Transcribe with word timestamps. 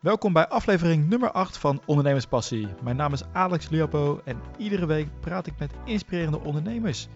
Welkom 0.00 0.32
bij 0.32 0.48
aflevering 0.48 1.08
nummer 1.08 1.30
8 1.30 1.56
van 1.56 1.80
Ondernemerspassie. 1.84 2.68
Mijn 2.82 2.96
naam 2.96 3.12
is 3.12 3.22
Alex 3.32 3.68
Liapo 3.68 4.20
en 4.24 4.40
iedere 4.56 4.86
week 4.86 5.08
praat 5.20 5.46
ik 5.46 5.52
met 5.58 5.72
inspirerende 5.84 6.40
ondernemers. 6.40 7.08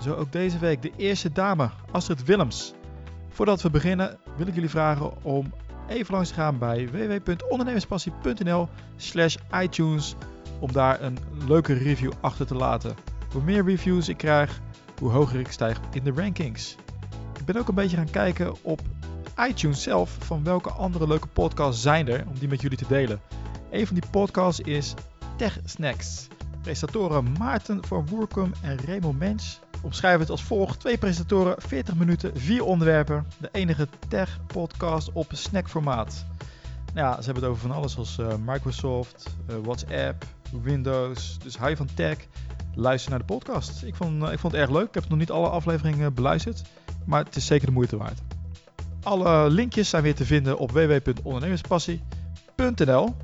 Zo 0.00 0.14
ook 0.14 0.32
deze 0.32 0.58
week 0.58 0.82
de 0.82 0.92
eerste 0.96 1.32
dame, 1.32 1.70
Astrid 1.90 2.24
Willems. 2.24 2.74
Voordat 3.28 3.62
we 3.62 3.70
beginnen 3.70 4.18
wil 4.36 4.46
ik 4.46 4.54
jullie 4.54 4.70
vragen 4.70 5.24
om 5.24 5.52
even 5.88 6.14
langs 6.14 6.28
te 6.28 6.34
gaan 6.34 6.58
bij 6.58 6.88
www.ondernemerspassie.nl 6.90 8.68
slash 8.96 9.36
iTunes 9.60 10.14
om 10.60 10.72
daar 10.72 11.02
een 11.02 11.18
leuke 11.46 11.72
review 11.72 12.12
achter 12.20 12.46
te 12.46 12.54
laten. 12.54 12.94
Hoe 13.32 13.42
meer 13.42 13.64
reviews 13.64 14.08
ik 14.08 14.16
krijg, 14.16 14.60
hoe 14.98 15.10
hoger 15.10 15.40
ik 15.40 15.50
stijg 15.50 15.80
in 15.92 16.04
de 16.04 16.12
rankings. 16.12 16.76
Ik 17.38 17.44
ben 17.44 17.56
ook 17.56 17.68
een 17.68 17.74
beetje 17.74 17.96
gaan 17.96 18.10
kijken 18.10 18.54
op 18.62 18.80
iTunes 19.38 19.82
zelf 19.82 20.16
van 20.18 20.44
welke 20.44 20.70
andere 20.70 21.06
leuke 21.06 21.26
podcasts 21.26 21.82
zijn 21.82 22.08
er 22.08 22.24
om 22.26 22.38
die 22.38 22.48
met 22.48 22.60
jullie 22.60 22.78
te 22.78 22.86
delen. 22.88 23.20
Een 23.70 23.86
van 23.86 23.96
die 23.96 24.10
podcasts 24.10 24.60
is 24.60 24.94
Tech 25.36 25.58
Snacks. 25.64 26.26
Presentatoren 26.62 27.32
Maarten 27.38 27.84
van 27.86 28.06
Woerkum 28.06 28.52
en 28.62 28.76
Remo 28.76 29.12
Mens 29.12 29.60
omschrijven 29.82 30.20
het 30.20 30.30
als 30.30 30.42
volgt. 30.42 30.80
Twee 30.80 30.98
presentatoren, 30.98 31.54
40 31.58 31.94
minuten, 31.94 32.36
vier 32.36 32.64
onderwerpen. 32.64 33.26
De 33.40 33.48
enige 33.52 33.88
tech-podcast 34.08 35.12
op 35.12 35.30
snackformaat. 35.32 36.24
Nou 36.94 37.06
ja, 37.06 37.16
ze 37.16 37.24
hebben 37.24 37.42
het 37.42 37.52
over 37.52 37.68
van 37.68 37.76
alles 37.76 37.92
zoals 37.92 38.18
uh, 38.18 38.34
Microsoft, 38.44 39.34
uh, 39.50 39.56
WhatsApp, 39.62 40.24
Windows. 40.62 41.38
Dus 41.38 41.56
hou 41.56 41.70
je 41.70 41.76
van 41.76 41.88
tech, 41.94 42.18
luister 42.74 43.10
naar 43.10 43.18
de 43.18 43.24
podcast. 43.24 43.82
Ik 43.82 43.94
vond, 43.94 44.22
uh, 44.22 44.32
ik 44.32 44.38
vond 44.38 44.52
het 44.52 44.62
erg 44.62 44.70
leuk. 44.70 44.86
Ik 44.86 44.94
heb 44.94 45.08
nog 45.08 45.18
niet 45.18 45.30
alle 45.30 45.48
afleveringen 45.48 46.14
beluisterd, 46.14 46.62
maar 47.04 47.24
het 47.24 47.36
is 47.36 47.46
zeker 47.46 47.66
de 47.66 47.72
moeite 47.72 47.96
waard. 47.96 48.33
Alle 49.04 49.50
linkjes 49.50 49.88
zijn 49.88 50.02
weer 50.02 50.14
te 50.14 50.24
vinden 50.24 50.58
op 50.58 50.70
www.ondernemerspassie.nl 50.70 53.14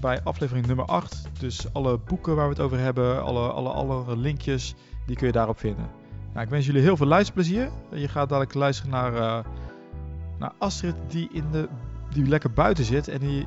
bij 0.00 0.22
aflevering 0.22 0.66
nummer 0.66 0.84
8. 0.84 1.22
Dus 1.38 1.72
alle 1.72 1.98
boeken 1.98 2.36
waar 2.36 2.44
we 2.44 2.52
het 2.52 2.62
over 2.62 2.78
hebben, 2.78 3.22
alle, 3.22 3.48
alle, 3.48 3.68
alle 3.68 4.16
linkjes, 4.16 4.74
die 5.06 5.16
kun 5.16 5.26
je 5.26 5.32
daarop 5.32 5.58
vinden. 5.58 5.90
Nou, 6.32 6.44
ik 6.44 6.50
wens 6.50 6.66
jullie 6.66 6.82
heel 6.82 6.96
veel 6.96 7.06
luisterplezier. 7.06 7.70
Je 7.90 8.08
gaat 8.08 8.28
dadelijk 8.28 8.54
luisteren 8.54 8.90
naar, 8.90 9.44
naar 10.38 10.52
Astrid 10.58 10.94
die, 11.08 11.28
in 11.32 11.44
de, 11.52 11.68
die 12.12 12.28
lekker 12.28 12.50
buiten 12.50 12.84
zit 12.84 13.08
en 13.08 13.18
die 13.18 13.46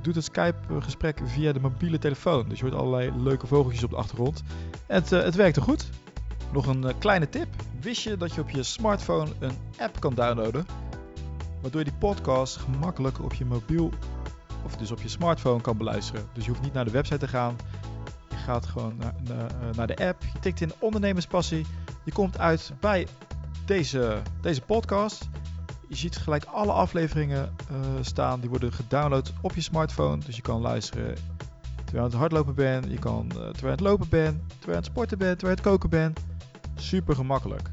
doet 0.00 0.14
het 0.14 0.24
Skype-gesprek 0.24 1.20
via 1.24 1.52
de 1.52 1.60
mobiele 1.60 1.98
telefoon. 1.98 2.48
Dus 2.48 2.58
je 2.58 2.64
hoort 2.64 2.76
allerlei 2.76 3.12
leuke 3.22 3.46
vogeltjes 3.46 3.84
op 3.84 3.90
de 3.90 3.96
achtergrond. 3.96 4.42
Het, 4.86 5.12
uh, 5.12 5.22
het 5.22 5.34
werkte 5.34 5.60
goed. 5.60 5.88
Nog 6.52 6.66
een 6.66 6.82
uh, 6.82 6.90
kleine 6.98 7.28
tip. 7.28 7.48
Wist 7.80 8.02
je 8.02 8.16
dat 8.16 8.34
je 8.34 8.40
op 8.40 8.50
je 8.50 8.62
smartphone 8.62 9.30
een 9.38 9.56
app 9.78 10.00
kan 10.00 10.14
downloaden 10.14 10.66
waardoor 11.68 11.92
je 11.92 11.98
die 11.98 12.08
podcast 12.08 12.56
gemakkelijk 12.56 13.22
op 13.22 13.34
je 13.34 13.44
mobiel 13.44 13.90
of 14.64 14.76
dus 14.76 14.90
op 14.90 15.00
je 15.00 15.08
smartphone 15.08 15.60
kan 15.60 15.76
beluisteren. 15.76 16.26
Dus 16.32 16.44
je 16.44 16.50
hoeft 16.50 16.62
niet 16.62 16.72
naar 16.72 16.84
de 16.84 16.90
website 16.90 17.18
te 17.18 17.28
gaan. 17.28 17.56
Je 18.30 18.36
gaat 18.36 18.66
gewoon 18.66 18.96
naar, 18.96 19.14
naar 19.76 19.86
de 19.86 19.96
app. 19.96 20.22
Je 20.22 20.38
tikt 20.38 20.60
in 20.60 20.72
ondernemerspassie. 20.78 21.66
Je 22.04 22.12
komt 22.12 22.38
uit 22.38 22.72
bij 22.80 23.06
deze, 23.66 24.22
deze 24.40 24.60
podcast. 24.60 25.28
Je 25.88 25.96
ziet 25.96 26.16
gelijk 26.16 26.44
alle 26.44 26.72
afleveringen 26.72 27.54
uh, 27.70 27.78
staan. 28.00 28.40
Die 28.40 28.50
worden 28.50 28.72
gedownload 28.72 29.32
op 29.40 29.54
je 29.54 29.60
smartphone. 29.60 30.24
Dus 30.24 30.36
je 30.36 30.42
kan 30.42 30.60
luisteren 30.60 31.14
terwijl 31.14 31.92
je 31.92 31.98
aan 31.98 32.04
het 32.04 32.14
hardlopen 32.14 32.54
bent. 32.54 32.84
Je 32.90 32.98
kan 32.98 33.24
uh, 33.24 33.30
terwijl 33.30 33.52
je 33.52 33.64
aan 33.64 33.70
het 33.70 33.80
lopen 33.80 34.08
bent. 34.08 34.38
Terwijl 34.38 34.60
je 34.60 34.70
aan 34.70 34.74
het 34.74 34.84
sporten 34.84 35.18
bent. 35.18 35.38
Terwijl 35.38 35.56
je 35.56 35.62
aan 35.62 35.72
het 35.72 35.80
koken 35.80 35.90
bent. 35.90 36.20
Super 36.74 37.14
gemakkelijk. 37.14 37.70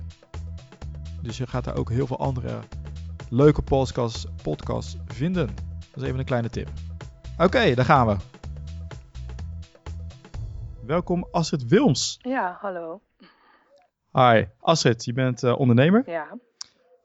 Dus 1.22 1.38
je 1.38 1.48
gaat 1.48 1.64
daar 1.64 1.76
ook 1.76 1.90
heel 1.90 2.08
veel 2.08 2.20
andere 2.20 2.60
leuke 3.30 3.62
podcasts, 3.62 4.26
podcasts 4.44 4.98
vinden. 5.08 5.48
Dat 5.92 6.04
is 6.04 6.04
even 6.04 6.20
een 6.20 6.26
kleine 6.26 6.50
tip. 6.50 6.68
Oké, 7.34 7.44
okay, 7.44 7.76
daar 7.76 7.86
gaan 7.86 8.08
we. 8.08 8.16
Welkom 10.86 11.28
Astrid 11.32 11.68
Wilms. 11.68 12.20
Ja, 12.22 12.58
hallo. 12.62 13.02
Hi, 14.12 14.46
Astrid, 14.60 15.06
je 15.06 15.14
bent 15.14 15.44
uh, 15.44 15.60
ondernemer. 15.60 16.04
Ja. 16.06 16.28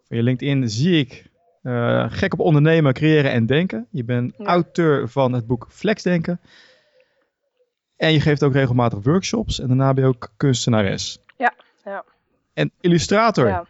Van 0.09 0.17
je 0.17 0.23
LinkedIn 0.23 0.69
zie 0.69 0.99
ik 0.99 1.31
uh, 1.63 2.07
gek 2.09 2.33
op 2.33 2.41
ondernemen, 2.41 2.93
creëren 2.93 3.31
en 3.31 3.47
denken. 3.47 3.87
Je 3.91 4.05
bent 4.05 4.35
ja. 4.39 4.45
auteur 4.45 5.09
van 5.09 5.33
het 5.33 5.47
boek 5.47 5.67
Flexdenken. 5.71 6.41
En 7.97 8.13
je 8.13 8.21
geeft 8.21 8.43
ook 8.43 8.53
regelmatig 8.53 8.99
workshops 9.03 9.61
en 9.61 9.69
daarna 9.69 9.95
ben 9.95 10.05
je 10.05 10.11
ook 10.11 10.33
kunstenares. 10.37 11.21
Ja, 11.37 11.53
ja. 11.85 12.05
En 12.53 12.73
illustrator. 12.81 13.47
Ja. 13.47 13.67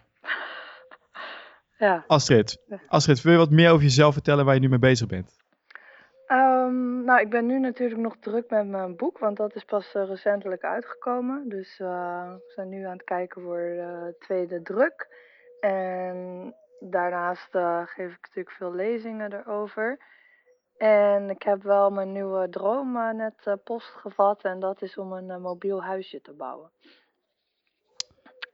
Ja. 1.80 2.04
Astrid, 2.06 2.58
Astrid, 2.88 3.22
wil 3.22 3.32
je 3.32 3.38
wat 3.38 3.50
meer 3.50 3.70
over 3.70 3.82
jezelf 3.82 4.12
vertellen 4.12 4.44
waar 4.44 4.54
je 4.54 4.60
nu 4.60 4.68
mee 4.68 4.78
bezig 4.78 5.06
bent? 5.06 5.38
Um, 6.28 7.04
nou, 7.04 7.20
ik 7.20 7.30
ben 7.30 7.46
nu 7.46 7.58
natuurlijk 7.58 8.00
nog 8.00 8.16
druk 8.20 8.50
met 8.50 8.66
mijn 8.66 8.96
boek, 8.96 9.18
want 9.18 9.36
dat 9.36 9.54
is 9.54 9.64
pas 9.64 9.94
uh, 9.94 10.06
recentelijk 10.06 10.62
uitgekomen. 10.62 11.48
Dus 11.48 11.78
uh, 11.78 11.88
we 12.32 12.52
zijn 12.54 12.68
nu 12.68 12.84
aan 12.84 12.92
het 12.92 13.04
kijken 13.04 13.42
voor 13.42 13.58
de 13.58 14.14
tweede 14.18 14.62
druk. 14.62 15.08
En 15.60 16.54
daarnaast 16.80 17.50
geef 17.84 18.12
ik 18.12 18.20
natuurlijk 18.22 18.56
veel 18.56 18.74
lezingen 18.74 19.32
erover. 19.32 19.98
En 20.76 21.30
ik 21.30 21.42
heb 21.42 21.62
wel 21.62 21.90
mijn 21.90 22.12
nieuwe 22.12 22.48
droom 22.48 23.16
net 23.16 23.56
postgevat 23.64 24.42
en 24.42 24.60
dat 24.60 24.82
is 24.82 24.98
om 24.98 25.12
een 25.12 25.40
mobiel 25.40 25.82
huisje 25.82 26.20
te 26.20 26.32
bouwen. 26.32 26.70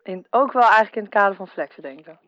In, 0.02 0.26
ook 0.30 0.52
wel 0.52 0.62
eigenlijk 0.62 0.96
in 0.96 1.02
het 1.02 1.12
kader 1.12 1.36
van 1.36 1.48
flexen 1.48 1.82
denken. 1.82 2.18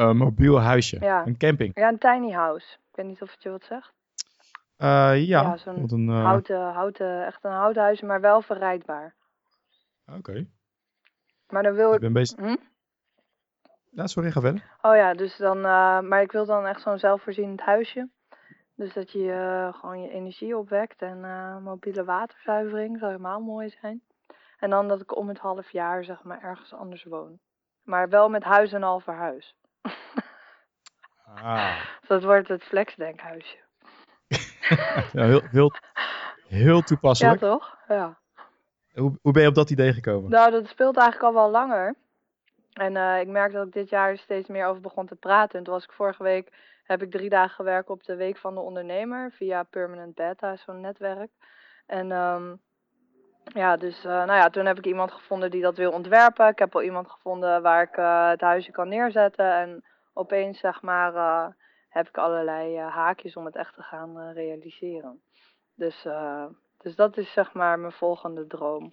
Een 0.00 0.16
mobiel 0.16 0.60
huisje. 0.60 1.00
Ja. 1.00 1.26
Een 1.26 1.36
camping. 1.36 1.70
Ja, 1.74 1.88
een 1.88 1.98
tiny 1.98 2.32
house. 2.32 2.76
Ik 2.90 2.96
weet 2.96 3.06
niet 3.06 3.22
of 3.22 3.30
het 3.30 3.42
je 3.42 3.50
wat 3.50 3.64
zegt. 3.64 3.92
Uh, 4.78 5.26
ja. 5.26 5.42
ja 5.42 5.56
zo'n 5.56 5.92
een, 5.92 6.08
uh... 6.08 6.24
houten, 6.24 6.72
houten, 6.72 7.26
echt 7.26 7.44
een 7.44 7.50
houten 7.50 7.82
huisje, 7.82 8.06
maar 8.06 8.20
wel 8.20 8.42
verrijdbaar. 8.42 9.14
Oké. 10.06 10.18
Okay. 10.18 10.48
Maar 11.48 11.62
dan 11.62 11.74
wil 11.74 11.88
ik... 11.88 11.94
Ik 11.94 12.00
ben 12.00 12.12
bezig... 12.12 12.38
Hm? 12.38 12.56
Ja, 13.90 14.06
sorry, 14.06 14.30
ga 14.30 14.40
verder. 14.40 14.62
Oh 14.82 14.96
ja, 14.96 15.14
dus 15.14 15.36
dan... 15.36 15.56
Uh, 15.56 16.00
maar 16.00 16.22
ik 16.22 16.32
wil 16.32 16.46
dan 16.46 16.66
echt 16.66 16.82
zo'n 16.82 16.98
zelfvoorzienend 16.98 17.60
huisje. 17.60 18.08
Dus 18.74 18.92
dat 18.92 19.12
je 19.12 19.68
gewoon 19.72 20.02
je 20.02 20.10
energie 20.10 20.56
opwekt 20.56 21.02
en 21.02 21.20
mobiele 21.62 22.04
waterzuivering 22.04 22.98
zou 22.98 23.10
helemaal 23.10 23.40
mooi 23.40 23.68
zijn. 23.80 24.02
En 24.58 24.70
dan 24.70 24.88
dat 24.88 25.00
ik 25.00 25.16
om 25.16 25.28
het 25.28 25.38
half 25.38 25.70
jaar 25.70 26.04
zeg 26.04 26.22
maar 26.22 26.42
ergens 26.42 26.74
anders 26.74 27.04
woon. 27.04 27.38
Maar 27.82 28.08
wel 28.08 28.28
met 28.28 28.44
huis 28.44 28.72
en 28.72 28.82
al 28.82 29.00
verhuis. 29.00 29.54
Ah. 31.34 31.84
Dat 32.06 32.22
wordt 32.22 32.48
het 32.48 32.62
flexdenkhuisje. 32.62 33.56
ja, 35.12 35.24
heel, 35.24 35.42
heel, 35.50 35.72
heel 36.48 36.82
toepasselijk. 36.82 37.40
Ja, 37.40 37.48
toch? 37.48 37.76
Ja. 37.88 38.18
Hoe, 38.94 39.18
hoe 39.22 39.32
ben 39.32 39.42
je 39.42 39.48
op 39.48 39.54
dat 39.54 39.70
idee 39.70 39.92
gekomen? 39.92 40.30
Nou, 40.30 40.50
dat 40.50 40.66
speelt 40.66 40.96
eigenlijk 40.96 41.26
al 41.26 41.42
wel 41.42 41.50
langer. 41.50 41.94
En 42.72 42.94
uh, 42.94 43.20
ik 43.20 43.28
merk 43.28 43.52
dat 43.52 43.66
ik 43.66 43.72
dit 43.72 43.88
jaar 43.88 44.16
steeds 44.16 44.48
meer 44.48 44.66
over 44.66 44.80
begon 44.82 45.06
te 45.06 45.14
praten. 45.14 45.58
En 45.58 45.64
toen 45.64 45.74
was 45.74 45.84
ik 45.84 45.92
vorige 45.92 46.22
week, 46.22 46.52
heb 46.82 47.02
ik 47.02 47.10
drie 47.10 47.28
dagen 47.28 47.54
gewerkt 47.54 47.90
op 47.90 48.04
de 48.04 48.16
Week 48.16 48.36
van 48.36 48.54
de 48.54 48.60
Ondernemer 48.60 49.32
via 49.32 49.62
Permanent 49.62 50.14
Beta, 50.14 50.56
zo'n 50.56 50.80
netwerk. 50.80 51.30
En 51.86 52.10
um, 52.10 52.60
ja, 53.44 53.76
dus 53.76 54.04
uh, 54.04 54.10
nou 54.10 54.32
ja, 54.32 54.50
toen 54.50 54.66
heb 54.66 54.78
ik 54.78 54.86
iemand 54.86 55.12
gevonden 55.12 55.50
die 55.50 55.62
dat 55.62 55.76
wil 55.76 55.92
ontwerpen. 55.92 56.48
Ik 56.48 56.58
heb 56.58 56.74
al 56.74 56.82
iemand 56.82 57.10
gevonden 57.10 57.62
waar 57.62 57.82
ik 57.82 57.96
uh, 57.96 58.28
het 58.28 58.40
huisje 58.40 58.70
kan 58.70 58.88
neerzetten. 58.88 59.52
En 59.52 59.84
opeens, 60.12 60.58
zeg 60.58 60.82
maar, 60.82 61.14
uh, 61.14 61.46
heb 61.88 62.08
ik 62.08 62.18
allerlei 62.18 62.78
haakjes 62.78 63.36
om 63.36 63.44
het 63.44 63.56
echt 63.56 63.74
te 63.74 63.82
gaan 63.82 64.30
realiseren. 64.32 65.22
Dus, 65.74 66.06
dus 66.76 66.96
dat 66.96 67.16
is, 67.16 67.32
zeg 67.32 67.52
maar, 67.52 67.78
mijn 67.78 67.92
volgende 67.92 68.46
droom. 68.46 68.92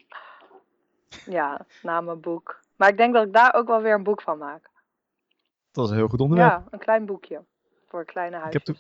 Ja, 1.25 1.65
na 1.81 2.01
mijn 2.01 2.21
boek. 2.21 2.59
Maar 2.75 2.89
ik 2.89 2.97
denk 2.97 3.13
dat 3.13 3.25
ik 3.25 3.33
daar 3.33 3.53
ook 3.53 3.67
wel 3.67 3.81
weer 3.81 3.93
een 3.93 4.03
boek 4.03 4.21
van 4.21 4.37
maak. 4.37 4.69
Dat 5.71 5.85
is 5.85 5.91
een 5.91 5.97
heel 5.97 6.07
goed 6.07 6.19
onderwerp. 6.19 6.49
Ja, 6.49 6.63
een 6.69 6.79
klein 6.79 7.05
boekje. 7.05 7.43
Voor 7.87 8.05
kleine 8.05 8.35
huisjes. 8.35 8.61
Ik 8.61 8.67
heb 8.67 8.75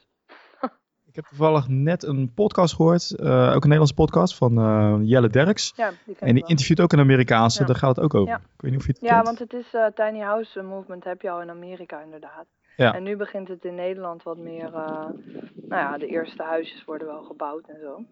heb 1.17 1.25
toevallig 1.25 1.67
net 1.67 2.03
een 2.03 2.33
podcast 2.33 2.75
gehoord, 2.75 3.11
uh, 3.19 3.27
ook 3.27 3.63
een 3.63 3.69
Nederlandse 3.69 3.93
podcast 3.93 4.35
van 4.35 4.59
uh, 4.59 4.97
Jelle 5.01 5.29
Derks. 5.29 5.73
Ja, 5.75 5.91
die 6.05 6.15
en 6.19 6.35
die 6.35 6.45
interviewt 6.47 6.81
ook 6.81 6.91
een 6.93 6.99
Amerikaanse, 6.99 7.59
Ja. 7.59 7.65
daar 7.65 7.75
gaat 7.75 7.95
het 7.95 8.05
ook 8.05 8.13
over. 8.13 8.29
Ja. 8.33 8.37
Ik 8.37 8.61
weet 8.61 8.71
niet 8.71 8.79
of 8.79 8.85
je 8.85 8.91
het 8.91 9.01
Ja, 9.01 9.13
kent. 9.13 9.25
want 9.25 9.39
het 9.39 9.53
is 9.53 9.73
uh, 9.73 9.85
Tiny 9.85 10.19
House 10.19 10.61
Movement 10.61 11.03
heb 11.03 11.21
je 11.21 11.29
al 11.29 11.41
in 11.41 11.49
Amerika 11.49 12.01
inderdaad. 12.01 12.45
Ja. 12.75 12.93
En 12.93 13.03
nu 13.03 13.15
begint 13.17 13.47
het 13.47 13.65
in 13.65 13.75
Nederland 13.75 14.23
wat 14.23 14.37
meer, 14.37 14.71
nou 14.71 15.81
ja, 15.81 15.97
de 15.97 16.07
eerste 16.07 16.43
huisjes 16.43 16.85
worden 16.85 17.07
wel 17.07 17.23
gebouwd 17.23 17.67
en 17.67 17.79
zo. 17.81 18.03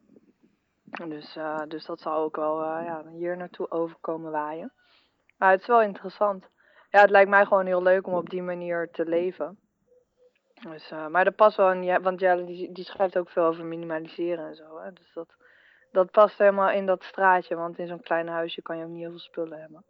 Dus, 1.07 1.37
dus 1.67 1.85
dat 1.85 1.99
zal 2.01 2.15
ook 2.23 2.35
wel 2.35 2.61
ja, 2.63 3.03
hier 3.17 3.37
naartoe 3.37 3.71
overkomen 3.71 4.31
waaien. 4.31 4.73
Maar 5.37 5.51
het 5.51 5.61
is 5.61 5.67
wel 5.67 5.81
interessant. 5.81 6.49
Ja, 6.89 7.01
het 7.01 7.09
lijkt 7.09 7.29
mij 7.29 7.45
gewoon 7.45 7.65
heel 7.65 7.83
leuk 7.83 8.07
om 8.07 8.13
op 8.13 8.29
die 8.29 8.41
manier 8.41 8.89
te 8.91 9.05
leven. 9.05 9.57
Dus, 10.63 10.91
uh, 10.91 11.07
maar 11.07 11.23
dat 11.23 11.35
past 11.35 11.57
wel 11.57 11.71
in, 11.71 11.83
ja, 11.83 12.01
want 12.01 12.19
Jelle 12.19 12.45
die, 12.45 12.71
die 12.71 12.83
schrijft 12.83 13.17
ook 13.17 13.29
veel 13.29 13.43
over 13.45 13.65
minimaliseren 13.65 14.47
en 14.47 14.55
zo. 14.55 14.79
Hè? 14.79 14.93
Dus 14.93 15.11
dat, 15.13 15.35
dat 15.91 16.11
past 16.11 16.37
helemaal 16.37 16.69
in 16.69 16.85
dat 16.85 17.03
straatje, 17.03 17.55
want 17.55 17.77
in 17.79 17.87
zo'n 17.87 18.01
klein 18.01 18.27
huisje 18.27 18.61
kan 18.61 18.77
je 18.77 18.83
ook 18.83 18.89
niet 18.89 19.01
heel 19.01 19.09
veel 19.09 19.19
spullen 19.19 19.59
hebben. 19.59 19.83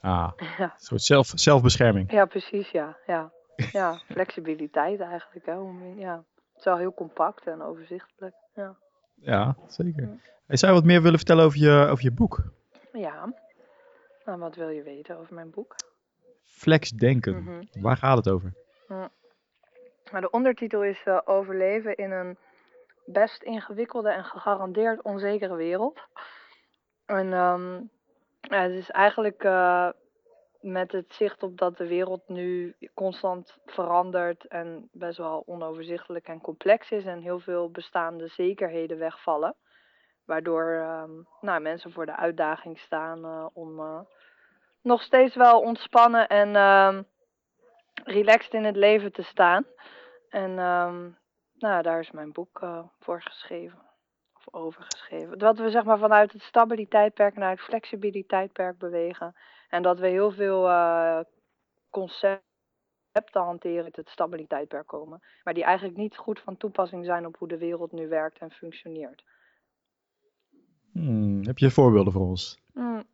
Ah, 0.00 0.32
Ja, 0.58 0.62
een 0.64 0.70
soort 0.76 1.02
zelf, 1.02 1.30
zelfbescherming. 1.34 2.12
ja 2.12 2.24
precies, 2.24 2.70
ja. 2.70 2.96
Ja, 3.06 3.32
ja 3.72 3.94
flexibiliteit 4.14 5.00
eigenlijk. 5.00 5.46
Hè? 5.46 5.52
Ja. 5.96 6.16
Het 6.16 6.56
is 6.56 6.64
wel 6.64 6.76
heel 6.76 6.94
compact 6.94 7.46
en 7.46 7.62
overzichtelijk. 7.62 8.34
Ja, 8.54 8.76
Ja, 9.14 9.56
zeker. 9.66 10.02
Ja. 10.02 10.16
Hey, 10.46 10.56
zou 10.56 10.72
je 10.72 10.78
wat 10.78 10.86
meer 10.88 11.02
willen 11.02 11.18
vertellen 11.18 11.44
over 11.44 11.58
je, 11.58 11.86
over 11.90 12.04
je 12.04 12.12
boek? 12.12 12.42
ja. 12.92 13.32
Nou, 14.24 14.40
wat 14.40 14.54
wil 14.54 14.68
je 14.68 14.82
weten 14.82 15.18
over 15.18 15.34
mijn 15.34 15.50
boek? 15.50 15.74
Flex 16.42 16.90
Denken. 16.90 17.42
Mhm. 17.42 17.62
Waar 17.82 17.96
gaat 17.96 18.16
het 18.16 18.28
over? 18.28 18.52
Maar 20.10 20.20
de 20.20 20.30
ondertitel 20.30 20.84
is 20.84 21.02
eh, 21.04 21.20
Overleven 21.24 21.96
in 21.96 22.10
een 22.10 22.38
best 23.04 23.42
ingewikkelde 23.42 24.10
en 24.10 24.24
gegarandeerd 24.24 25.02
onzekere 25.02 25.56
wereld. 25.56 26.00
En 27.06 27.32
ehm, 27.32 27.80
het 28.40 28.72
is 28.72 28.90
eigenlijk 28.90 29.44
eh, 29.44 29.88
met 30.60 30.92
het 30.92 31.14
zicht 31.14 31.42
op 31.42 31.58
dat 31.58 31.76
de 31.76 31.86
wereld 31.86 32.28
nu 32.28 32.76
constant 32.94 33.58
verandert 33.66 34.46
en 34.46 34.88
best 34.92 35.18
wel 35.18 35.42
onoverzichtelijk 35.46 36.28
en 36.28 36.40
complex 36.40 36.90
is 36.90 37.04
en 37.04 37.20
heel 37.20 37.40
veel 37.40 37.70
bestaande 37.70 38.28
zekerheden 38.28 38.98
wegvallen. 38.98 39.56
Waardoor 40.24 40.72
ehm, 40.72 41.10
nou, 41.40 41.60
mensen 41.60 41.92
voor 41.92 42.06
de 42.06 42.16
uitdaging 42.16 42.78
staan 42.78 43.24
eh, 43.24 43.46
om 43.52 44.06
nog 44.82 45.02
steeds 45.02 45.34
wel 45.34 45.60
ontspannen 45.60 46.28
en 46.28 46.56
ehm, 46.56 47.02
relaxed 48.04 48.52
in 48.52 48.64
het 48.64 48.76
leven 48.76 49.12
te 49.12 49.22
staan. 49.22 49.66
En 50.28 50.58
ehm, 50.58 51.08
nou, 51.58 51.82
daar 51.82 52.00
is 52.00 52.10
mijn 52.10 52.32
boek 52.32 52.62
eh, 52.62 52.84
voor 52.98 53.22
geschreven. 53.22 53.78
Of 54.34 54.54
over 54.54 54.82
geschreven. 54.82 55.38
Dat 55.38 55.58
we 55.58 55.70
zeg 55.70 55.84
maar 55.84 55.98
vanuit 55.98 56.32
het 56.32 56.42
stabiliteitsperk 56.42 57.36
naar 57.36 57.50
het 57.50 57.60
flexibiliteitsperk 57.60 58.78
bewegen. 58.78 59.34
En 59.68 59.82
dat 59.82 59.98
we 59.98 60.08
heel 60.08 60.30
veel 60.30 60.68
eh, 60.68 61.20
concepten 61.90 62.42
hanteren 63.32 63.84
uit 63.84 63.96
het 63.96 64.08
stabiliteitsperk 64.08 64.86
komen. 64.86 65.22
Maar 65.44 65.54
die 65.54 65.64
eigenlijk 65.64 65.98
niet 65.98 66.16
goed 66.16 66.40
van 66.40 66.56
toepassing 66.56 67.04
zijn 67.04 67.26
op 67.26 67.36
hoe 67.38 67.48
de 67.48 67.58
wereld 67.58 67.92
nu 67.92 68.08
werkt 68.08 68.38
en 68.38 68.50
functioneert. 68.50 69.24
Hmm, 70.92 71.46
heb 71.46 71.58
je 71.58 71.70
voorbeelden 71.70 72.12
voor 72.12 72.26
ons? 72.26 72.60
Mm. 72.72 73.06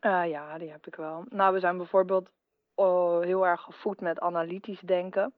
Eh, 0.00 0.28
ja, 0.28 0.58
die 0.58 0.70
heb 0.70 0.86
ik 0.86 0.94
wel. 0.94 1.24
Nou, 1.28 1.52
we 1.52 1.60
zijn 1.60 1.76
bijvoorbeeld 1.76 2.30
heel 3.20 3.46
erg 3.46 3.60
gevoed 3.60 4.00
met 4.00 4.20
analytisch 4.20 4.80
denken. 4.80 5.34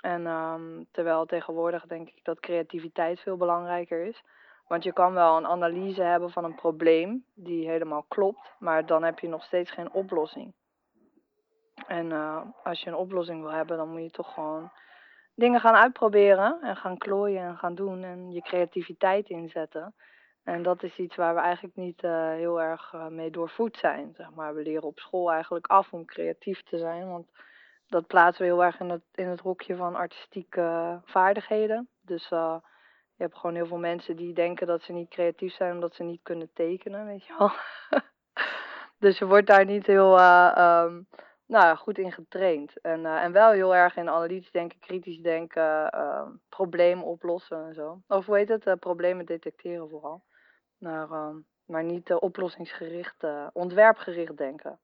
En 0.00 0.26
ehm, 0.26 0.82
terwijl 0.90 1.26
tegenwoordig 1.26 1.86
denk 1.86 2.08
ik 2.08 2.24
dat 2.24 2.40
creativiteit 2.40 3.20
veel 3.20 3.36
belangrijker 3.36 4.04
is. 4.04 4.22
Want 4.66 4.82
je 4.82 4.92
kan 4.92 5.12
wel 5.12 5.36
een 5.36 5.46
analyse 5.46 6.02
hebben 6.02 6.30
van 6.30 6.44
een 6.44 6.54
probleem 6.54 7.24
die 7.34 7.68
helemaal 7.68 8.04
klopt, 8.08 8.54
maar 8.58 8.86
dan 8.86 9.02
heb 9.02 9.18
je 9.18 9.28
nog 9.28 9.44
steeds 9.44 9.70
geen 9.70 9.92
oplossing. 9.92 10.52
En 11.86 12.12
eh, 12.12 12.42
als 12.64 12.80
je 12.80 12.86
een 12.86 12.96
oplossing 12.96 13.40
wil 13.40 13.52
hebben, 13.52 13.76
dan 13.76 13.88
moet 13.88 14.02
je 14.02 14.10
toch 14.10 14.34
gewoon 14.34 14.70
dingen 15.34 15.60
gaan 15.60 15.74
uitproberen 15.74 16.58
en 16.62 16.76
gaan 16.76 16.98
klooien 16.98 17.42
en 17.42 17.56
gaan 17.56 17.74
doen 17.74 18.04
en 18.04 18.32
je 18.32 18.42
creativiteit 18.42 19.28
inzetten. 19.28 19.94
En 20.44 20.62
dat 20.62 20.82
is 20.82 20.96
iets 20.96 21.16
waar 21.16 21.34
we 21.34 21.40
eigenlijk 21.40 21.76
niet 21.76 22.02
eh, 22.02 22.28
heel 22.30 22.60
erg 22.60 22.92
eh, 22.92 23.06
mee 23.06 23.30
doorvoed 23.30 23.76
zijn. 23.76 24.14
Zeg 24.16 24.30
maar. 24.34 24.54
We 24.54 24.62
leren 24.62 24.82
op 24.88 24.98
school 24.98 25.32
eigenlijk 25.32 25.66
af 25.66 25.92
om 25.92 26.04
creatief 26.04 26.62
te 26.62 26.78
zijn. 26.78 27.08
Want 27.08 27.26
dat 27.90 28.06
plaatsen 28.06 28.44
we 28.44 28.50
heel 28.52 28.64
erg 28.64 28.80
in 28.80 28.90
het, 28.90 29.02
in 29.14 29.26
het 29.26 29.40
hokje 29.40 29.76
van 29.76 29.94
artistieke 29.94 31.00
vaardigheden. 31.04 31.88
Dus 32.00 32.30
eh, 32.30 32.56
je 33.14 33.22
hebt 33.22 33.36
gewoon 33.36 33.54
heel 33.56 33.66
veel 33.66 33.78
mensen 33.78 34.16
die 34.16 34.34
denken 34.34 34.66
dat 34.66 34.82
ze 34.82 34.92
niet 34.92 35.08
creatief 35.08 35.54
zijn 35.54 35.72
omdat 35.72 35.94
ze 35.94 36.02
niet 36.02 36.22
kunnen 36.22 36.50
tekenen, 36.52 37.06
weet 37.06 37.26
je 37.26 37.34
wel. 37.38 37.50
dus 39.04 39.18
je 39.18 39.26
wordt 39.26 39.46
daar 39.46 39.64
niet 39.64 39.86
heel 39.86 40.18
eh, 40.18 40.52
ehm, 40.56 41.02
nou, 41.46 41.76
goed 41.76 41.98
in 41.98 42.12
getraind. 42.12 42.80
En, 42.80 43.06
eh, 43.06 43.22
en 43.22 43.32
wel 43.32 43.50
heel 43.50 43.74
erg 43.74 43.96
in 43.96 44.08
analytisch 44.08 44.50
denken, 44.50 44.78
kritisch 44.78 45.18
denken, 45.18 45.90
ehm, 45.90 46.30
problemen 46.48 47.04
oplossen 47.04 47.66
en 47.66 47.74
zo. 47.74 48.02
Of 48.08 48.26
hoe 48.26 48.36
heet 48.36 48.48
het? 48.48 48.80
Problemen 48.80 49.26
detecteren 49.26 49.88
vooral. 49.88 50.22
Maar, 50.78 51.10
ehm, 51.10 51.36
maar 51.66 51.84
niet 51.84 52.12
oplossingsgericht, 52.12 53.24
ontwerpgericht 53.52 54.36
denken. 54.36 54.78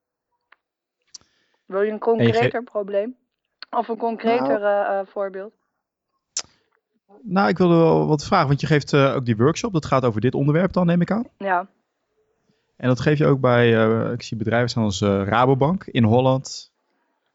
Wil 1.67 1.81
je 1.81 1.91
een 1.91 1.99
concreter 1.99 2.63
probleem? 2.63 3.15
Of 3.69 3.87
een 3.87 3.97
concreter 3.97 4.63
eh, 4.63 4.99
eh, 4.99 5.07
voorbeeld? 5.07 5.53
Nou, 7.21 7.49
ik 7.49 7.57
wilde 7.57 7.75
wel 7.75 8.07
wat 8.07 8.25
vragen, 8.25 8.47
want 8.47 8.61
je 8.61 8.67
geeft 8.67 8.93
eh, 8.93 9.15
ook 9.15 9.25
die 9.25 9.37
workshop. 9.37 9.73
Dat 9.73 9.85
gaat 9.85 10.05
over 10.05 10.21
dit 10.21 10.35
onderwerp 10.35 10.71
dan, 10.73 10.85
neem 10.85 11.01
ik 11.01 11.11
aan. 11.11 11.27
Ja, 11.37 11.67
En 12.75 12.87
dat 12.87 12.99
geef 12.99 13.17
je 13.17 13.25
ook 13.25 13.39
bij, 13.39 13.71
ik 14.13 14.21
zie 14.21 14.37
bedrijven 14.37 14.69
staan 14.69 14.83
als 14.83 15.01
eh, 15.01 15.23
Rabobank 15.25 15.83
in 15.85 16.03
Holland, 16.03 16.71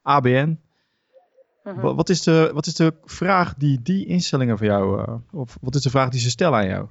ABN. 0.02 0.60
mhm. 1.64 1.80
Wa- 1.80 1.94
Wat, 1.94 2.08
is 2.08 2.22
de, 2.22 2.50
wat 2.54 2.66
is 2.66 2.74
de 2.74 2.94
vraag 3.04 3.54
die 3.54 3.82
die 3.82 4.06
instellingen 4.06 4.58
van 4.58 4.66
jou, 4.66 5.18
of 5.32 5.56
wat 5.60 5.74
is 5.74 5.82
de 5.82 5.90
vraag 5.90 6.08
die 6.08 6.20
ze 6.20 6.30
stellen 6.30 6.58
aan 6.58 6.66
jou? 6.68 6.86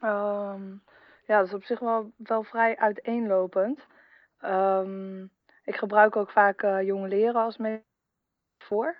Ehm, 0.00 0.62
ja, 1.26 1.38
dat 1.38 1.46
is 1.46 1.54
op 1.54 1.64
zich 1.64 1.78
wel, 1.80 2.12
wel 2.16 2.42
vrij 2.42 2.76
uiteenlopend. 2.76 3.80
Ehm, 4.40 5.24
ik 5.66 5.76
gebruik 5.76 6.16
ook 6.16 6.30
vaak 6.30 6.62
eh 6.62 6.82
jonge 6.82 7.08
leren 7.08 7.42
als 7.42 7.58
voor. 8.58 8.96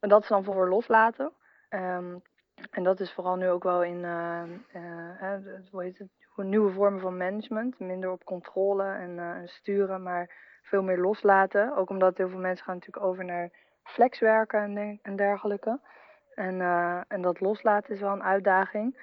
En 0.00 0.08
dat 0.08 0.22
is 0.22 0.28
dan 0.28 0.44
voor 0.44 0.68
loslaten. 0.68 1.32
Ehm, 1.68 2.18
en 2.70 2.82
dat 2.82 3.00
is 3.00 3.12
vooral 3.12 3.36
nu 3.36 3.48
ook 3.48 3.62
wel 3.62 3.82
in 3.82 4.04
eh, 4.04 4.42
eh, 4.72 6.02
hoe 6.28 6.44
nieuwe 6.44 6.72
vormen 6.72 7.00
van 7.00 7.16
management. 7.16 7.78
Minder 7.78 8.10
op 8.10 8.24
controle 8.24 8.84
en 8.84 9.18
eh, 9.18 9.30
en 9.30 9.48
sturen, 9.48 10.02
maar 10.02 10.30
veel 10.62 10.82
meer 10.82 10.98
loslaten. 10.98 11.76
Ook 11.76 11.90
omdat 11.90 12.16
heel 12.16 12.28
veel 12.28 12.38
mensen 12.38 12.64
gaan 12.64 12.74
natuurlijk 12.74 13.06
over 13.06 13.24
naar 13.24 13.50
flexwerken 13.82 14.60
en, 14.60 14.98
en 15.02 15.16
dergelijke. 15.16 15.80
En, 16.34 16.60
en 17.08 17.22
dat 17.22 17.40
loslaten 17.40 17.94
is 17.94 18.00
wel 18.00 18.12
een 18.12 18.22
uitdaging. 18.22 18.98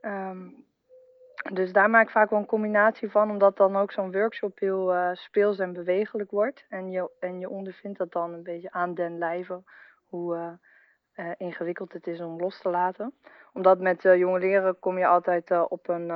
Ehm, 0.00 0.48
dus 1.52 1.72
daar 1.72 1.90
maak 1.90 2.02
ik 2.02 2.10
vaak 2.10 2.30
wel 2.30 2.38
een 2.38 2.46
combinatie 2.46 3.10
van, 3.10 3.30
omdat 3.30 3.56
dan 3.56 3.76
ook 3.76 3.92
zo'n 3.92 4.12
workshop 4.12 4.58
heel 4.58 4.94
eh, 4.94 5.10
speels 5.12 5.58
en 5.58 5.72
bewegelijk 5.72 6.30
wordt. 6.30 6.66
En 6.68 6.90
je, 6.90 7.10
en 7.20 7.38
je 7.40 7.48
ondervindt 7.48 7.98
dat 7.98 8.12
dan 8.12 8.32
een 8.32 8.42
beetje 8.42 8.70
aan 8.70 8.94
den 8.94 9.18
lijve, 9.18 9.62
hoe 10.06 10.36
eh, 10.36 10.52
eh, 11.12 11.34
ingewikkeld 11.36 11.92
het 11.92 12.06
is 12.06 12.20
om 12.20 12.40
los 12.40 12.60
te 12.60 12.68
laten. 12.68 13.14
Omdat 13.52 13.80
met 13.80 14.02
jonge 14.02 14.38
leren 14.38 14.78
kom 14.78 14.98
je 14.98 15.06
altijd 15.06 15.68
op 15.68 15.88
een, 15.88 16.06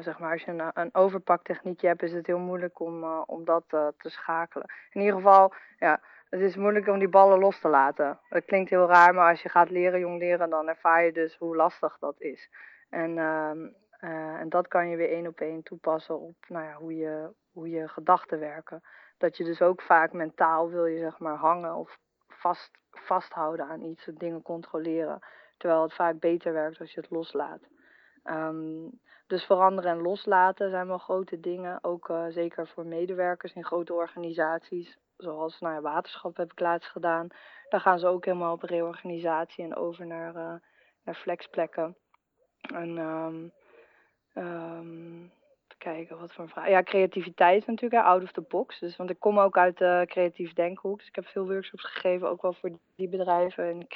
zeg 0.00 0.18
maar, 0.18 0.32
als 0.32 0.42
je 0.42 0.50
een, 0.50 0.70
een 0.74 0.94
overpaktechniekje 0.94 1.86
hebt, 1.86 2.02
is 2.02 2.12
het 2.12 2.26
heel 2.26 2.38
moeilijk 2.38 2.80
om, 2.80 3.04
om 3.04 3.44
dat 3.44 3.64
te 3.68 4.08
schakelen. 4.10 4.66
In 4.90 5.00
ieder 5.00 5.16
geval, 5.16 5.52
ja, 5.78 6.00
het 6.30 6.40
is 6.40 6.56
moeilijk 6.56 6.86
om 6.86 6.98
die 6.98 7.08
ballen 7.08 7.38
los 7.38 7.60
te 7.60 7.68
laten. 7.68 8.18
Dat 8.28 8.44
klinkt 8.44 8.70
heel 8.70 8.86
raar, 8.86 9.14
maar 9.14 9.30
als 9.30 9.42
je 9.42 9.48
gaat 9.48 9.70
leren, 9.70 10.00
jong 10.00 10.18
leren, 10.18 10.50
dan 10.50 10.68
ervaar 10.68 11.04
je 11.04 11.12
dus 11.12 11.36
hoe 11.36 11.56
lastig 11.56 11.96
dat 11.98 12.20
is. 12.20 12.50
En, 12.94 13.18
ehm, 13.18 13.68
eh, 13.90 14.40
en 14.40 14.48
dat 14.48 14.68
kan 14.68 14.88
je 14.88 14.96
weer 14.96 15.10
één 15.10 15.26
op 15.26 15.40
één 15.40 15.62
toepassen 15.62 16.20
op 16.20 16.36
nou 16.48 16.64
ja, 16.64 16.74
hoe, 16.74 16.96
je, 16.96 17.30
hoe 17.52 17.70
je 17.70 17.88
gedachten 17.88 18.38
werken. 18.38 18.82
Dat 19.18 19.36
je 19.36 19.44
dus 19.44 19.62
ook 19.62 19.82
vaak 19.82 20.12
mentaal 20.12 20.70
wil 20.70 20.86
je 20.86 20.98
zeg 20.98 21.18
maar 21.18 21.36
hangen 21.36 21.74
of 21.74 21.98
vast, 22.28 22.70
vasthouden 22.90 23.66
aan 23.66 23.82
iets, 23.82 24.10
dingen 24.14 24.42
controleren. 24.42 25.18
Terwijl 25.56 25.82
het 25.82 25.94
vaak 25.94 26.18
beter 26.18 26.52
werkt 26.52 26.80
als 26.80 26.92
je 26.92 27.00
het 27.00 27.10
loslaat. 27.10 27.60
Ehm, 28.22 28.88
dus 29.26 29.44
veranderen 29.44 29.90
en 29.90 30.02
loslaten 30.02 30.70
zijn 30.70 30.86
wel 30.86 30.98
grote 30.98 31.40
dingen. 31.40 31.84
Ook 31.84 32.08
eh, 32.08 32.26
zeker 32.28 32.68
voor 32.68 32.86
medewerkers 32.86 33.52
in 33.52 33.64
grote 33.64 33.94
organisaties. 33.94 34.98
Zoals 35.16 35.60
nou 35.60 35.74
ja, 35.74 35.80
waterschap 35.80 36.36
heb 36.36 36.52
ik 36.52 36.60
laatst 36.60 36.90
gedaan. 36.90 37.28
Daar 37.68 37.80
gaan 37.80 37.98
ze 37.98 38.06
ook 38.06 38.24
helemaal 38.24 38.52
op 38.52 38.62
reorganisatie 38.62 39.64
en 39.64 39.76
over 39.76 40.06
naar, 40.06 40.36
eh, 40.36 40.54
naar 41.04 41.14
flexplekken. 41.14 41.96
En 42.72 42.98
ehm, 42.98 43.44
even 44.34 45.30
kijken, 45.78 46.18
wat 46.18 46.32
voor 46.32 46.48
vraag. 46.48 46.68
Ja, 46.68 46.82
creativiteit 46.82 47.66
natuurlijk, 47.66 48.02
out 48.02 48.22
of 48.22 48.32
the 48.32 48.40
box. 48.40 48.78
Dus, 48.78 48.96
want 48.96 49.10
ik 49.10 49.20
kom 49.20 49.38
ook 49.40 49.58
uit 49.58 49.78
de 49.78 50.04
creatief 50.06 50.52
denkhoek. 50.52 50.98
Dus 50.98 51.08
ik 51.08 51.14
heb 51.14 51.26
veel 51.26 51.46
workshops 51.46 51.84
gegeven, 51.84 52.28
ook 52.28 52.42
wel 52.42 52.52
voor 52.52 52.70
die 52.96 53.08
bedrijven. 53.08 53.64
En 53.64 53.86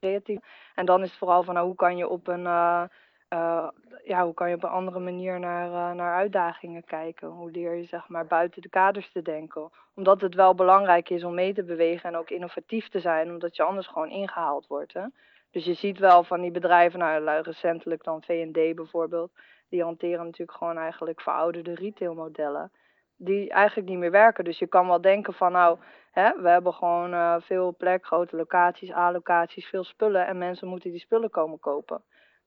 creatief. 0.00 0.38
En 0.74 0.86
dan 0.86 1.02
is 1.02 1.08
het 1.08 1.18
vooral 1.18 1.42
van 1.42 1.54
nou, 1.54 1.66
hoe 1.66 1.76
kan 1.76 1.96
je 1.96 2.08
op 2.08 2.26
een, 2.26 2.46
eh, 2.46 2.84
eh, 3.28 3.68
ja, 4.04 4.24
hoe 4.24 4.34
kan 4.34 4.48
je 4.48 4.54
op 4.54 4.62
een 4.62 4.70
andere 4.70 4.98
manier 4.98 5.38
naar, 5.38 5.66
eh, 5.66 5.96
naar 5.96 6.14
uitdagingen 6.14 6.84
kijken. 6.84 7.28
Hoe 7.28 7.50
leer 7.50 7.74
je 7.74 7.84
zeg 7.84 8.08
maar 8.08 8.26
buiten 8.26 8.62
de 8.62 8.68
kaders 8.68 9.12
te 9.12 9.22
denken. 9.22 9.70
Omdat 9.94 10.20
het 10.20 10.34
wel 10.34 10.54
belangrijk 10.54 11.10
is 11.10 11.24
om 11.24 11.34
mee 11.34 11.54
te 11.54 11.64
bewegen 11.64 12.08
en 12.08 12.16
ook 12.16 12.30
innovatief 12.30 12.88
te 12.88 13.00
zijn. 13.00 13.30
Omdat 13.30 13.56
je 13.56 13.62
anders 13.62 13.86
gewoon 13.86 14.10
ingehaald 14.10 14.66
wordt. 14.66 14.92
Hè? 14.92 15.04
Dus 15.50 15.64
je 15.64 15.74
ziet 15.74 15.98
wel 15.98 16.24
van 16.24 16.40
die 16.40 16.50
bedrijven, 16.50 16.98
nou 16.98 17.42
recentelijk 17.42 18.04
dan 18.04 18.22
V&D 18.22 18.74
bijvoorbeeld. 18.74 19.32
Die 19.68 19.82
hanteren 19.82 20.24
natuurlijk 20.24 20.58
gewoon 20.58 20.76
eigenlijk 20.76 21.20
verouderde 21.20 21.74
retailmodellen. 21.74 22.72
Die 23.16 23.50
eigenlijk 23.50 23.88
niet 23.88 23.98
meer 23.98 24.10
werken. 24.10 24.44
Dus 24.44 24.58
je 24.58 24.66
kan 24.66 24.86
wel 24.86 25.00
denken 25.00 25.34
van 25.34 25.52
nou, 25.52 25.78
hè, 26.10 26.42
we 26.42 26.48
hebben 26.48 26.74
gewoon 26.74 27.12
eh, 27.12 27.36
veel 27.40 27.74
plek, 27.76 28.06
grote 28.06 28.36
locaties, 28.36 28.92
A-locaties, 28.92 29.66
veel 29.66 29.84
spullen. 29.84 30.26
En 30.26 30.38
mensen 30.38 30.68
moeten 30.68 30.90
die 30.90 31.00
spullen 31.00 31.30
komen 31.30 31.58
kopen. 31.58 32.02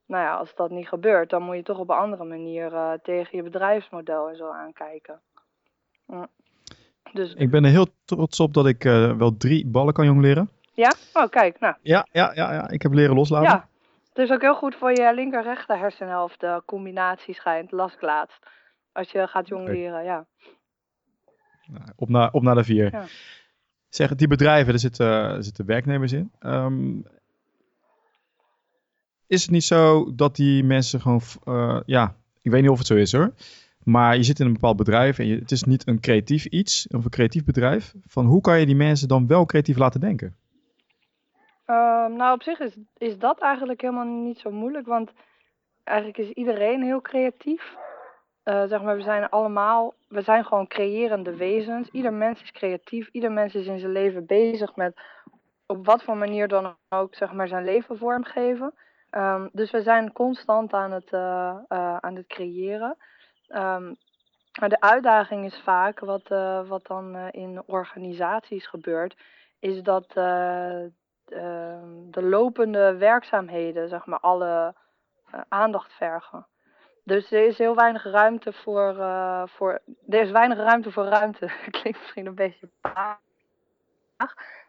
Nou 0.05 0.23
ja, 0.23 0.35
als 0.35 0.55
dat 0.55 0.69
niet 0.69 0.87
gebeurt, 0.87 1.29
dan 1.29 1.43
moet 1.43 1.55
je 1.55 1.63
toch 1.63 1.79
op 1.79 1.89
een 1.89 1.95
andere 1.95 2.23
manier 2.23 2.73
eh, 2.73 2.91
tegen 3.03 3.37
je 3.37 3.43
bedrijfsmodel 3.43 4.29
en 4.29 4.35
zo 4.35 4.49
aankijken. 4.49 5.21
Dus 7.13 7.33
Ik 7.33 7.49
ben 7.49 7.63
er 7.63 7.69
heel 7.69 7.87
trots 8.05 8.39
op 8.39 8.53
dat 8.53 8.67
ik 8.67 8.85
eh, 8.85 9.17
wel 9.17 9.37
drie 9.37 9.67
ballen 9.67 9.93
kan 9.93 10.05
jongleren. 10.05 10.49
Ja? 10.73 10.93
Oh, 11.13 11.29
kijk, 11.29 11.59
nou. 11.59 11.75
Ja, 11.81 12.07
ja, 12.11 12.31
ja, 12.33 12.53
ja. 12.53 12.69
ik 12.69 12.81
heb 12.81 12.93
leren 12.93 13.15
loslaten. 13.15 13.49
Ja. 13.49 13.67
Het 14.13 14.17
is 14.17 14.31
ook 14.31 14.41
heel 14.41 14.55
goed 14.55 14.75
voor 14.75 14.91
je 14.91 15.11
linker-rechter 15.15 15.77
hersenhelft, 15.77 16.39
de 16.39 16.61
combinatie 16.65 17.33
schijnt, 17.33 17.71
las 17.71 17.95
laatst. 17.99 18.39
Als 18.91 19.11
je 19.11 19.27
gaat 19.27 19.47
jongleren, 19.47 20.03
ja. 20.03 20.25
Nou, 21.65 21.85
op, 21.95 22.09
naar, 22.09 22.31
op 22.31 22.41
naar 22.41 22.55
de 22.55 22.63
vier. 22.63 22.91
Ja. 22.91 23.05
Zeg, 23.89 24.15
die 24.15 24.27
bedrijven, 24.27 24.73
er 24.73 24.79
zitten, 24.79 25.07
er 25.07 25.43
zitten 25.43 25.65
werknemers 25.65 26.11
in. 26.11 26.31
Ehm, 26.39 26.99
is 29.27 29.41
het 29.41 29.51
niet 29.51 29.63
zo 29.63 30.11
dat 30.15 30.35
die 30.35 30.63
mensen 30.63 31.01
gewoon, 31.01 31.21
eh, 31.43 31.79
ja, 31.85 32.15
ik 32.41 32.51
weet 32.51 32.61
niet 32.61 32.71
of 32.71 32.77
het 32.77 32.87
zo 32.87 32.95
is 32.95 33.11
hoor. 33.11 33.33
Maar 33.83 34.15
je 34.15 34.23
zit 34.23 34.39
in 34.39 34.45
een 34.45 34.53
bepaald 34.53 34.77
bedrijf 34.77 35.19
en 35.19 35.27
je, 35.27 35.39
het 35.39 35.51
is 35.51 35.63
niet 35.63 35.87
een 35.87 35.99
creatief 35.99 36.45
iets, 36.45 36.87
of 36.87 37.03
een 37.03 37.09
creatief 37.09 37.43
bedrijf. 37.43 37.93
Van 38.07 38.25
hoe 38.25 38.41
kan 38.41 38.59
je 38.59 38.65
die 38.65 38.75
mensen 38.75 39.07
dan 39.07 39.27
wel 39.27 39.45
creatief 39.45 39.77
laten 39.77 39.99
denken? 39.99 40.35
Ehm, 41.65 42.13
nou, 42.15 42.33
op 42.33 42.43
zich 42.43 42.59
is, 42.59 42.77
is 42.97 43.17
dat 43.17 43.39
eigenlijk 43.39 43.81
helemaal 43.81 44.05
niet 44.05 44.39
zo 44.39 44.51
moeilijk, 44.51 44.85
want 44.85 45.11
eigenlijk 45.83 46.17
is 46.17 46.29
iedereen 46.29 46.83
heel 46.83 47.01
creatief. 47.01 47.75
Eh, 48.43 48.63
zeg 48.63 48.81
maar, 48.81 48.95
we 48.95 49.01
zijn 49.01 49.29
allemaal, 49.29 49.93
we 50.07 50.21
zijn 50.21 50.45
gewoon 50.45 50.67
creërende 50.67 51.35
wezens. 51.35 51.89
Ieder 51.89 52.13
mens 52.13 52.41
is 52.41 52.51
creatief, 52.51 53.09
ieder 53.11 53.31
mens 53.31 53.55
is 53.55 53.65
in 53.65 53.79
zijn 53.79 53.91
leven 53.91 54.25
bezig 54.25 54.75
met 54.75 55.01
op 55.65 55.85
wat 55.85 56.03
voor 56.03 56.17
manier 56.17 56.47
dan 56.47 56.75
ook, 56.89 57.15
zeg 57.15 57.33
maar, 57.33 57.47
zijn 57.47 57.63
leven 57.63 57.97
vormgeven. 57.97 58.73
Ehm, 59.09 59.47
dus 59.51 59.71
we 59.71 59.81
zijn 59.81 60.11
constant 60.13 60.73
aan 60.73 60.91
het, 60.91 61.11
eh, 61.11 61.57
eh, 61.67 61.97
aan 61.97 62.15
het 62.15 62.27
creëren. 62.27 62.97
Ehm, 63.47 63.93
maar 64.59 64.69
de 64.69 64.79
uitdaging 64.79 65.45
is 65.45 65.61
vaak, 65.63 65.99
wat, 65.99 66.27
wat 66.67 66.85
dan 66.87 67.15
in 67.31 67.63
organisaties 67.65 68.67
gebeurt, 68.67 69.17
is 69.59 69.83
dat 69.83 70.13
de 72.11 72.23
lopende 72.23 72.97
werkzaamheden, 72.97 73.89
zeg 73.89 74.05
maar, 74.05 74.19
alle 74.19 74.73
eh, 75.33 75.41
aandacht 75.47 75.93
vergen. 75.93 76.47
Dus 77.03 77.31
er 77.31 77.45
is 77.45 77.57
heel 77.57 77.75
weinig 77.75 78.03
ruimte 78.03 78.53
voor, 78.53 78.97
eh, 78.99 79.43
voor. 79.45 79.81
Er 80.09 80.21
is 80.21 80.31
weinig 80.31 80.57
ruimte 80.57 80.91
voor 80.91 81.05
ruimte. 81.05 81.51
Klinkt 81.81 81.99
misschien 81.99 82.25
een 82.25 82.35
beetje 82.35 82.69
vaag. 82.81 83.17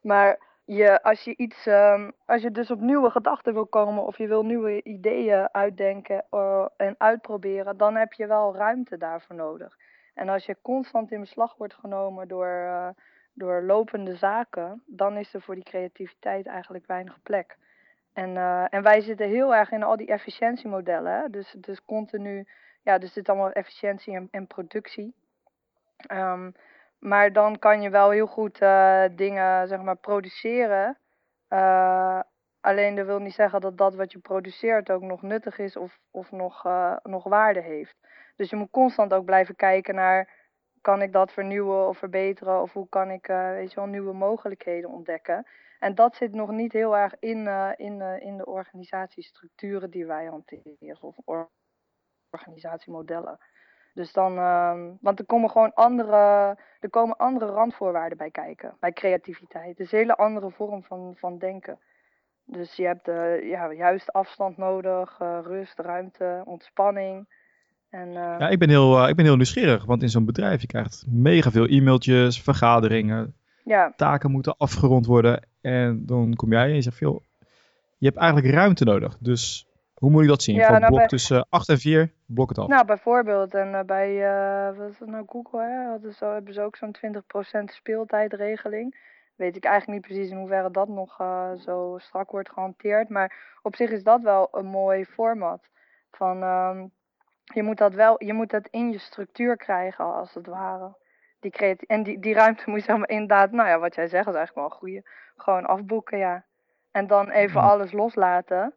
Maar 0.03 0.39
je, 0.65 1.03
als 1.03 1.25
je 1.25 1.37
iets. 1.37 1.67
ehm, 1.67 2.11
als 2.27 2.43
je 2.43 2.51
dus 2.51 2.71
op 2.71 2.81
nieuwe 2.81 3.11
gedachten 3.11 3.53
wil 3.53 3.67
komen 3.67 4.07
of 4.07 4.19
je 4.19 4.27
wil 4.27 4.45
nieuwe 4.45 4.83
ideeën 4.83 5.49
uitdenken 5.53 6.25
eh, 6.31 6.67
en 6.77 6.95
uitproberen, 6.99 7.77
dan 7.77 7.95
heb 7.95 8.13
je 8.13 8.27
wel 8.27 8.57
ruimte 8.57 8.97
daarvoor 8.97 9.37
nodig. 9.37 9.77
En 10.15 10.29
als 10.29 10.47
je 10.47 10.57
constant 10.63 11.13
in 11.13 11.21
beslag 11.21 11.57
wordt 11.57 11.75
genomen 11.75 12.29
door, 12.29 12.95
door 13.35 13.63
lopende 13.63 14.17
zaken, 14.17 14.83
dan 14.87 15.17
is 15.17 15.35
er 15.35 15.43
voor 15.43 15.55
die 15.55 15.65
creativiteit 15.65 16.47
eigenlijk 16.47 16.87
weinig 16.87 17.23
plek. 17.23 17.57
En, 18.13 18.37
eh, 18.37 18.65
en 18.71 18.83
wij 18.83 19.01
zitten 19.01 19.29
heel 19.29 19.55
erg 19.55 19.71
in 19.71 19.83
al 19.83 19.97
die 19.97 20.07
efficiëntiemodellen. 20.07 21.13
Hè? 21.13 21.31
Dus, 21.31 21.55
dus 21.59 21.85
continu, 21.85 22.47
ja, 22.83 22.99
dus 22.99 23.13
dit 23.13 23.29
allemaal 23.29 23.53
efficiëntie 23.53 24.15
en, 24.15 24.29
en 24.31 24.47
productie. 24.47 25.15
Ehm, 25.97 26.51
maar 26.99 27.33
dan 27.33 27.59
kan 27.59 27.83
je 27.83 27.91
wel 27.91 28.11
heel 28.11 28.27
goed 28.27 28.61
eh, 28.61 29.05
dingen, 29.13 29.69
zeg 29.69 29.83
maar, 29.83 29.97
produceren. 29.97 30.99
Eh, 31.49 32.21
alleen 32.61 32.95
dat 32.95 33.07
wil 33.07 33.19
niet 33.19 33.35
zeggen 33.35 33.61
dat 33.61 33.79
dat 33.79 33.95
wat 33.95 34.13
je 34.13 34.19
produceert 34.19 34.91
ook 34.91 35.03
nog 35.03 35.23
nuttig 35.23 35.59
is 35.59 35.77
of, 35.77 35.99
of 36.11 36.31
nog, 36.31 36.65
nog 37.03 37.25
waarde 37.25 37.61
heeft. 37.61 37.97
Dus 38.37 38.51
je 38.51 38.57
moet 38.57 38.71
constant 38.71 39.15
ook 39.15 39.25
blijven 39.25 39.57
kijken 39.57 39.95
naar, 39.95 40.29
kan 40.85 41.03
ik 41.03 41.13
dat 41.13 41.33
vernieuwen 41.33 41.89
of 41.89 41.99
verbeteren? 41.99 42.63
Of 42.63 42.73
hoe 42.73 42.89
kan 42.89 43.11
ik, 43.11 43.29
eh, 43.29 43.51
weet 43.51 43.71
je 43.71 43.77
wel, 43.77 43.87
nieuwe 43.87 44.13
mogelijkheden 44.13 44.91
ontdekken? 44.91 45.47
En 45.79 45.95
dat 45.95 46.17
zit 46.17 46.33
nog 46.33 46.51
niet 46.51 46.73
heel 46.73 46.97
erg 46.97 47.15
in, 47.19 47.47
eh, 47.47 47.71
in, 47.77 48.01
eh, 48.01 48.21
in 48.21 48.37
de 48.37 48.47
organisatiestructuren 48.47 49.91
die 49.91 50.07
wij 50.07 50.25
hanteren 50.27 50.97
of 51.01 51.17
or- 51.25 51.51
organisatiemodellen. 52.31 53.39
Dus 53.95 54.13
dan, 54.13 54.39
ehm, 54.39 54.93
want 55.01 55.19
er 55.19 55.27
komen 55.27 55.51
gewoon 55.51 55.75
andere, 55.75 56.57
er 56.81 56.91
komen 56.91 57.17
andere 57.17 57.47
randvoorwaarden 57.47 58.19
bij 58.19 58.31
kijken, 58.31 58.77
bij 58.81 58.93
creativiteit. 58.93 59.69
Het 59.69 59.81
is 59.81 59.93
een 59.93 59.99
hele 59.99 60.17
andere 60.17 60.51
vorm 60.51 60.85
van, 60.85 61.17
van 61.17 61.39
denken. 61.39 61.81
Dus 62.45 62.77
je 62.77 62.87
hebt 62.87 63.07
ja, 63.45 63.73
juist 63.73 64.13
afstand 64.13 64.57
nodig, 64.57 65.19
rust, 65.19 65.79
ruimte, 65.79 66.43
ontspanning. 66.45 67.29
En, 67.95 68.13
Ja, 68.13 68.49
ik 68.49 68.59
ben 68.59 68.69
heel, 68.69 69.03
eh, 69.03 69.09
ik 69.09 69.17
ben 69.17 69.25
heel 69.25 69.37
nieuwsgierig, 69.37 69.85
want 69.85 70.03
in 70.03 70.09
zo'n 70.09 70.25
bedrijf 70.25 70.61
je 70.61 70.67
krijgt 70.67 71.05
mega 71.09 71.51
veel 71.51 71.67
e-mailtjes, 71.67 72.43
vergaderingen, 72.43 73.35
ja, 73.65 73.93
taken 73.97 74.31
moeten 74.31 74.57
afgerond 74.57 75.07
worden. 75.07 75.47
En 75.61 76.07
dan 76.07 76.35
kom 76.35 76.53
jij 76.53 76.65
en 76.69 76.75
je 76.75 76.83
zegt 76.83 76.97
veel, 76.97 77.23
je 77.99 78.07
hebt 78.07 78.19
eigenlijk 78.19 78.55
ruimte 78.55 78.85
nodig. 78.85 79.17
Dus 79.21 79.69
hoe 79.95 80.11
moet 80.11 80.23
ik 80.23 80.29
dat 80.29 80.43
zien? 80.43 80.55
Ja, 80.55 80.63
Van 80.67 80.75
nou, 80.75 80.87
blok 80.87 80.99
bij- 80.99 81.07
tussen 81.09 81.47
8 81.49 81.69
en 81.69 81.79
4, 81.79 82.11
blok 82.27 82.49
het 82.49 82.59
af. 82.59 82.69
Nou, 82.69 82.85
bijvoorbeeld, 82.87 83.55
en 83.55 83.75
eh, 83.75 83.85
bij 83.85 84.25
eh, 84.25 84.77
wat 84.79 84.91
is 84.91 84.99
het 84.99 85.09
nou, 85.09 85.25
Google, 85.29 85.61
hè, 85.63 85.89
hadden 85.91 86.13
ze, 86.13 86.25
hebben 86.25 86.55
ze 86.55 86.61
ook 86.63 86.77
zo'n 86.77 86.93
20% 86.93 87.73
speeltijdregeling. 87.73 89.13
Weet 89.37 89.57
ik 89.57 89.65
eigenlijk 89.65 89.99
niet 89.99 90.11
precies 90.13 90.31
in 90.33 90.39
hoeverre 90.39 90.71
dat 90.71 90.89
nog 90.89 91.17
zo 91.65 91.97
strak 92.01 92.31
wordt 92.31 92.51
gehanteerd. 92.51 93.09
Maar 93.09 93.57
op 93.63 93.77
zich 93.77 93.91
is 93.91 94.03
dat 94.03 94.23
wel 94.23 94.49
een 94.53 94.67
mooi 94.67 95.05
format. 95.05 95.69
Van, 96.11 96.43
ehm, 96.43 96.85
je 97.45 97.63
moet 97.63 97.79
dat 97.79 97.95
wel, 97.95 98.25
je 98.25 98.33
moet 98.33 98.51
dat 98.51 98.69
in 98.69 98.93
je 98.93 98.99
structuur 98.99 99.57
krijgen, 99.57 100.05
als 100.05 100.35
het 100.35 100.47
ware. 100.47 100.97
Die 101.41 101.51
creati- 101.51 101.87
en 101.87 102.03
die, 102.03 102.19
die 102.19 102.35
ruimte 102.35 102.71
moet 102.71 102.79
je 102.79 102.85
zeg 102.85 102.97
maar 102.97 103.09
inderdaad, 103.09 103.51
nou 103.51 103.69
ja, 103.69 103.79
wat 103.79 103.95
jij 103.95 104.09
zegt 104.09 104.29
is 104.29 104.35
eigenlijk 104.35 104.55
wel 104.55 104.65
een 104.65 104.79
goede. 104.85 105.11
Gewoon 105.37 105.67
afboeken, 105.67 106.19
ja. 106.19 106.45
En 106.91 107.07
dan 107.07 107.31
even 107.31 107.61
Ja. 107.61 107.67
alles 107.67 107.93
loslaten. 107.93 108.75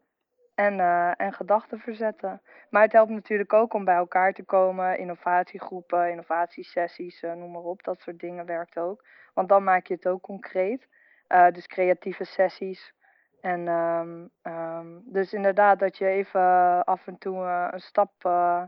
En, 0.56 0.80
eh, 0.80 1.12
en 1.18 1.34
gedachten 1.34 1.80
verzetten. 1.80 2.42
Maar 2.70 2.82
het 2.82 2.92
helpt 2.92 3.12
natuurlijk 3.12 3.54
ook 3.54 3.74
om 3.74 3.86
bij 3.86 3.96
elkaar 3.96 4.34
te 4.34 4.44
komen. 4.44 4.98
Innovatiegroepen, 4.98 6.10
innovatiesessies, 6.10 7.24
eh, 7.24 7.34
noem 7.34 7.52
maar 7.52 7.62
op. 7.62 7.84
Dat 7.84 8.02
soort 8.02 8.20
dingen 8.20 8.46
werkt 8.46 8.78
ook. 8.80 9.06
Want 9.34 9.50
dan 9.50 9.64
maak 9.64 9.86
je 9.88 9.94
het 9.94 10.08
ook 10.08 10.22
concreet. 10.22 10.88
Eh, 11.28 11.52
dus 11.52 11.68
creatieve 11.68 12.24
sessies. 12.24 12.94
En 13.42 13.68
ehm, 13.68 14.26
ehm, 14.42 14.88
dus 15.04 15.34
inderdaad 15.34 15.80
dat 15.80 15.98
je 15.98 16.06
even 16.06 16.42
eh, 16.42 16.80
af 16.80 17.08
en 17.08 17.18
toe 17.18 17.46
eh, 17.46 17.68
een 17.72 17.80
stap, 17.80 18.12
eh, 18.18 18.64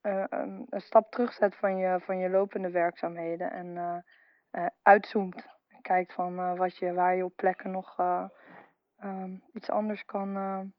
eh, 0.00 0.24
een, 0.28 0.66
een 0.70 0.80
stap 0.80 1.10
terugzet 1.10 1.54
van 1.54 1.76
je, 1.76 2.00
van 2.00 2.18
je 2.18 2.30
lopende 2.30 2.70
werkzaamheden. 2.70 3.52
En 3.52 4.04
uitzoomt. 4.82 5.46
En 5.68 5.82
kijkt 5.82 6.12
van 6.12 6.56
wat 6.56 6.76
je, 6.76 6.92
waar 6.92 7.16
je 7.16 7.24
op 7.24 7.36
plekken 7.36 7.70
nog 7.70 7.98
ehm, 7.98 9.34
iets 9.52 9.70
anders 9.70 10.04
kan 10.04 10.72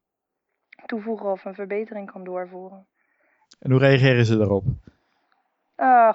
toevoegen 0.86 1.32
of 1.32 1.46
een 1.46 1.54
verbetering 1.54 2.12
kan 2.12 2.24
doorvoeren. 2.24 2.88
En 3.60 3.72
hoe 3.72 3.80
reageren 3.80 4.26
ze 4.26 4.38
daarop? 4.38 4.64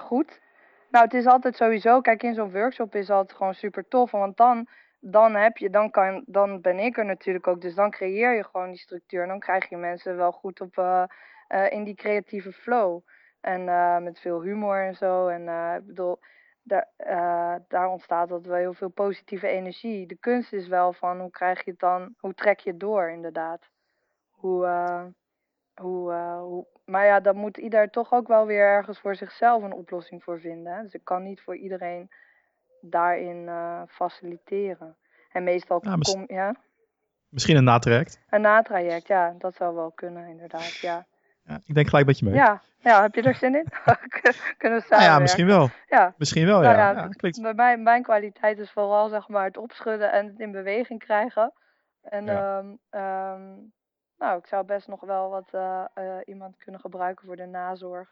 Goed. 0.01 0.41
Nou, 0.91 1.05
het 1.05 1.13
is 1.13 1.25
altijd 1.25 1.55
sowieso, 1.55 2.01
kijk, 2.01 2.23
in 2.23 2.33
zo'n 2.33 2.51
workshop 2.51 2.95
is 2.95 3.09
altijd 3.09 3.37
gewoon 3.37 3.53
super 3.53 3.87
tof. 3.87 4.11
Want 4.11 4.37
dan, 4.37 4.67
dan 4.99 5.35
heb 5.35 5.57
je, 5.57 5.69
dan 5.69 5.91
kan, 5.91 6.23
dan 6.25 6.61
ben 6.61 6.79
ik 6.79 6.97
er 6.97 7.05
natuurlijk 7.05 7.47
ook. 7.47 7.61
Dus 7.61 7.75
dan 7.75 7.91
creëer 7.91 8.35
je 8.35 8.43
gewoon 8.43 8.69
die 8.69 8.79
structuur. 8.79 9.21
En 9.21 9.27
dan 9.27 9.39
krijg 9.39 9.69
je 9.69 9.77
mensen 9.77 10.15
wel 10.17 10.31
goed 10.31 10.61
op, 10.61 10.77
eh, 10.77 11.03
eh, 11.47 11.71
in 11.71 11.83
die 11.83 11.95
creatieve 11.95 12.51
flow. 12.51 13.01
En 13.41 13.69
eh, 13.69 13.97
met 13.97 14.19
veel 14.19 14.41
humor 14.41 14.85
en 14.85 14.95
zo. 14.95 15.27
En 15.27 15.41
ik 15.77 15.85
bedoel, 15.85 16.19
daar, 16.63 16.89
daar 17.67 17.87
ontstaat 17.87 18.29
dat 18.29 18.45
wel 18.45 18.55
heel 18.55 18.73
veel 18.73 18.89
positieve 18.89 19.47
energie. 19.47 20.07
De 20.07 20.17
kunst 20.17 20.53
is 20.53 20.67
wel 20.67 20.93
van, 20.93 21.19
hoe 21.19 21.31
krijg 21.31 21.65
je 21.65 21.71
het 21.71 21.79
dan, 21.79 22.15
hoe 22.17 22.33
trek 22.33 22.59
je 22.59 22.69
het 22.69 22.79
door, 22.79 23.09
inderdaad. 23.09 23.69
Hoe, 24.29 24.65
hoe, 25.81 26.13
hoe, 26.39 26.67
maar 26.85 27.05
ja, 27.05 27.19
dan 27.19 27.35
moet 27.35 27.57
ieder 27.57 27.89
toch 27.89 28.13
ook 28.13 28.27
wel 28.27 28.45
weer 28.45 28.65
ergens 28.65 28.99
voor 28.99 29.15
zichzelf 29.15 29.63
een 29.63 29.73
oplossing 29.73 30.23
voor 30.23 30.39
vinden. 30.39 30.83
Dus 30.83 30.93
ik 30.93 31.03
kan 31.03 31.23
niet 31.23 31.41
voor 31.41 31.55
iedereen 31.55 32.09
daarin 32.81 33.47
eh, 33.47 33.81
faciliteren. 33.87 34.95
En 35.31 35.43
meestal 35.43 35.79
Ja, 35.83 35.95
kom 36.01 36.23
ja, 36.27 36.55
Misschien 37.29 37.55
een 37.55 37.63
natraject? 37.63 38.21
een 38.29 38.41
natraject, 38.41 39.07
ja, 39.07 39.35
dat 39.37 39.55
zou 39.55 39.75
wel 39.75 39.91
kunnen, 39.91 40.27
inderdaad. 40.27 40.75
Ja, 40.75 41.05
Ja, 41.43 41.59
ik 41.65 41.73
denk 41.75 41.87
gelijk 41.87 42.05
met 42.05 42.19
je 42.19 42.25
mee. 42.25 42.33
ja, 42.33 42.61
ja 42.79 43.01
heb 43.01 43.15
je 43.15 43.21
er 43.21 43.35
zin 43.35 43.55
in? 43.55 43.65
Kunnen 44.57 44.57
we 44.59 44.67
Nou 44.67 44.81
samenwerken? 44.81 45.03
ja, 45.13 45.19
misschien 45.19 45.45
wel. 45.47 45.69
Ja, 45.87 46.13
Misschien 46.17 46.45
wel, 46.45 46.61
Nou 46.61 46.75
ja. 46.75 47.07
klinkt... 47.07 47.41
bij 47.41 47.53
mij, 47.53 47.77
mijn 47.77 48.03
kwaliteit 48.03 48.59
is 48.59 48.71
vooral 48.71 49.09
zeg 49.09 49.27
maar 49.27 49.45
het 49.45 49.57
opschudden 49.57 50.11
en 50.11 50.27
het 50.27 50.39
in 50.39 50.51
beweging 50.51 50.99
krijgen. 50.99 51.53
En 52.01 52.27
ehm, 52.29 52.75
ehm, 52.89 53.55
nou, 54.17 54.37
ik 54.37 54.45
zou 54.47 54.65
best 54.65 54.87
nog 54.87 55.01
wel 55.01 55.29
wat 55.29 55.47
eh, 55.53 55.85
eh, 55.93 56.17
iemand 56.25 56.57
kunnen 56.57 56.81
gebruiken 56.81 57.25
voor 57.25 57.35
de 57.35 57.45
nazorg. 57.45 58.09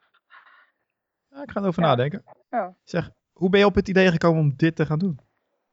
Ja, 1.29 1.41
ik 1.41 1.51
ga 1.51 1.59
erover 1.61 1.81
nadenken. 1.81 2.23
Ja. 2.49 2.73
Zeg, 2.83 3.09
hoe 3.37 3.49
ben 3.49 3.59
je 3.59 3.65
op 3.65 3.75
het 3.75 3.87
idee 3.87 4.11
gekomen 4.11 4.41
om 4.41 4.53
dit 4.55 4.75
te 4.75 4.85
gaan 4.85 4.99
doen? 4.99 5.19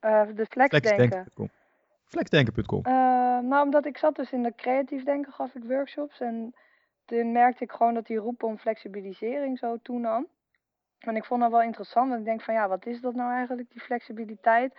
Eh, 0.00 0.22
de 0.34 0.46
flexdenken. 0.46 0.90
Flexdenken.com. 0.90 1.50
Flexdenken.com. 2.04 2.82
Eh, 2.82 2.92
nou, 3.38 3.64
omdat 3.64 3.86
ik 3.86 3.98
zat 3.98 4.16
dus 4.16 4.32
in 4.32 4.42
de 4.42 4.54
creatief 4.56 5.04
denken, 5.04 5.32
gaf 5.32 5.54
ik 5.54 5.62
workshops. 5.64 6.20
En 6.20 6.54
toen 7.04 7.32
merkte 7.32 7.64
ik 7.64 7.72
gewoon 7.72 7.94
dat 7.94 8.06
die 8.06 8.16
roep 8.16 8.42
om 8.42 8.58
flexibilisering 8.58 9.58
zo 9.58 9.76
toenam. 9.82 10.26
En 10.98 11.16
ik 11.16 11.24
vond 11.24 11.40
dat 11.40 11.50
wel 11.50 11.62
interessant, 11.62 12.08
want 12.08 12.20
ik 12.20 12.26
denk 12.26 12.42
van 12.42 12.54
ja, 12.54 12.68
wat 12.68 12.86
is 12.86 13.00
dat 13.00 13.14
nou 13.14 13.32
eigenlijk, 13.32 13.70
die 13.70 13.80
flexibiliteit? 13.80 14.74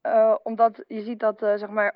eh, 0.00 0.34
omdat 0.42 0.84
je 0.86 1.02
ziet 1.02 1.20
dat, 1.20 1.38
zeg 1.38 1.68
maar, 1.68 1.94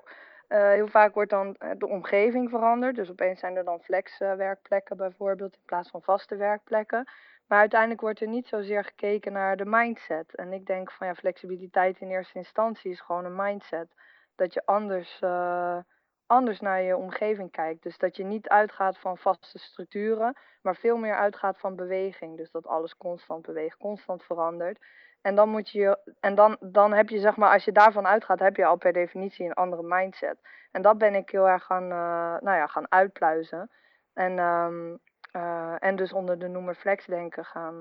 heel 0.48 0.88
vaak 0.88 1.14
wordt 1.14 1.30
dan 1.30 1.56
de 1.78 1.88
omgeving 1.88 2.50
veranderd. 2.50 2.96
Dus 2.96 3.10
opeens 3.10 3.40
zijn 3.40 3.56
er 3.56 3.64
dan 3.64 3.80
flexwerkplekken 3.80 4.96
bijvoorbeeld 4.96 5.54
in 5.54 5.62
plaats 5.64 5.90
van 5.90 6.02
vaste 6.02 6.36
werkplekken. 6.36 7.08
Maar 7.46 7.58
uiteindelijk 7.58 8.00
wordt 8.00 8.20
er 8.20 8.28
niet 8.28 8.46
zozeer 8.46 8.84
gekeken 8.84 9.32
naar 9.32 9.56
de 9.56 9.64
mindset. 9.64 10.34
En 10.34 10.52
ik 10.52 10.66
denk 10.66 10.92
van 10.92 11.06
ja, 11.06 11.14
flexibiliteit 11.14 12.00
in 12.00 12.10
eerste 12.10 12.38
instantie 12.38 12.90
is 12.90 13.00
gewoon 13.00 13.24
een 13.24 13.36
mindset. 13.36 13.88
Dat 14.34 14.54
je 14.54 14.66
anders, 14.66 15.20
eh, 15.20 15.78
anders 16.26 16.60
naar 16.60 16.82
je 16.82 16.96
omgeving 16.96 17.50
kijkt. 17.50 17.82
Dus 17.82 17.98
dat 17.98 18.16
je 18.16 18.24
niet 18.24 18.48
uitgaat 18.48 18.98
van 18.98 19.18
vaste 19.18 19.58
structuren, 19.58 20.36
maar 20.62 20.76
veel 20.76 20.96
meer 20.96 21.14
uitgaat 21.14 21.58
van 21.58 21.76
beweging. 21.76 22.36
Dus 22.36 22.50
dat 22.50 22.66
alles 22.66 22.96
constant 22.96 23.42
beweegt, 23.42 23.76
constant 23.76 24.22
verandert. 24.22 24.78
En 25.20 25.34
dan 25.34 25.48
moet 25.48 25.70
je, 25.70 26.14
en 26.20 26.34
dan, 26.34 26.56
dan 26.60 26.92
heb 26.92 27.08
je 27.08 27.18
zeg 27.18 27.36
maar, 27.36 27.52
als 27.52 27.64
je 27.64 27.72
daarvan 27.72 28.06
uitgaat, 28.06 28.38
heb 28.38 28.56
je 28.56 28.64
al 28.64 28.76
per 28.76 28.92
definitie 28.92 29.46
een 29.46 29.54
andere 29.54 29.82
mindset. 29.82 30.38
En 30.70 30.82
dat 30.82 30.98
ben 30.98 31.14
ik 31.14 31.30
heel 31.30 31.48
erg 31.48 31.64
gaan, 31.64 31.84
uh, 31.84 32.40
nou 32.40 32.56
ja, 32.56 32.66
gaan 32.66 32.92
uitpluizen. 32.92 33.70
En, 34.12 34.38
um, 34.38 35.00
uh, 35.36 35.74
en 35.78 35.96
dus 35.96 36.12
onder 36.12 36.38
de 36.38 36.48
noemer 36.48 36.74
flexdenken 36.74 37.44
gaan 37.44 37.74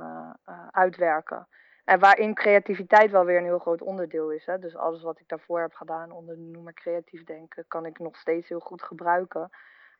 uh, 0.49 0.67
uitwerken. 0.71 1.47
En 1.85 1.99
waarin 1.99 2.33
creativiteit 2.33 3.11
wel 3.11 3.25
weer 3.25 3.37
een 3.37 3.43
heel 3.43 3.59
groot 3.59 3.81
onderdeel 3.81 4.31
is. 4.31 4.45
Hè? 4.45 4.59
Dus 4.59 4.75
alles 4.75 5.01
wat 5.01 5.19
ik 5.19 5.27
daarvoor 5.27 5.59
heb 5.59 5.73
gedaan 5.73 6.11
onder 6.11 6.35
de 6.35 6.41
noemer 6.41 6.73
creatief 6.73 7.23
denken, 7.23 7.65
kan 7.67 7.85
ik 7.85 7.99
nog 7.99 8.17
steeds 8.17 8.49
heel 8.49 8.59
goed 8.59 8.83
gebruiken. 8.83 9.49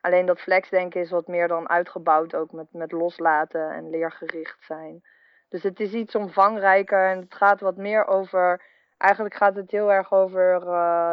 Alleen 0.00 0.26
dat 0.26 0.40
flexdenken 0.40 1.00
is 1.00 1.10
wat 1.10 1.26
meer 1.26 1.48
dan 1.48 1.68
uitgebouwd, 1.68 2.34
ook 2.34 2.52
met, 2.52 2.66
met 2.72 2.92
loslaten 2.92 3.70
en 3.70 3.90
leergericht 3.90 4.64
zijn. 4.64 5.02
Dus 5.48 5.62
het 5.62 5.80
is 5.80 5.92
iets 5.92 6.14
omvangrijker 6.14 7.08
en 7.08 7.20
het 7.20 7.34
gaat 7.34 7.60
wat 7.60 7.76
meer 7.76 8.06
over. 8.06 8.62
Eigenlijk 8.96 9.34
gaat 9.34 9.56
het 9.56 9.70
heel 9.70 9.92
erg 9.92 10.12
over 10.12 10.60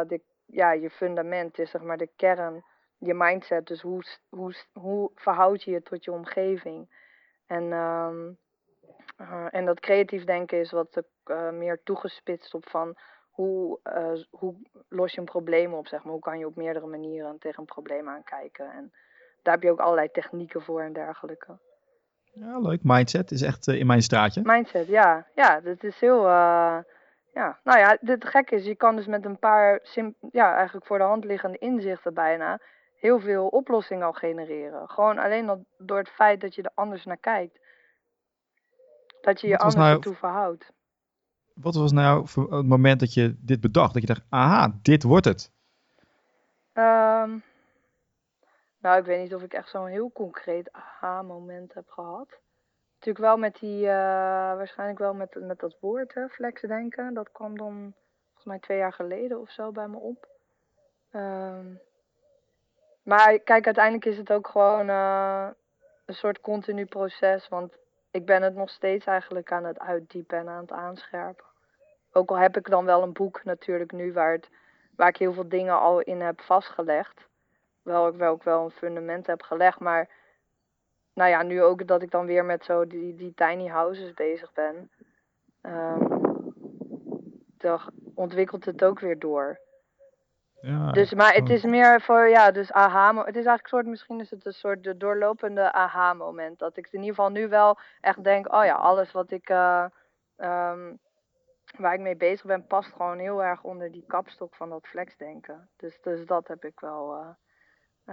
de, 0.08 0.20
ja, 0.46 0.72
je 0.72 0.90
fundament, 0.90 1.58
is 1.58 1.70
zeg 1.70 1.82
maar 1.82 1.96
de 1.96 2.10
kern, 2.16 2.64
je 3.04 3.14
mindset. 3.14 3.66
Dus 3.66 3.80
hoe, 3.80 4.02
hoe, 4.28 4.54
hoe 4.72 5.10
verhoud 5.14 5.62
je 5.62 5.70
je 5.70 5.82
tot 5.82 6.04
je 6.04 6.12
omgeving? 6.12 7.00
En, 7.46 7.72
um, 7.72 8.38
uh, 9.20 9.46
en 9.50 9.64
dat 9.64 9.80
creatief 9.80 10.24
denken 10.24 10.58
is 10.58 10.70
wat 10.70 11.02
uh, 11.24 11.50
meer 11.50 11.80
toegespitst 11.82 12.54
op 12.54 12.68
van 12.68 12.96
hoe, 13.30 13.80
hoe 14.30 14.54
los 14.88 15.12
je 15.12 15.18
een 15.18 15.24
probleem 15.24 15.74
op, 15.74 15.86
zeg 15.86 16.02
maar. 16.02 16.12
Hoe 16.12 16.22
kan 16.22 16.38
je 16.38 16.46
op 16.46 16.56
meerdere 16.56 16.86
manieren 16.86 17.38
tegen 17.38 17.60
een 17.60 17.64
probleem 17.64 18.08
aankijken? 18.08 18.72
En 18.72 18.92
daar 19.42 19.54
heb 19.54 19.62
je 19.62 19.70
ook 19.70 19.80
allerlei 19.80 20.10
technieken 20.10 20.62
voor 20.62 20.80
en 20.80 20.92
dergelijke. 20.92 21.58
Ja, 22.22 22.58
leuk. 22.58 22.80
Mindset 22.82 23.30
is 23.30 23.42
echt 23.42 23.66
in 23.66 23.86
mijn 23.86 24.02
straatje. 24.02 24.40
Mindset, 24.44 24.86
ja. 24.86 25.26
Ja, 25.34 25.60
dat 25.60 25.82
is 25.82 26.00
heel... 26.00 26.28
Ja, 27.34 27.60
nou 27.64 27.78
ja, 27.78 27.98
het 28.00 28.24
gekke 28.24 28.54
is, 28.54 28.64
je 28.64 28.76
kan 28.76 28.96
dus 28.96 29.06
met 29.06 29.24
een 29.24 29.38
paar, 29.38 29.80
ja, 30.32 30.54
eigenlijk 30.54 30.86
voor 30.86 30.98
de 30.98 31.04
hand 31.04 31.24
liggende 31.24 31.58
inzichten 31.58 32.14
bijna, 32.14 32.60
heel 33.02 33.20
veel 33.20 33.46
oplossingen 33.46 34.06
al 34.06 34.12
genereren. 34.12 34.88
Gewoon 34.88 35.18
alleen 35.18 35.48
al 35.48 35.64
door 35.78 35.98
het 35.98 36.08
feit 36.08 36.40
dat 36.40 36.54
je 36.54 36.62
er 36.62 36.70
anders 36.74 37.04
naar 37.04 37.16
kijkt. 37.16 37.58
Dat 39.20 39.40
je 39.40 39.48
je 39.48 39.58
anders 39.58 39.74
nou, 39.74 39.94
ertoe 39.94 40.14
verhoudt. 40.14 40.72
Wat 41.54 41.74
was 41.74 41.92
nou 41.92 42.26
het 42.50 42.66
moment 42.66 43.00
dat 43.00 43.14
je 43.14 43.36
dit 43.38 43.60
bedacht? 43.60 43.92
Dat 43.92 44.02
je 44.02 44.08
dacht, 44.08 44.24
aha, 44.28 44.78
dit 44.82 45.02
wordt 45.02 45.24
het. 45.24 45.50
Um, 46.72 47.42
nou, 48.78 48.98
ik 48.98 49.04
weet 49.04 49.22
niet 49.22 49.34
of 49.34 49.42
ik 49.42 49.52
echt 49.52 49.68
zo'n 49.68 49.86
heel 49.86 50.12
concreet 50.12 50.72
aha-moment 50.72 51.74
heb 51.74 51.88
gehad. 51.88 52.28
Natuurlijk 52.94 53.24
wel 53.24 53.36
met 53.36 53.58
die, 53.60 53.84
uh, 53.84 53.92
waarschijnlijk 54.56 54.98
wel 54.98 55.14
met, 55.14 55.34
met 55.40 55.58
dat 55.58 55.76
woord, 55.80 56.14
hè, 56.14 56.28
flexdenken. 56.28 57.14
Dat 57.14 57.32
kwam 57.32 57.58
dan 57.58 57.94
volgens 58.24 58.44
mij 58.44 58.58
twee 58.58 58.78
jaar 58.78 58.92
geleden 58.92 59.40
of 59.40 59.50
zo 59.50 59.70
bij 59.72 59.88
me 59.88 59.96
op. 59.96 60.28
Um, 61.12 61.80
maar 63.02 63.38
kijk, 63.38 63.64
uiteindelijk 63.64 64.04
is 64.04 64.16
het 64.16 64.32
ook 64.32 64.48
gewoon 64.48 64.88
uh, 64.88 65.48
een 66.04 66.14
soort 66.14 66.40
continu 66.40 66.84
proces. 66.84 67.48
Want 67.48 67.76
ik 68.10 68.26
ben 68.26 68.42
het 68.42 68.54
nog 68.54 68.70
steeds 68.70 69.06
eigenlijk 69.06 69.52
aan 69.52 69.64
het 69.64 69.78
uitdiepen 69.78 70.38
en 70.38 70.48
aan 70.48 70.60
het 70.60 70.72
aanscherpen. 70.72 71.44
Ook 72.12 72.30
al 72.30 72.38
heb 72.38 72.56
ik 72.56 72.70
dan 72.70 72.84
wel 72.84 73.02
een 73.02 73.12
boek 73.12 73.44
natuurlijk 73.44 73.92
nu 73.92 74.12
waar, 74.12 74.32
het, 74.32 74.48
waar 74.96 75.08
ik 75.08 75.16
heel 75.16 75.32
veel 75.32 75.48
dingen 75.48 75.80
al 75.80 76.00
in 76.00 76.20
heb 76.20 76.40
vastgelegd 76.40 77.30
wel 77.82 78.08
ik 78.08 78.14
wel 78.14 78.30
ook 78.30 78.42
wel 78.42 78.64
een 78.64 78.70
fundament 78.70 79.26
heb 79.26 79.42
gelegd. 79.42 79.80
Maar 79.80 80.08
nou 81.14 81.30
ja, 81.30 81.42
nu 81.42 81.62
ook 81.62 81.86
dat 81.86 82.02
ik 82.02 82.10
dan 82.10 82.26
weer 82.26 82.44
met 82.44 82.64
zo 82.64 82.86
die, 82.86 83.14
die 83.14 83.34
tiny 83.34 83.66
houses 83.66 84.14
bezig 84.14 84.52
ben. 84.52 84.90
Um, 85.62 86.20
ontwikkelt 88.14 88.64
het 88.64 88.84
ook 88.84 89.00
weer 89.00 89.18
door. 89.18 89.58
Ja, 90.62 90.92
dus, 90.92 91.14
maar 91.14 91.34
het 91.34 91.50
is 91.50 91.64
meer 91.64 92.00
voor, 92.00 92.28
ja, 92.28 92.50
dus 92.50 92.72
aha, 92.72 93.14
het 93.14 93.36
is 93.36 93.46
eigenlijk 93.46 93.62
een 93.62 93.68
soort, 93.68 93.86
misschien 93.86 94.20
is 94.20 94.30
het 94.30 94.46
een 94.46 94.52
soort 94.52 94.84
de 94.84 94.96
doorlopende 94.96 95.72
aha-moment. 95.72 96.58
Dat 96.58 96.76
ik 96.76 96.86
in 96.86 97.00
ieder 97.00 97.14
geval 97.14 97.30
nu 97.30 97.48
wel 97.48 97.78
echt 98.00 98.24
denk, 98.24 98.52
oh 98.52 98.64
ja, 98.64 98.74
alles 98.74 99.12
wat 99.12 99.30
ik, 99.30 99.50
uh, 99.50 99.84
um, 100.36 100.98
waar 101.76 101.94
ik 101.94 102.00
mee 102.00 102.16
bezig 102.16 102.46
ben, 102.46 102.66
past 102.66 102.92
gewoon 102.92 103.18
heel 103.18 103.42
erg 103.42 103.62
onder 103.62 103.92
die 103.92 104.04
kapstok 104.06 104.54
van 104.54 104.68
dat 104.68 104.86
flexdenken. 104.86 105.68
Dus, 105.76 105.98
dus 106.00 106.26
dat 106.26 106.48
heb 106.48 106.64
ik 106.64 106.80
wel, 106.80 107.16
uh, 107.16 107.28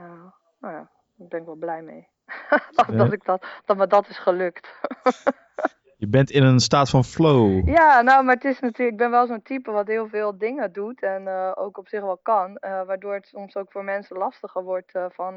uh, 0.04 0.24
nou 0.60 0.74
ja, 0.74 0.90
ik 1.18 1.30
ben 1.30 1.40
ik 1.40 1.46
wel 1.46 1.56
blij 1.56 1.82
mee. 1.82 2.08
dat, 2.76 2.88
dat, 2.88 3.14
ik 3.14 3.26
dat, 3.26 3.46
dat 3.66 3.78
me 3.78 3.88
dat 3.88 4.08
is 4.08 4.18
gelukt. 4.18 4.80
je 6.00 6.08
bent 6.08 6.30
in 6.30 6.44
een 6.44 6.60
staat 6.60 6.90
van 6.90 7.04
flow. 7.04 7.68
Ja, 7.68 8.02
nou, 8.02 8.24
maar 8.24 8.36
het 8.36 8.46
is 8.46 8.60
natuurlijk, 8.60 8.92
ik 8.92 8.98
ben 8.98 9.12
wel 9.12 9.28
zo'n 9.28 9.42
type 9.42 9.72
wat 9.72 9.88
heel 9.88 10.08
veel 10.08 10.38
dingen 10.38 10.72
doet 10.72 11.02
en 11.02 11.22
uh, 11.22 11.52
ook 11.56 11.78
op 11.78 11.88
zich 11.88 12.02
wel 12.02 12.18
kan. 12.18 12.50
Uh, 12.50 12.84
waardoor 12.86 13.14
het 13.14 13.28
soms 13.28 13.56
ook 13.56 13.72
voor 13.72 13.84
mensen 13.84 14.18
lastiger 14.18 14.64
wordt 14.64 14.92
van, 15.10 15.34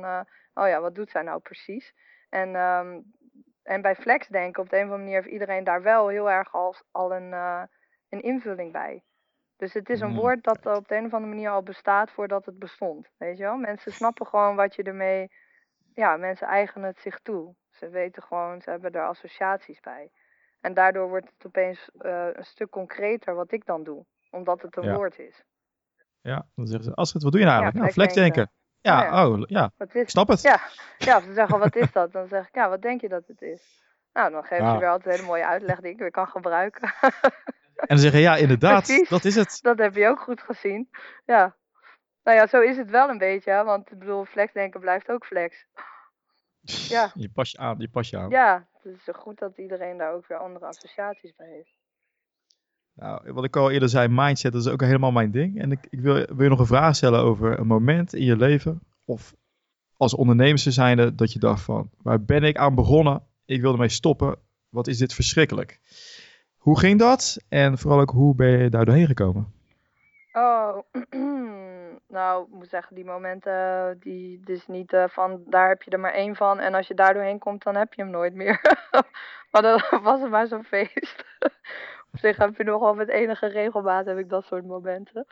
oh 0.54 0.68
ja, 0.68 0.80
wat 0.80 0.94
doet 0.94 1.10
zij 1.10 1.22
nou 1.22 1.40
precies? 1.40 1.94
En, 2.28 2.54
um, 2.54 3.12
en 3.62 3.82
bij 3.82 3.94
flex 3.94 4.28
denken 4.28 4.62
op 4.62 4.70
de 4.70 4.76
een 4.76 4.82
of 4.82 4.88
andere 4.90 5.04
manier 5.04 5.22
heeft 5.22 5.32
iedereen 5.32 5.64
daar 5.64 5.82
wel 5.82 6.08
heel 6.08 6.30
erg 6.30 6.54
al, 6.54 6.74
al 6.90 7.14
een, 7.14 7.32
een 8.08 8.22
invulling 8.22 8.72
bij. 8.72 9.02
Dus 9.56 9.72
het 9.72 9.90
is 9.90 10.00
een 10.00 10.14
woord 10.14 10.44
dat 10.44 10.66
op 10.66 10.88
de 10.88 10.96
een 10.96 11.04
of 11.04 11.14
andere 11.14 11.34
manier 11.34 11.50
al 11.50 11.62
bestaat 11.62 12.10
voordat 12.10 12.46
het 12.46 12.58
bestond. 12.58 13.10
Weet 13.16 13.36
je 13.36 13.42
wel? 13.42 13.56
Mensen 13.56 13.92
snappen 13.92 14.26
gewoon 14.26 14.56
wat 14.56 14.74
je 14.74 14.82
ermee. 14.82 15.30
Ja, 15.94 16.16
mensen 16.16 16.46
eigenen 16.46 16.88
het 16.88 17.00
zich 17.00 17.20
toe. 17.20 17.54
Ze 17.70 17.88
weten 17.88 18.22
gewoon, 18.22 18.60
ze 18.60 18.70
hebben 18.70 18.92
er 18.92 19.06
associaties 19.06 19.80
bij. 19.80 20.10
En 20.62 20.74
daardoor 20.74 21.08
wordt 21.08 21.30
het 21.36 21.46
opeens 21.46 21.90
uh, 21.98 22.26
een 22.32 22.44
stuk 22.44 22.70
concreter 22.70 23.34
wat 23.34 23.52
ik 23.52 23.66
dan 23.66 23.84
doe, 23.84 24.04
omdat 24.30 24.62
het 24.62 24.76
een 24.76 24.82
ja. 24.82 24.94
woord 24.94 25.18
is. 25.18 25.44
Ja, 26.20 26.46
dan 26.54 26.66
zeggen 26.66 26.84
ze, 26.84 26.94
Astrid, 26.94 27.22
wat 27.22 27.32
doe 27.32 27.40
je 27.40 27.46
nou 27.46 27.62
eigenlijk? 27.62 27.94
Ja, 27.94 27.94
nou, 27.94 28.10
flexdenken. 28.10 28.52
Ja, 28.80 29.02
ja, 29.02 29.26
oh, 29.26 29.42
ja. 29.46 29.70
Wat 29.76 29.94
is 29.94 30.10
Snap 30.10 30.28
het. 30.28 30.42
Ja, 30.42 30.60
ja 30.98 31.20
ze 31.20 31.32
zeggen, 31.32 31.58
wat 31.58 31.76
is 31.76 31.92
dat? 31.92 32.12
Dan 32.12 32.28
zeg 32.28 32.48
ik, 32.48 32.54
ja, 32.54 32.68
wat 32.68 32.82
denk 32.82 33.00
je 33.00 33.08
dat 33.08 33.26
het 33.26 33.42
is? 33.42 33.84
Nou, 34.12 34.30
dan 34.30 34.44
geven 34.44 34.70
ze 34.70 34.78
weer 34.78 34.88
altijd 34.88 35.06
een 35.06 35.12
hele 35.12 35.26
mooie 35.26 35.46
uitleg 35.46 35.80
die 35.80 35.90
ik 35.90 35.98
weer 35.98 36.10
kan 36.10 36.26
gebruiken. 36.26 36.92
En 37.82 37.88
dan 37.88 37.98
zeggen, 37.98 38.20
ja, 38.20 38.36
inderdaad, 38.36 38.84
Precies. 38.84 39.08
dat 39.08 39.24
is 39.24 39.34
het. 39.34 39.58
Dat 39.62 39.78
heb 39.78 39.94
je 39.94 40.08
ook 40.08 40.20
goed 40.20 40.40
gezien. 40.40 40.88
Ja. 41.24 41.56
Nou 42.22 42.38
ja, 42.38 42.46
zo 42.46 42.60
is 42.60 42.76
het 42.76 42.90
wel 42.90 43.08
een 43.08 43.18
beetje, 43.18 43.64
want 43.64 43.90
ik 43.90 43.98
bedoel, 43.98 44.24
flexdenken 44.24 44.80
blijft 44.80 45.10
ook 45.10 45.26
flex. 45.26 45.66
Ja. 46.60 47.10
Je 47.14 47.30
pas 47.30 47.50
je 47.50 47.58
aan, 47.58 47.74
je 47.78 47.88
pas 47.88 48.10
je 48.10 48.18
aan. 48.18 48.30
Ja, 48.30 48.66
het 48.82 48.94
is 49.06 49.08
goed 49.12 49.38
dat 49.38 49.58
iedereen 49.58 49.98
daar 49.98 50.14
ook 50.14 50.26
weer 50.26 50.38
andere 50.38 50.66
associaties 50.66 51.34
bij 51.36 51.48
heeft. 51.48 51.74
Nou, 52.94 53.32
wat 53.32 53.44
ik 53.44 53.56
al 53.56 53.70
eerder 53.70 53.88
zei, 53.88 54.08
mindset, 54.08 54.52
dat 54.52 54.66
is 54.66 54.72
ook 54.72 54.80
helemaal 54.80 55.12
mijn 55.12 55.30
ding. 55.30 55.60
En 55.60 55.72
ik, 55.72 55.86
ik 55.90 56.00
wil, 56.00 56.14
wil 56.14 56.42
je 56.42 56.48
nog 56.48 56.58
een 56.58 56.66
vraag 56.66 56.96
stellen 56.96 57.20
over 57.20 57.58
een 57.58 57.66
moment 57.66 58.14
in 58.14 58.24
je 58.24 58.36
leven, 58.36 58.80
of 59.04 59.34
als 59.96 60.14
ondernemer 60.14 60.58
zijnde, 60.58 61.14
dat 61.14 61.32
je 61.32 61.38
dacht 61.38 61.62
van, 61.62 61.90
waar 62.02 62.24
ben 62.24 62.42
ik 62.42 62.56
aan 62.56 62.74
begonnen? 62.74 63.22
Ik 63.44 63.60
wilde 63.60 63.78
mee 63.78 63.88
stoppen. 63.88 64.38
Wat 64.68 64.86
is 64.86 64.98
dit 64.98 65.14
verschrikkelijk? 65.14 65.80
Hoe 66.56 66.78
ging 66.78 66.98
dat? 66.98 67.38
En 67.48 67.78
vooral 67.78 68.00
ook, 68.00 68.10
hoe 68.10 68.34
ben 68.34 68.58
je 68.58 68.70
daar 68.70 68.84
doorheen 68.84 69.06
gekomen? 69.06 69.52
Oh, 70.32 70.78
nou, 72.08 72.46
ik 72.46 72.52
moet 72.52 72.68
zeggen, 72.68 72.94
die 72.94 73.04
momenten, 73.04 73.98
die 73.98 74.40
dus 74.40 74.66
niet 74.66 74.92
uh, 74.92 75.08
van, 75.08 75.42
daar 75.46 75.68
heb 75.68 75.82
je 75.82 75.90
er 75.90 76.00
maar 76.00 76.12
één 76.12 76.36
van. 76.36 76.58
En 76.60 76.74
als 76.74 76.88
je 76.88 76.94
daar 76.94 77.14
doorheen 77.14 77.38
komt, 77.38 77.62
dan 77.62 77.76
heb 77.76 77.94
je 77.94 78.02
hem 78.02 78.10
nooit 78.10 78.34
meer. 78.34 78.60
maar 79.50 79.62
dan 79.62 79.82
was 80.02 80.20
het 80.20 80.30
maar 80.30 80.46
zo'n 80.46 80.64
feest. 80.64 81.24
Op 82.12 82.18
zich 82.18 82.36
heb 82.36 82.56
je 82.56 82.64
nog 82.64 82.80
wel 82.80 82.94
met 82.94 83.08
enige 83.08 83.46
regelmaat 83.46 84.06
heb 84.06 84.18
ik 84.18 84.28
dat 84.28 84.44
soort 84.44 84.66
momenten. 84.66 85.26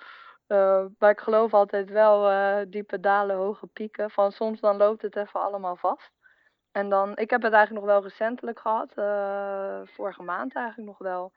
Uh, 0.48 0.84
maar 0.98 1.10
ik 1.10 1.20
geloof 1.20 1.54
altijd 1.54 1.90
wel 1.90 2.30
uh, 2.30 2.60
diepe 2.68 3.00
dalen, 3.00 3.36
hoge 3.36 3.66
pieken. 3.66 4.10
Van 4.10 4.32
soms 4.32 4.60
dan 4.60 4.76
loopt 4.76 5.02
het 5.02 5.16
even 5.16 5.40
allemaal 5.40 5.76
vast. 5.76 6.12
En 6.72 6.88
dan, 6.88 7.16
ik 7.16 7.30
heb 7.30 7.42
het 7.42 7.52
eigenlijk 7.52 7.84
nog 7.84 7.94
wel 7.94 8.02
recentelijk 8.02 8.60
gehad, 8.60 8.92
uh, 8.96 9.80
vorige 9.84 10.22
maand 10.22 10.54
eigenlijk 10.54 10.88
nog 10.88 10.98
wel. 10.98 11.32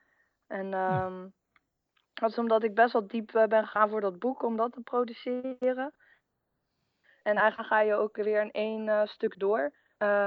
En 0.48 0.74
um, 0.74 1.34
dat 2.24 2.32
is 2.32 2.38
omdat 2.38 2.64
ik 2.64 2.76
best 2.76 2.94
wel 2.94 3.08
diep 3.08 3.36
uh, 3.36 3.46
ben 3.46 3.64
gegaan 3.64 3.90
voor 3.90 4.02
dat 4.02 4.20
boek, 4.20 4.44
om 4.44 4.58
dat 4.58 4.72
te 4.72 4.82
produceren. 4.82 5.94
En 7.24 7.36
eigenlijk 7.36 7.70
ga 7.70 7.82
je 7.82 7.96
ook 7.96 8.16
weer 8.16 8.42
in 8.42 8.52
één 8.52 8.88
uh, 8.88 9.06
stuk 9.06 9.40
door. 9.40 9.72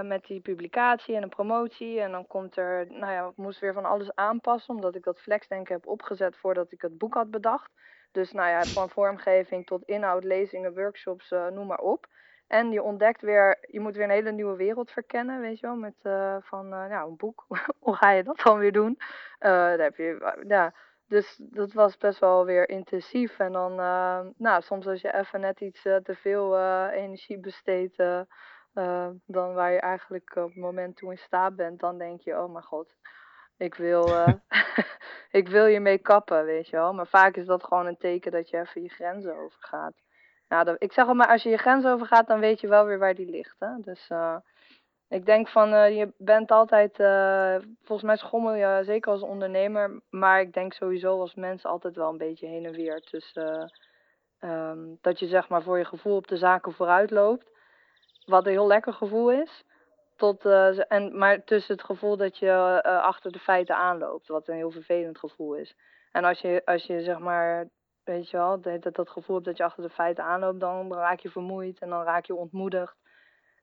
met 0.03 0.25
die 0.27 0.41
publicatie 0.41 1.17
en 1.17 1.23
een 1.23 1.29
promotie. 1.29 2.01
En 2.01 2.11
dan 2.11 2.27
komt 2.27 2.57
er, 2.57 2.87
nou 2.89 3.13
ja, 3.13 3.27
ik 3.27 3.37
moest 3.37 3.61
weer 3.61 3.73
van 3.73 3.85
alles 3.85 4.15
aanpassen. 4.15 4.75
Omdat 4.75 4.95
ik 4.95 5.03
dat 5.03 5.21
flexdenken 5.21 5.75
heb 5.75 5.87
opgezet 5.87 6.37
voordat 6.37 6.73
ik 6.73 6.83
het 6.83 6.99
boek 6.99 7.15
had 7.15 7.31
bedacht. 7.31 7.71
Dus 8.13 8.33
nou 8.33 8.49
ja, 8.49 8.63
van 8.63 8.89
vormgeving 8.91 9.67
tot 9.67 9.83
inhoud, 9.85 10.25
lezingen, 10.25 10.75
workshops, 10.75 11.31
noem 11.31 11.67
maar 11.67 11.79
op. 11.79 12.07
En 12.47 12.73
je 12.73 12.83
ontdekt 12.83 13.21
weer, 13.21 13.59
je 13.61 13.81
moet 13.81 13.97
weer 13.97 14.05
een 14.05 14.11
hele 14.11 14.33
nieuwe 14.33 14.57
wereld 14.57 14.91
verkennen, 14.91 15.41
weet 15.41 15.61
je 15.61 15.67
wel, 15.67 15.77
met 15.77 15.97
van, 16.45 16.69
nou, 16.69 17.11
een 17.11 17.17
boek. 17.17 17.45
Hoe 17.85 17.97
ga 17.97 18.11
je 18.11 18.23
dat 18.23 18.41
dan 18.45 18.59
weer 18.59 18.73
doen? 18.73 18.99
daar 19.39 19.79
heb 19.79 19.97
je, 19.97 20.43
ja, 20.49 20.73
dus 21.09 21.37
dat 21.39 21.73
was 21.73 21.97
best 21.97 22.19
wel 22.19 22.45
weer 22.45 22.69
intensief. 22.69 23.39
En 23.39 23.53
dan, 23.53 23.73
uh, 23.81 24.21
nou, 24.37 24.63
soms 24.63 24.87
als 24.87 25.01
je 25.01 25.15
even 25.15 25.41
net 25.41 25.61
iets 25.61 25.85
uh, 25.85 25.97
te 25.97 26.15
veel 26.15 26.59
uh, 26.59 26.89
energie 26.93 27.39
besteedt, 27.39 27.97
dan 29.27 29.55
waar 29.55 29.73
je 29.73 29.81
eigenlijk 29.81 30.37
op 30.37 30.49
het 30.49 30.57
moment 30.57 30.97
toe 30.97 31.11
in 31.11 31.19
staat 31.19 31.57
bent, 31.57 31.81
dan 31.81 31.99
denk 31.99 32.21
je, 32.21 32.43
oh 32.43 32.53
mijn 32.53 32.65
god, 32.65 32.95
ik 33.57 33.75
wil, 33.75 34.09
ik 35.41 35.49
wil 35.49 35.67
je 35.67 35.81
mee 35.81 35.99
kappen, 35.99 36.45
weet 36.45 36.69
je 36.69 36.77
wel. 36.77 36.93
Maar 36.93 37.07
vaak 37.07 37.37
is 37.37 37.47
dat 37.47 37.65
gewoon 37.65 37.87
een 37.87 37.99
teken 37.99 38.33
dat 38.33 38.51
je 38.51 38.59
even 38.59 38.83
je 38.83 38.89
grenzen 38.89 39.37
overgaat. 39.37 39.95
Nou, 40.49 40.65
dat, 40.65 40.77
ik 40.79 40.93
zeg 40.93 41.07
al 41.07 41.15
maar, 41.15 41.29
als 41.29 41.43
je 41.43 41.51
je 41.51 41.59
grens 41.59 41.85
overgaat, 41.87 42.27
dan 42.27 42.41
weet 42.41 42.61
je 42.61 42.69
wel 42.69 42.85
weer 42.85 42.99
waar 42.99 43.15
die 43.15 43.31
ligt. 43.31 43.57
Hè? 43.59 43.69
Dus 43.81 44.11
ik 45.09 45.27
denk 45.27 45.49
van, 45.49 45.73
uh, 45.73 45.97
je 45.97 46.13
bent 46.19 46.51
altijd, 46.51 46.99
uh, 46.99 47.57
volgens 47.83 48.03
mij 48.03 48.17
schommel 48.17 48.55
je 48.55 48.83
zeker 48.85 49.13
als 49.13 49.23
ondernemer, 49.23 50.01
maar 50.11 50.41
ik 50.41 50.53
denk 50.53 50.73
sowieso 50.73 51.21
als 51.21 51.35
mens 51.35 51.65
altijd 51.65 51.97
wel 51.97 52.11
een 52.11 52.19
beetje 52.19 52.47
heen 52.47 52.65
en 52.65 52.73
weer 52.73 53.01
tussen 53.01 53.73
uh, 54.41 54.73
dat 55.01 55.19
je 55.19 55.27
zeg 55.27 55.49
maar 55.49 55.63
voor 55.63 55.79
je 55.79 55.85
gevoel 55.85 56.17
op 56.17 56.29
de 56.29 56.37
zaken 56.37 56.73
vooruit 56.73 57.11
loopt, 57.11 57.51
wat 58.25 58.47
een 58.47 58.53
heel 58.53 58.67
lekker 58.67 58.93
gevoel 58.93 59.31
is, 59.31 59.65
tot, 60.17 60.45
en, 60.89 61.19
maar 61.19 61.45
tussen 61.45 61.75
het 61.75 61.85
gevoel 61.85 62.17
dat 62.17 62.39
je 62.39 62.83
achter 62.83 63.33
de 63.33 63.39
feiten 63.39 63.77
aanloopt, 63.77 64.29
wat 64.29 64.49
een 64.49 64.55
heel 64.55 64.71
vervelend 64.71 65.19
gevoel 65.19 65.55
is. 65.55 65.77
En 66.13 66.25
als 66.25 66.41
je, 66.41 66.63
als 66.65 66.85
je 66.87 67.03
zeg 67.03 67.19
maar, 67.19 67.69
weet 68.05 68.31
je 68.31 68.37
wel, 68.37 68.61
dat, 68.61 68.95
dat 68.95 69.11
gevoel 69.11 69.35
hebt 69.35 69.49
dat 69.49 69.57
je 69.57 69.65
achter 69.65 69.83
de 69.83 69.91
feiten 69.91 70.25
aanloopt, 70.25 70.61
dan 70.61 70.95
raak 70.95 71.21
je 71.21 71.31
vermoeid 71.31 71.79
en 71.79 71.89
dan 71.89 72.03
raak 72.03 72.25
je 72.25 72.35
ontmoedigd. 72.35 72.97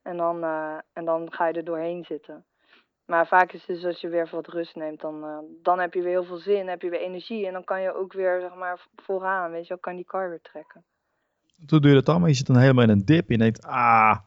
En 0.04 0.18
dan, 0.18 0.44
uh, 0.44 0.78
en 0.94 1.06
dan 1.06 1.34
ga 1.34 1.48
je 1.48 1.54
er 1.54 1.64
doorheen 1.64 2.04
zitten. 2.04 2.46
Maar 3.06 3.28
vaak 3.28 3.52
is 3.52 3.66
het 3.66 3.76
dus 3.76 3.86
als 3.86 4.02
je 4.02 4.10
weer 4.10 4.28
wat 4.32 4.48
rust 4.48 4.76
neemt, 4.76 5.02
dan, 5.02 5.24
uh, 5.24 5.38
dan 5.62 5.80
heb 5.80 5.94
je 5.94 6.02
weer 6.02 6.12
heel 6.12 6.24
veel 6.24 6.38
zin, 6.38 6.68
heb 6.68 6.82
je 6.82 6.90
weer 6.90 7.00
energie. 7.00 7.48
En 7.48 7.54
dan 7.54 7.64
kan 7.64 7.82
je 7.82 7.96
ook 7.96 8.14
weer, 8.14 8.40
zeg 8.42 8.56
maar, 8.56 8.88
vooraan, 8.96 9.52
weet 9.52 9.68
je, 9.68 9.80
kan 9.80 9.96
die 9.96 10.06
car 10.06 10.30
weer 10.30 10.42
trekken. 10.42 10.84
Hoe 11.70 11.80
doe 11.80 11.90
je 11.90 11.96
dat 11.96 12.06
dan? 12.06 12.20
Maar 12.20 12.30
je 12.30 12.36
zit 12.36 12.48
dan 12.48 12.58
helemaal 12.58 12.84
in 12.84 12.90
een 12.90 13.06
dip. 13.06 13.30
Je 13.30 13.38
denkt, 13.38 13.66
ah. 13.66 14.18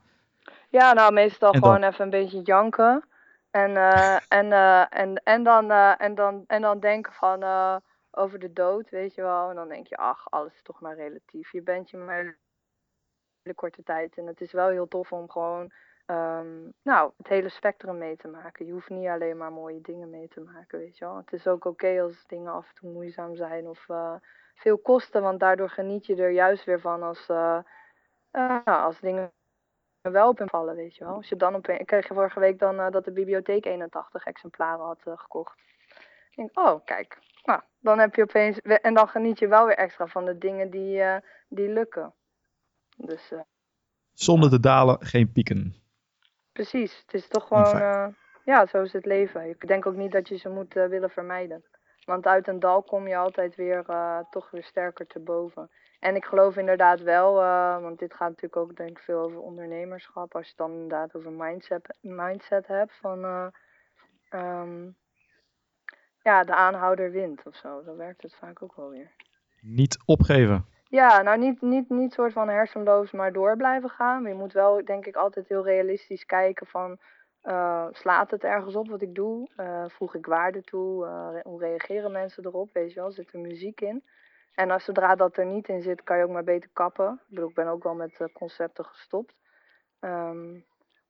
Ja, 0.69 0.93
nou, 0.93 1.13
meestal 1.13 1.53
gewoon 1.53 1.83
even 1.83 2.05
een 2.05 2.11
beetje 2.11 2.43
janken. 2.43 3.05
En, 3.51 3.71
uh, 3.71 4.15
en, 4.29 4.53
en, 4.91 5.23
en, 5.25 5.43
dan, 5.43 5.71
en, 5.71 6.15
dan, 6.15 6.45
en 6.47 6.63
dan 6.63 6.81
denken 6.81 7.13
van 7.13 7.43
over 8.11 8.39
de 8.39 8.53
dood, 8.53 8.91
weet 8.91 9.15
je 9.15 9.23
wel. 9.23 9.51
En 9.51 9.57
dan 9.57 9.69
denk 9.69 9.87
je, 9.87 9.97
ach, 9.97 10.31
alles 10.31 10.53
is 10.55 10.63
toch 10.63 10.81
maar 10.81 10.97
relatief. 10.97 11.53
Je 11.53 11.63
bent 11.63 11.91
je 11.91 11.97
maar 11.97 12.39
korte 13.55 13.83
tijd. 13.83 14.17
En 14.19 14.27
het 14.27 14.41
is 14.41 14.53
wel 14.53 14.69
heel 14.69 14.89
tof 14.89 15.13
om 15.13 15.31
gewoon 15.31 15.73
um, 16.07 16.73
nou, 16.83 17.13
het 17.17 17.29
hele 17.29 17.49
spectrum 17.49 17.99
mee 17.99 18.17
te 18.17 18.29
maken. 18.29 18.67
Je 18.67 18.73
hoeft 18.73 18.89
niet 18.89 19.09
alleen 19.09 19.37
maar 19.37 19.53
mooie 19.53 19.81
dingen 19.81 20.11
mee 20.11 20.29
te 20.29 20.41
maken, 20.41 20.79
weet 20.79 20.99
je 20.99 21.05
wel. 21.05 21.17
Het 21.17 21.33
is 21.33 21.47
ook 21.47 21.65
oké 21.65 22.01
als 22.03 22.27
dingen 22.27 22.53
af 22.53 22.69
en 22.69 22.75
toe 22.75 22.91
moeizaam 22.91 23.37
zijn 23.37 23.69
of 23.69 23.89
uh, 23.89 24.15
veel 24.55 24.79
kosten, 24.79 25.23
want 25.23 25.41
daardoor 25.41 25.71
geniet 25.71 26.07
je 26.07 26.17
er 26.17 26.31
juist 26.31 26.65
weer 26.65 26.81
van 26.81 27.03
als, 27.03 27.29
uh, 27.29 27.59
uh, 28.33 28.65
als 28.65 29.01
dingen 29.01 29.33
wel 30.01 30.29
op 30.29 30.43
vallen, 30.45 30.77
weet 30.77 30.97
je 30.97 31.05
wel. 31.05 31.15
Als 31.15 31.29
je 31.29 31.37
dan 31.37 31.55
op, 31.55 31.69
ik 31.69 31.87
kreeg 31.87 32.07
vorige 32.07 32.41
week 32.41 32.59
dan 32.59 32.91
dat 32.91 33.05
de 33.05 33.13
bibliotheek 33.13 33.65
81 33.65 34.25
exemplaren 34.25 34.85
had 34.85 35.01
gekocht. 35.03 35.59
Ik 36.31 36.37
denk, 36.37 36.59
oh, 36.59 36.85
kijk, 36.85 37.19
nou, 37.45 37.61
dan 37.79 37.99
heb 37.99 38.15
je 38.15 38.23
opeens, 38.23 38.61
en 38.61 38.95
dan 38.95 39.09
geniet 39.09 39.39
je 39.39 39.49
wel 39.49 39.67
weer 39.67 39.77
extra 39.77 40.07
van 40.07 40.25
de 40.25 40.39
dingen 40.39 40.71
die, 40.71 41.03
die 41.49 41.69
lukken. 41.69 42.15
Dus, 42.97 43.33
uh, 43.33 43.41
Zonder 44.13 44.51
te 44.51 44.61
dalen, 44.61 45.07
geen 45.07 45.33
pieken. 45.33 45.75
Precies, 46.53 46.99
het 46.99 47.15
is 47.15 47.29
toch 47.29 47.47
gewoon, 47.47 47.77
uh, 47.77 48.07
ja, 48.45 48.67
zo 48.67 48.83
is 48.83 48.93
het 48.93 49.05
leven. 49.05 49.49
Ik 49.49 49.67
denk 49.67 49.87
ook 49.87 49.97
niet 49.97 50.13
dat 50.13 50.29
je 50.29 50.37
ze 50.37 50.49
moet 50.49 50.77
uh, 50.77 50.87
willen 50.87 51.11
vermijden. 51.11 51.65
Want 52.05 52.27
uit 52.27 52.49
een 52.49 52.61
dal 52.61 52.83
kom 52.83 53.09
je 53.09 53.17
altijd 53.17 53.55
weer, 53.55 53.85
toch 54.31 54.51
weer 54.51 54.65
sterker 54.65 55.07
te 55.07 55.21
boven. 55.21 55.71
En 56.01 56.17
ik 56.17 56.25
geloof 56.25 56.57
inderdaad 56.57 57.01
wel, 57.01 57.35
want 57.83 57.99
dit 57.99 58.15
gaat 58.15 58.29
natuurlijk 58.29 58.57
ook 58.57 58.77
denk 58.77 58.91
ik 58.91 58.99
veel 58.99 59.21
over 59.21 59.41
ondernemerschap. 59.41 60.35
Als 60.35 60.43
je 60.45 60.49
het 60.49 60.59
dan 60.59 60.73
inderdaad 60.73 61.15
over 61.15 61.33
mindset, 61.33 61.97
mindset 62.01 62.67
hebt 62.67 62.93
van, 63.01 63.53
um, 64.31 64.97
ja, 66.23 66.43
de 66.43 66.55
aanhouder 66.55 67.11
wint 67.11 67.47
of 67.47 67.57
zo. 67.57 67.83
Dan 67.85 67.97
werkt 67.97 68.23
het 68.23 68.35
vaak 68.35 68.63
ook 68.63 68.77
wel 68.77 68.91
weer. 68.91 69.11
Niet 69.61 69.99
opgeven. 70.05 70.67
Ja, 70.89 71.23
nou 71.23 71.39
niet, 71.39 71.61
niet, 71.61 71.89
niet 71.89 72.13
soort 72.13 72.33
van 72.33 72.49
hersenloos 72.49 73.13
maar 73.13 73.33
door 73.33 73.57
blijven 73.57 73.91
gaan. 73.91 74.25
Je 74.25 74.35
moet 74.35 74.53
wel, 74.53 74.85
denk 74.85 75.07
ik, 75.07 75.17
altijd 75.17 75.49
heel 75.49 75.65
realistisch 75.65 76.27
kijken 76.27 76.67
van... 76.67 76.99
Uh, 77.43 77.87
slaat 77.91 78.31
het 78.31 78.45
ergens 78.45 78.75
op 78.75 78.89
wat 78.89 79.03
ik 79.03 79.15
doe? 79.15 79.49
Uh, 79.57 79.85
voeg 79.89 80.15
ik 80.15 80.27
waarde 80.27 80.63
toe? 80.63 81.07
Uh, 81.07 81.41
hoe 81.43 81.61
reageren 81.61 82.13
mensen 82.13 82.45
erop? 82.45 82.73
Weet 82.73 82.93
je 82.93 83.01
wel, 83.01 83.11
zit 83.11 83.33
er 83.33 83.41
muziek 83.41 83.81
in? 83.81 84.05
En 84.55 84.71
als 84.71 84.85
zodra 84.85 85.15
dat 85.15 85.37
er 85.37 85.47
niet 85.47 85.69
in 85.69 85.83
zit, 85.83 86.03
kan 86.03 86.19
je 86.19 86.25
ook 86.25 86.31
maar 86.31 86.45
beter 86.45 86.71
kappen. 86.73 87.13
Ik 87.13 87.35
bedoel, 87.35 87.49
ik 87.49 87.55
ben 87.55 87.67
ook 87.67 87.83
wel 87.83 87.95
met 87.95 88.31
concepten 88.33 88.85
gestopt. 88.85 89.35
Um, 90.01 90.65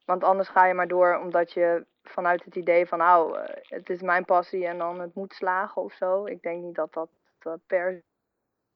want 0.04 0.24
anders 0.24 0.48
ga 0.48 0.66
je 0.66 0.74
maar 0.74 0.88
door 0.88 1.18
omdat 1.18 1.52
je 1.52 1.86
vanuit 2.02 2.44
het 2.44 2.56
idee 2.56 2.86
van... 2.86 2.98
nou, 2.98 3.38
het 3.62 3.90
is 3.90 4.02
mijn 4.02 4.24
passie 4.24 4.66
en 4.66 4.78
dan 4.78 5.00
het 5.00 5.14
moet 5.14 5.34
slagen 5.34 5.82
of 5.82 5.92
zo. 5.92 6.24
Ik 6.24 6.42
denk 6.42 6.62
niet 6.62 6.74
dat 6.74 6.92
dat, 6.92 7.08
dat 7.38 7.60
per 7.66 8.02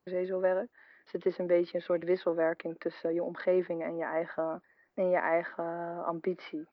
se 0.04 0.24
zo 0.24 0.40
werkt. 0.40 0.78
Dus 1.10 1.24
het 1.24 1.32
is 1.32 1.38
een 1.38 1.46
beetje 1.46 1.76
een 1.76 1.84
soort 1.84 2.04
wisselwerking 2.04 2.78
tussen 2.78 3.14
je 3.14 3.22
omgeving 3.22 3.82
en 3.82 3.96
je 3.96 4.04
eigen, 4.04 4.62
en 4.94 5.10
je 5.10 5.16
eigen 5.16 6.04
ambitie. 6.04 6.68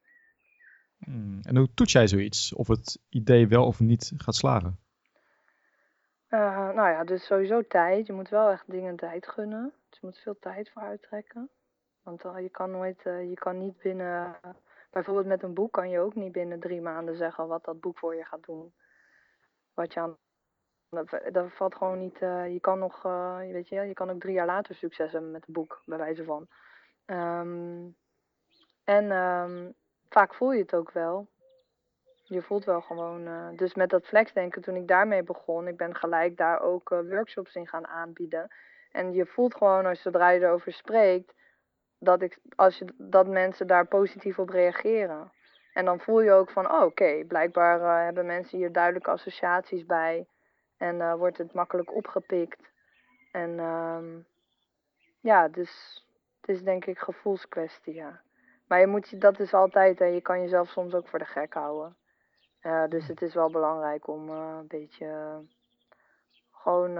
Hmm. 0.98 1.40
En 1.42 1.58
hoe 1.58 1.74
toets 1.74 1.92
jij 1.92 2.08
zoiets? 2.08 2.54
Of 2.54 2.68
het 2.68 3.00
idee 3.10 3.48
wel 3.48 3.66
of 3.66 3.80
niet 3.80 4.14
gaat 4.18 4.36
slagen? 4.36 4.80
Uh, 6.30 6.70
nou 6.70 6.90
ja, 6.90 7.04
dus 7.04 7.26
sowieso 7.26 7.68
tijd. 7.68 8.08
Je 8.08 8.14
moet 8.14 8.30
wel 8.30 8.50
echt 8.50 8.72
dingen 8.72 8.96
tijd 8.96 9.28
gunnen. 9.28 9.74
Dus 9.90 10.00
je 10.00 10.06
moet 10.06 10.18
veel 10.18 10.40
tijd 10.40 10.70
voor 10.70 10.82
uittrekken. 10.82 11.50
Want 12.04 12.26
uh, 12.26 12.40
je 12.40 12.50
kan 12.50 12.72
nooit, 12.72 13.06
uh, 13.06 13.30
je 13.30 13.36
kan 13.36 13.58
niet 13.58 13.78
binnen, 13.78 14.40
bijvoorbeeld 14.92 15.26
met 15.26 15.44
een 15.44 15.54
boek 15.54 15.72
kan 15.72 15.90
je 15.90 16.00
ook 16.00 16.16
niet 16.16 16.32
binnen 16.32 16.60
drie 16.60 16.82
maanden 16.82 17.16
zeggen 17.16 17.48
wat 17.48 17.66
dat 17.66 17.80
boek 17.80 17.98
voor 17.98 18.16
je 18.16 18.24
gaat 18.24 18.46
doen. 18.46 18.74
Wat 19.74 19.94
je 19.94 20.00
aan 20.00 20.18
dat, 20.90 21.52
valt 21.52 21.76
gewoon 21.76 22.00
niet. 22.00 22.22
Uh, 22.22 22.54
je 22.54 22.60
kan 22.60 22.80
nog, 22.80 23.06
uh, 23.06 23.38
weet 23.38 23.68
je, 23.68 23.82
je 23.82 23.94
kan 23.94 24.10
ook 24.10 24.20
drie 24.20 24.34
jaar 24.34 24.46
later 24.46 24.76
succes 24.76 25.12
hebben 25.12 25.32
met 25.32 25.48
een 25.48 25.54
boek, 25.54 25.82
bij 25.86 25.98
wijze 25.98 26.24
van. 26.24 26.48
Um, 27.06 27.96
en 28.84 29.12
um, 29.12 29.74
vaak 30.10 30.34
voel 30.34 30.52
je 30.52 30.62
het 30.62 30.76
ook 30.76 30.92
wel. 30.92 31.28
Je 32.24 32.42
voelt 32.42 32.66
wel 32.66 32.82
gewoon. 32.82 33.28
Uh, 33.28 33.48
dus 33.56 33.76
met 33.76 33.90
dat 33.90 34.06
flexdenken, 34.06 34.62
toen 34.62 34.76
ik 34.76 34.88
daarmee 34.88 35.24
begon, 35.24 35.68
ik 35.68 35.78
ben 35.78 35.96
gelijk 35.96 36.38
daar 36.38 36.62
ook 36.62 36.90
workshops 36.90 37.56
in 37.56 37.68
gaan 37.68 37.88
aanbieden. 37.88 38.48
En 38.92 39.14
je 39.14 39.26
voelt 39.26 39.56
gewoon 39.56 39.86
als 39.86 40.02
zodra 40.02 40.30
je 40.30 40.40
erover 40.40 40.72
spreekt, 40.72 41.34
dat, 42.00 42.22
ik, 42.22 42.40
als 42.56 42.78
je, 42.78 42.94
dat 42.98 43.28
mensen 43.28 43.68
daar 43.68 43.88
positief 43.88 44.40
op 44.40 44.50
reageren. 44.50 45.32
En 45.74 45.86
dan 45.86 46.00
voel 46.00 46.22
je 46.22 46.32
ook 46.32 46.50
van, 46.50 46.72
oh, 46.72 46.84
oké, 46.84 47.24
blijkbaar 47.28 48.04
hebben 48.04 48.26
mensen 48.26 48.58
hier 48.58 48.72
duidelijke 48.72 49.12
associaties 49.12 49.86
bij. 49.86 50.28
En 50.78 50.96
uh, 50.96 51.14
wordt 51.14 51.38
het 51.38 51.54
makkelijk 51.54 51.96
opgepikt. 51.96 52.72
En 53.32 53.60
um, 53.60 54.26
ja, 55.20 55.48
dus 55.48 56.04
het 56.42 56.50
is 56.50 56.64
denk 56.64 56.86
ik 56.86 57.00
gevoelskwestie, 57.00 57.94
ja. 57.94 58.22
Maar 58.68 58.80
je 58.80 58.88
moet, 58.88 59.22
dat 59.22 59.40
is 59.40 59.54
altijd, 59.54 60.02
en 60.02 60.14
je 60.14 60.22
kan 60.22 60.42
jezelf 60.42 60.70
soms 60.70 60.94
ook 60.94 61.08
voor 61.08 61.20
de 61.20 61.26
gek 61.26 61.54
houden. 61.54 61.98
Uh, 62.62 62.88
dus 62.88 63.08
het 63.08 63.22
is 63.22 63.34
wel 63.34 63.52
belangrijk 63.52 64.08
om 64.08 64.30
uh, 64.30 64.58
een 64.60 64.68
beetje 64.68 65.42
gewoon 66.52 66.94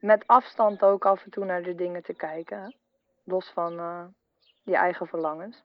met 0.00 0.26
afstand 0.26 0.82
ook 0.82 1.06
af 1.06 1.24
en 1.24 1.30
toe 1.30 1.44
naar 1.44 1.62
de 1.62 1.74
dingen 1.74 2.02
te 2.02 2.14
kijken. 2.14 2.76
Los 3.24 3.50
van 3.50 3.72
je 4.62 4.76
eigen 4.76 5.06
verlangens. 5.06 5.64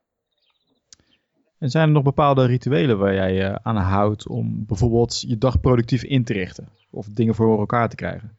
En 1.60 1.70
zijn 1.70 1.88
er 1.88 1.94
nog 1.94 2.04
bepaalde 2.04 2.46
rituelen 2.46 2.98
waar 2.98 3.14
jij 3.14 3.34
je 3.34 3.60
aan 3.64 3.76
houdt 3.76 4.28
om 4.28 4.66
bijvoorbeeld 4.66 5.22
je 5.22 5.38
dag 5.38 5.60
productief 5.60 6.04
in 6.04 6.24
te 6.24 6.34
richten? 6.34 6.70
Of 6.92 7.06
dingen 7.06 7.36
voor 7.36 7.60
elkaar 7.60 7.90
te 7.90 7.96
krijgen? 7.96 8.38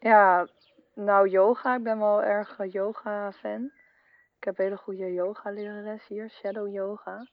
Ja, 0.00 0.48
nou 0.94 1.28
yoga. 1.28 1.76
Ik 1.76 1.82
ben 1.82 1.98
wel 1.98 2.22
erg 2.22 2.58
yoga 2.70 3.32
fan. 3.32 3.70
Ik 4.38 4.44
heb 4.44 4.56
hele 4.56 4.76
goede 4.76 5.12
yoga 5.12 5.50
lerares 5.50 6.06
hier, 6.06 6.30
shadow 6.30 6.72
yoga. 6.72 7.26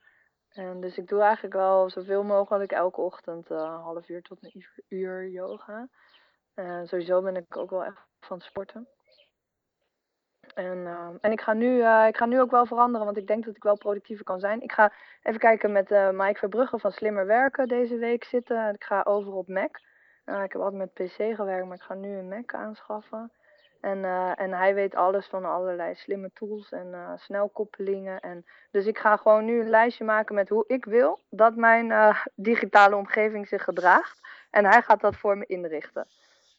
En 0.49 0.81
dus 0.81 0.97
ik 0.97 1.07
doe 1.07 1.21
eigenlijk 1.21 1.55
wel 1.55 1.89
zoveel 1.89 2.23
mogelijk 2.23 2.71
elke 2.71 3.01
ochtend 3.01 3.49
een 3.49 3.57
half 3.57 4.09
uur 4.09 4.21
tot 4.21 4.43
een 4.43 4.65
uur 4.87 5.29
yoga. 5.29 5.87
Sowieso 6.83 7.21
ben 7.21 7.35
ik 7.35 7.57
ook 7.57 7.69
wel 7.69 7.85
echt 7.85 8.07
van 8.19 8.39
sporten. 8.39 8.87
En, 10.53 10.77
uh, 10.77 11.07
en 11.21 11.31
ik, 11.31 11.41
ga 11.41 11.53
nu, 11.53 11.77
uh, 11.77 12.05
ik 12.07 12.17
ga 12.17 12.25
nu 12.25 12.41
ook 12.41 12.51
wel 12.51 12.65
veranderen, 12.65 13.05
want 13.05 13.17
ik 13.17 13.27
denk 13.27 13.45
dat 13.45 13.55
ik 13.55 13.63
wel 13.63 13.77
productiever 13.77 14.25
kan 14.25 14.39
zijn. 14.39 14.61
Ik 14.61 14.71
ga 14.71 14.91
even 15.23 15.39
kijken 15.39 15.71
met 15.71 15.91
uh, 15.91 16.09
Mike 16.09 16.39
Verbrugge 16.39 16.79
van 16.79 16.91
Slimmer 16.91 17.25
Werken 17.25 17.67
deze 17.67 17.97
week 17.97 18.23
zitten. 18.23 18.73
Ik 18.73 18.83
ga 18.83 19.01
over 19.03 19.33
op 19.33 19.47
Mac. 19.47 19.79
Uh, 20.25 20.43
ik 20.43 20.51
heb 20.51 20.61
altijd 20.61 20.81
met 20.81 20.93
PC 20.93 21.35
gewerkt, 21.35 21.67
maar 21.67 21.77
ik 21.77 21.83
ga 21.83 21.93
nu 21.93 22.17
een 22.17 22.27
Mac 22.27 22.53
aanschaffen. 22.53 23.31
En, 23.81 24.05
en 24.35 24.53
hij 24.53 24.73
weet 24.73 24.95
alles 24.95 25.27
van 25.27 25.45
allerlei 25.45 25.95
slimme 25.95 26.31
tools 26.33 26.71
en 26.71 27.17
snelkoppelingen. 27.19 28.19
En, 28.19 28.45
dus 28.71 28.85
ik 28.85 28.97
ga 28.97 29.17
gewoon 29.17 29.45
nu 29.45 29.59
een 29.59 29.69
lijstje 29.69 30.03
maken 30.03 30.35
met 30.35 30.49
hoe 30.49 30.63
ik 30.67 30.85
wil 30.85 31.19
dat 31.29 31.55
mijn 31.55 32.15
digitale 32.35 32.95
omgeving 32.95 33.47
zich 33.47 33.63
gedraagt. 33.63 34.19
En 34.51 34.65
hij 34.65 34.81
gaat 34.81 35.01
dat 35.01 35.15
voor 35.15 35.37
me 35.37 35.45
inrichten. 35.45 36.07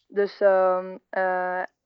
Dus, 0.06 0.40
um, 0.40 1.00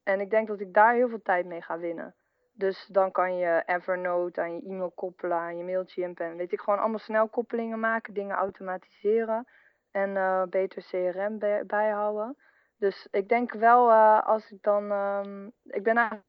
en 0.07 0.21
ik 0.21 0.31
denk 0.31 0.49
dat 0.49 0.61
ik 0.61 0.75
daar 0.75 0.95
heel 0.95 1.09
veel 1.09 1.23
tijd 1.23 1.47
mee 1.47 1.63
ga 1.63 1.79
winnen. 1.79 2.15
Dus 2.53 2.87
dan 2.87 3.11
kan 3.11 3.37
je 3.37 3.63
Evernote 3.67 4.41
aan 4.41 4.55
je 4.55 4.63
e-mail 4.63 4.91
koppelen, 4.91 5.37
aan 5.37 5.57
je 5.57 5.65
Mailchimp 5.65 6.21
en 6.21 6.37
weet 6.37 6.53
ik 6.53 6.61
gewoon 6.61 6.79
allemaal 6.79 6.99
snelkoppelingen 6.99 7.81
maken, 7.81 8.15
dingen 8.15 8.37
automatiseren 8.37 9.47
en 9.91 10.11
uh, 10.11 10.43
beter 10.43 10.83
CRM 10.83 11.39
bij, 11.39 11.67
bijhouden. 11.67 12.37
Dus 12.79 13.09
ik 13.11 13.29
denk 13.29 13.53
wel 13.53 13.91
uh, 13.91 14.27
als 14.27 14.51
ik 14.51 14.63
dan, 14.63 14.91
um, 14.93 15.53
ik 15.63 15.83
ben 15.83 15.97
eigenlijk 15.97 16.25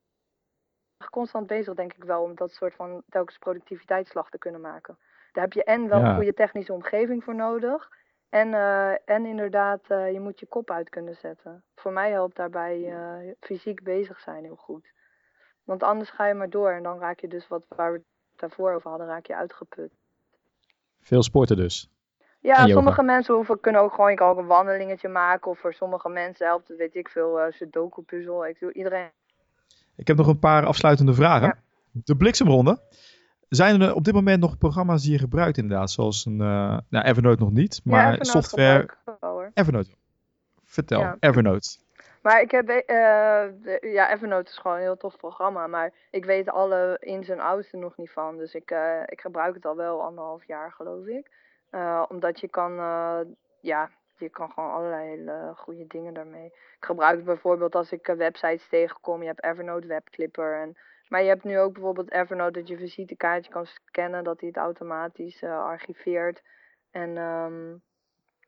constant 1.12 1.48
bezig 1.48 1.74
denk 1.74 1.94
ik 1.94 2.04
wel 2.04 2.24
om 2.24 2.36
dat 2.36 2.52
soort 2.52 2.76
van 2.76 3.04
telkens 3.10 3.38
productiviteitsslag 3.38 4.30
te 4.30 4.38
kunnen 4.38 4.62
maken. 4.62 4.98
Daar 5.32 5.44
heb 5.44 5.54
je 5.54 5.64
en 5.64 5.88
wel 5.90 6.00
ja. 6.00 6.10
een 6.10 6.16
goede 6.16 6.34
technische 6.34 6.74
omgeving 6.74 7.24
voor 7.24 7.36
nodig. 7.36 7.90
En, 8.30 8.48
uh, 8.48 9.10
en 9.10 9.26
inderdaad, 9.26 9.82
je 9.88 10.20
moet 10.20 10.40
je 10.40 10.46
kop 10.46 10.72
uit 10.72 10.90
kunnen 10.90 11.16
zetten. 11.16 11.64
Voor 11.76 11.92
mij 11.92 12.12
helpt 12.12 12.36
daarbij 12.36 12.96
fysiek 13.40 13.84
bezig 13.84 14.20
zijn 14.20 14.44
heel 14.44 14.56
goed. 14.56 14.92
Want 15.64 15.84
anders 15.84 16.10
ga 16.10 16.28
je 16.28 16.34
maar 16.34 16.50
door 16.50 16.72
en 16.72 16.84
dan 16.84 17.00
raak 17.00 17.20
je 17.20 17.28
dus 17.28 17.48
wat 17.48 17.66
waar 17.68 17.92
we 17.92 17.98
het 17.98 18.08
daarvoor 18.36 18.74
over 18.74 18.90
hadden, 18.90 19.08
raak 19.08 19.26
je 19.26 19.36
uitgeput. 19.36 19.92
Veel 21.02 21.24
sporten 21.24 21.56
dus. 21.56 21.90
Ja, 22.40 22.68
sommige 22.68 23.04
mensen 23.04 23.36
hoeven, 23.36 23.60
kunnen 23.60 23.82
ook 23.82 23.94
gewoon, 23.94 24.10
je 24.10 24.16
kan 24.16 24.30
ook 24.30 24.38
een 24.38 24.46
wandelingetje 24.46 25.08
maken. 25.08 25.52
Of 25.52 25.60
voor 25.60 25.74
sommige 25.74 26.10
mensen 26.10 26.46
helpt 26.46 26.68
het, 26.68 26.78
weet 26.78 26.96
ik 26.96 27.10
veel, 27.10 27.40
uh, 27.40 27.52
sudoku 27.52 28.02
puzzel. 28.02 28.48
Ik 28.48 28.60
doe 28.60 28.74
iedereen. 28.74 29.10
Ik 29.96 30.08
heb 30.08 30.18
nog 30.18 30.28
een 30.28 30.40
paar 30.40 30.66
afsluitende 30.66 31.14
vragen. 31.14 31.48
Ja. 31.48 31.60
De 31.92 32.16
bliksemronde. 32.16 32.80
Zijn 33.50 33.82
er 33.82 33.94
op 33.94 34.04
dit 34.04 34.14
moment 34.14 34.42
nog 34.42 34.58
programma's 34.58 35.04
die 35.04 35.12
je 35.12 35.18
gebruikt 35.18 35.58
inderdaad? 35.58 35.92
Zoals 35.92 36.26
een, 36.26 36.40
uh, 36.40 36.78
nou 36.90 37.06
Evernote 37.06 37.44
nog 37.44 37.52
niet, 37.52 37.82
maar 37.84 38.00
ja, 38.00 38.06
Evernote 38.06 38.30
software. 38.30 38.90
Wel, 39.20 39.50
Evernote. 39.54 39.90
Vertel, 40.64 41.00
ja. 41.00 41.18
Evernote. 41.20 41.78
Maar 42.22 42.42
ik 42.42 42.52
heb, 42.52 42.70
uh, 42.70 43.94
ja, 43.94 44.12
Evernote 44.12 44.50
is 44.50 44.58
gewoon 44.58 44.78
een 44.78 44.84
heel 44.84 44.98
tof 44.98 45.18
programma. 45.18 45.68
Maar 45.68 45.92
ik 46.12 46.26
weet 46.26 46.50
alle 46.50 46.98
ins 47.00 47.30
en 47.30 47.40
outs 47.40 47.72
er 47.72 47.80
nog 47.80 47.98
niet 47.98 48.12
van. 48.12 48.38
Dus 48.38 48.56
ik, 48.56 48.72
uh, 48.72 49.02
ik 49.06 49.22
gebruik 49.22 49.54
het 49.56 49.66
al 49.66 49.76
wel 49.76 50.04
anderhalf 50.04 50.46
jaar, 50.48 50.72
geloof 50.72 51.06
ik. 51.06 51.32
Uh, 51.72 52.04
omdat 52.10 52.40
je 52.40 52.48
kan, 52.48 52.74
ja, 53.62 53.90
je 54.18 54.30
kan 54.30 54.52
gewoon 54.52 54.72
allerlei 54.72 55.08
hele 55.08 55.54
goede 55.56 55.88
dingen 55.88 56.14
daarmee. 56.14 56.46
Ik 56.46 56.86
gebruik 56.86 57.16
het 57.16 57.26
bijvoorbeeld 57.26 57.76
als 57.76 57.92
ik 57.92 58.14
websites 58.18 58.68
tegenkom. 58.70 59.22
Je 59.22 59.28
hebt 59.28 59.44
Evernote 59.44 59.88
Webclipper. 59.88 60.62
En, 60.62 60.78
maar 61.10 61.22
je 61.22 61.28
hebt 61.28 61.44
nu 61.44 61.60
ook 61.60 61.74
bijvoorbeeld 61.74 62.12
Evernote 62.12 62.60
dat 62.60 62.68
je 62.68 62.78
visitekaartje 62.78 63.52
kan 63.52 63.66
scannen. 63.66 64.24
Dat 64.24 64.40
hij 64.40 64.50
het 64.50 64.58
automatisch 64.58 65.44
archiveert. 65.44 66.42
En... 66.92 67.18
Um, 67.18 67.82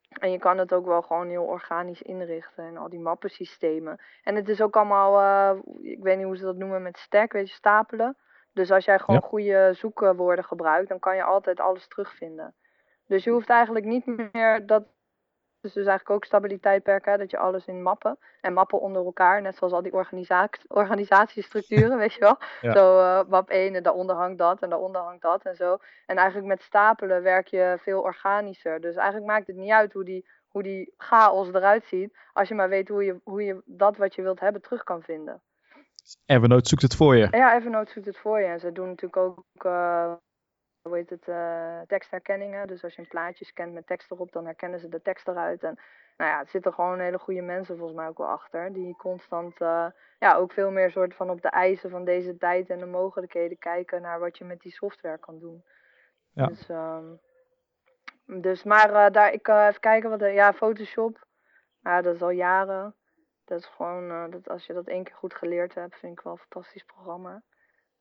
en 0.10 0.32
je 0.32 0.40
kan 0.40 0.58
het 0.58 0.74
ook 0.74 0.86
wel 0.86 1.02
gewoon 1.02 1.30
heel 1.30 1.44
organisch 1.44 2.02
inrichten 2.02 2.64
en 2.64 2.78
al 2.78 2.90
die 2.90 3.00
mappensystemen. 3.00 4.02
En 4.24 4.36
het 4.36 4.50
is 4.50 4.62
ook 4.62 4.76
allemaal, 4.76 5.22
uh, 5.22 5.62
ik 5.82 6.04
weet 6.04 6.18
niet 6.18 6.26
hoe 6.26 6.38
ze 6.38 6.44
dat 6.44 6.56
noemen 6.56 6.82
met 6.82 6.98
stack, 6.98 7.32
weet 7.32 7.50
je, 7.50 7.54
stapelen. 7.54 8.18
Dus 8.54 8.72
als 8.72 8.86
jij 8.86 9.00
gewoon 9.00 9.20
ja. 9.22 9.28
goede 9.28 9.74
zoekwoorden 9.74 10.44
gebruikt, 10.44 10.90
dan 10.90 11.00
kan 11.00 11.16
je 11.16 11.24
altijd 11.24 11.60
alles 11.60 11.88
terugvinden. 11.88 12.56
Dus 13.08 13.24
je 13.24 13.32
hoeft 13.32 13.50
eigenlijk 13.50 13.86
niet 13.86 14.32
meer 14.32 14.66
dat 14.66 14.84
dus, 15.62 15.74
dus 15.74 15.86
eigenlijk 15.86 16.10
ook 16.10 16.26
stabiliteit 16.26 16.84
perken, 16.84 17.20
dat 17.20 17.32
je 17.32 17.38
alles 17.38 17.66
in 17.66 17.82
mappen 17.82 18.18
en 18.42 18.54
mappen 18.54 18.80
onder 18.82 19.06
elkaar, 19.06 19.42
net 19.42 19.56
zoals 19.56 19.74
al 19.74 19.82
die 19.82 19.94
organisa 19.94 20.50
organisatiestructuren, 20.68 21.98
weet 22.04 22.14
je 22.14 22.20
wel. 22.20 22.38
Zo 22.74 23.00
uh, 23.00 23.22
map 23.30 23.50
1 23.50 23.76
en 23.76 23.84
daaronder 23.84 24.16
hangt 24.16 24.38
dat 24.38 24.62
en 24.62 24.70
daaronder 24.70 25.02
hangt 25.02 25.22
dat 25.22 25.44
en 25.44 25.56
zo. 25.56 25.78
En 26.06 26.18
eigenlijk 26.18 26.48
met 26.48 26.62
stapelen 26.62 27.24
werk 27.24 27.48
je 27.48 27.78
veel 27.80 28.02
organischer. 28.02 28.82
Dus 28.82 28.96
eigenlijk 28.96 29.32
maakt 29.32 29.48
het 29.48 29.56
niet 29.56 29.72
uit 29.72 29.94
hoe 29.94 30.04
die, 30.04 30.28
hoe 30.48 30.64
die 30.64 30.94
chaos 30.98 31.48
eruit 31.48 31.86
ziet, 31.86 32.18
als 32.34 32.48
je 32.48 32.56
maar 32.56 32.70
weet 32.70 32.88
hoe 32.88 33.04
je, 33.04 33.20
hoe 33.24 33.44
je 33.44 33.62
dat 33.66 33.98
wat 33.98 34.16
je 34.16 34.22
wilt 34.22 34.40
hebben 34.40 34.62
terug 34.62 34.84
kan 34.84 35.02
vinden. 35.02 35.42
Evernote 36.26 36.70
zoekt 36.70 36.82
het 36.82 36.96
voor 36.96 37.16
je. 37.16 37.28
Ja, 37.32 37.56
Evernote 37.56 37.92
zoekt 37.92 38.06
het 38.06 38.18
voor 38.18 38.40
je. 38.40 38.46
En 38.46 38.60
ze 38.60 38.72
doen 38.72 38.88
natuurlijk 38.88 39.18
ook 39.18 39.66
uh, 39.66 40.14
hoe 40.82 40.96
heet 40.96 41.10
het, 41.10 41.28
uh, 41.28 41.82
tekstherkenningen. 41.88 42.68
Dus 42.68 42.84
als 42.84 42.96
je 42.96 43.02
een 43.02 43.08
plaatje 43.08 43.46
scant 43.46 43.74
met 43.74 43.88
tekst 43.88 44.12
erop, 44.12 44.32
dan 44.32 44.46
herkennen 44.46 44.80
ze 44.80 44.90
de 44.90 45.02
tekst 45.02 45.28
eruit. 45.28 45.64
En 45.64 45.80
nou 46.18 46.32
ja, 46.32 46.40
er 46.40 46.48
zitten 46.48 46.74
gewoon 46.74 47.00
hele 47.00 47.20
goede 47.20 47.42
mensen 47.42 47.78
volgens 47.78 47.98
mij 47.98 48.08
ook 48.08 48.18
wel 48.18 48.28
achter. 48.28 48.74
Die 48.74 48.96
constant 48.96 49.62
uh, 49.62 49.86
ja, 50.20 50.36
ook 50.36 50.52
veel 50.52 50.72
meer 50.72 50.92
soort 50.92 51.16
van 51.16 51.30
op 51.30 51.42
de 51.42 51.50
eisen 51.50 51.90
van 51.90 52.06
deze 52.06 52.38
tijd 52.38 52.70
en 52.70 52.80
de 52.80 52.86
mogelijkheden 52.86 53.58
kijken 53.58 54.02
naar 54.02 54.20
wat 54.20 54.38
je 54.38 54.46
met 54.46 54.62
die 54.62 54.72
software 54.72 55.18
kan 55.18 55.40
doen. 55.40 55.64
Ja. 56.34 56.46
Dus, 56.46 56.70
um, 56.70 57.20
dus 58.42 58.64
maar 58.64 58.90
uh, 58.90 59.10
daar, 59.12 59.34
ik 59.34 59.48
even 59.48 59.80
kijken 59.80 60.10
wat, 60.10 60.20
ja, 60.20 60.54
Photoshop. 60.54 61.28
Ja, 61.82 62.02
dat 62.02 62.16
is 62.16 62.22
al 62.22 62.30
jaren. 62.30 62.96
Dat 63.46 63.60
is 63.60 63.66
gewoon, 63.66 64.32
dat 64.32 64.50
als 64.50 64.66
je 64.66 64.74
dat 64.74 64.88
één 64.88 65.04
keer 65.04 65.16
goed 65.16 65.34
geleerd 65.34 65.74
hebt, 65.74 65.96
vind 65.96 66.12
ik 66.18 66.24
wel 66.24 66.34
een 66.34 66.40
fantastisch 66.40 66.84
programma. 66.84 67.42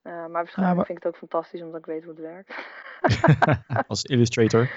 Uh, 0.03 0.13
maar 0.13 0.31
waarschijnlijk 0.31 0.57
ja, 0.57 0.75
maar... 0.75 0.87
vind 0.87 0.99
ik 0.99 1.05
het 1.05 1.13
ook 1.13 1.19
fantastisch 1.19 1.63
omdat 1.63 1.79
ik 1.79 1.87
weet 1.87 2.05
hoe 2.05 2.13
het 2.13 2.21
werkt. 2.21 2.55
Als 3.89 4.05
illustrator. 4.05 4.71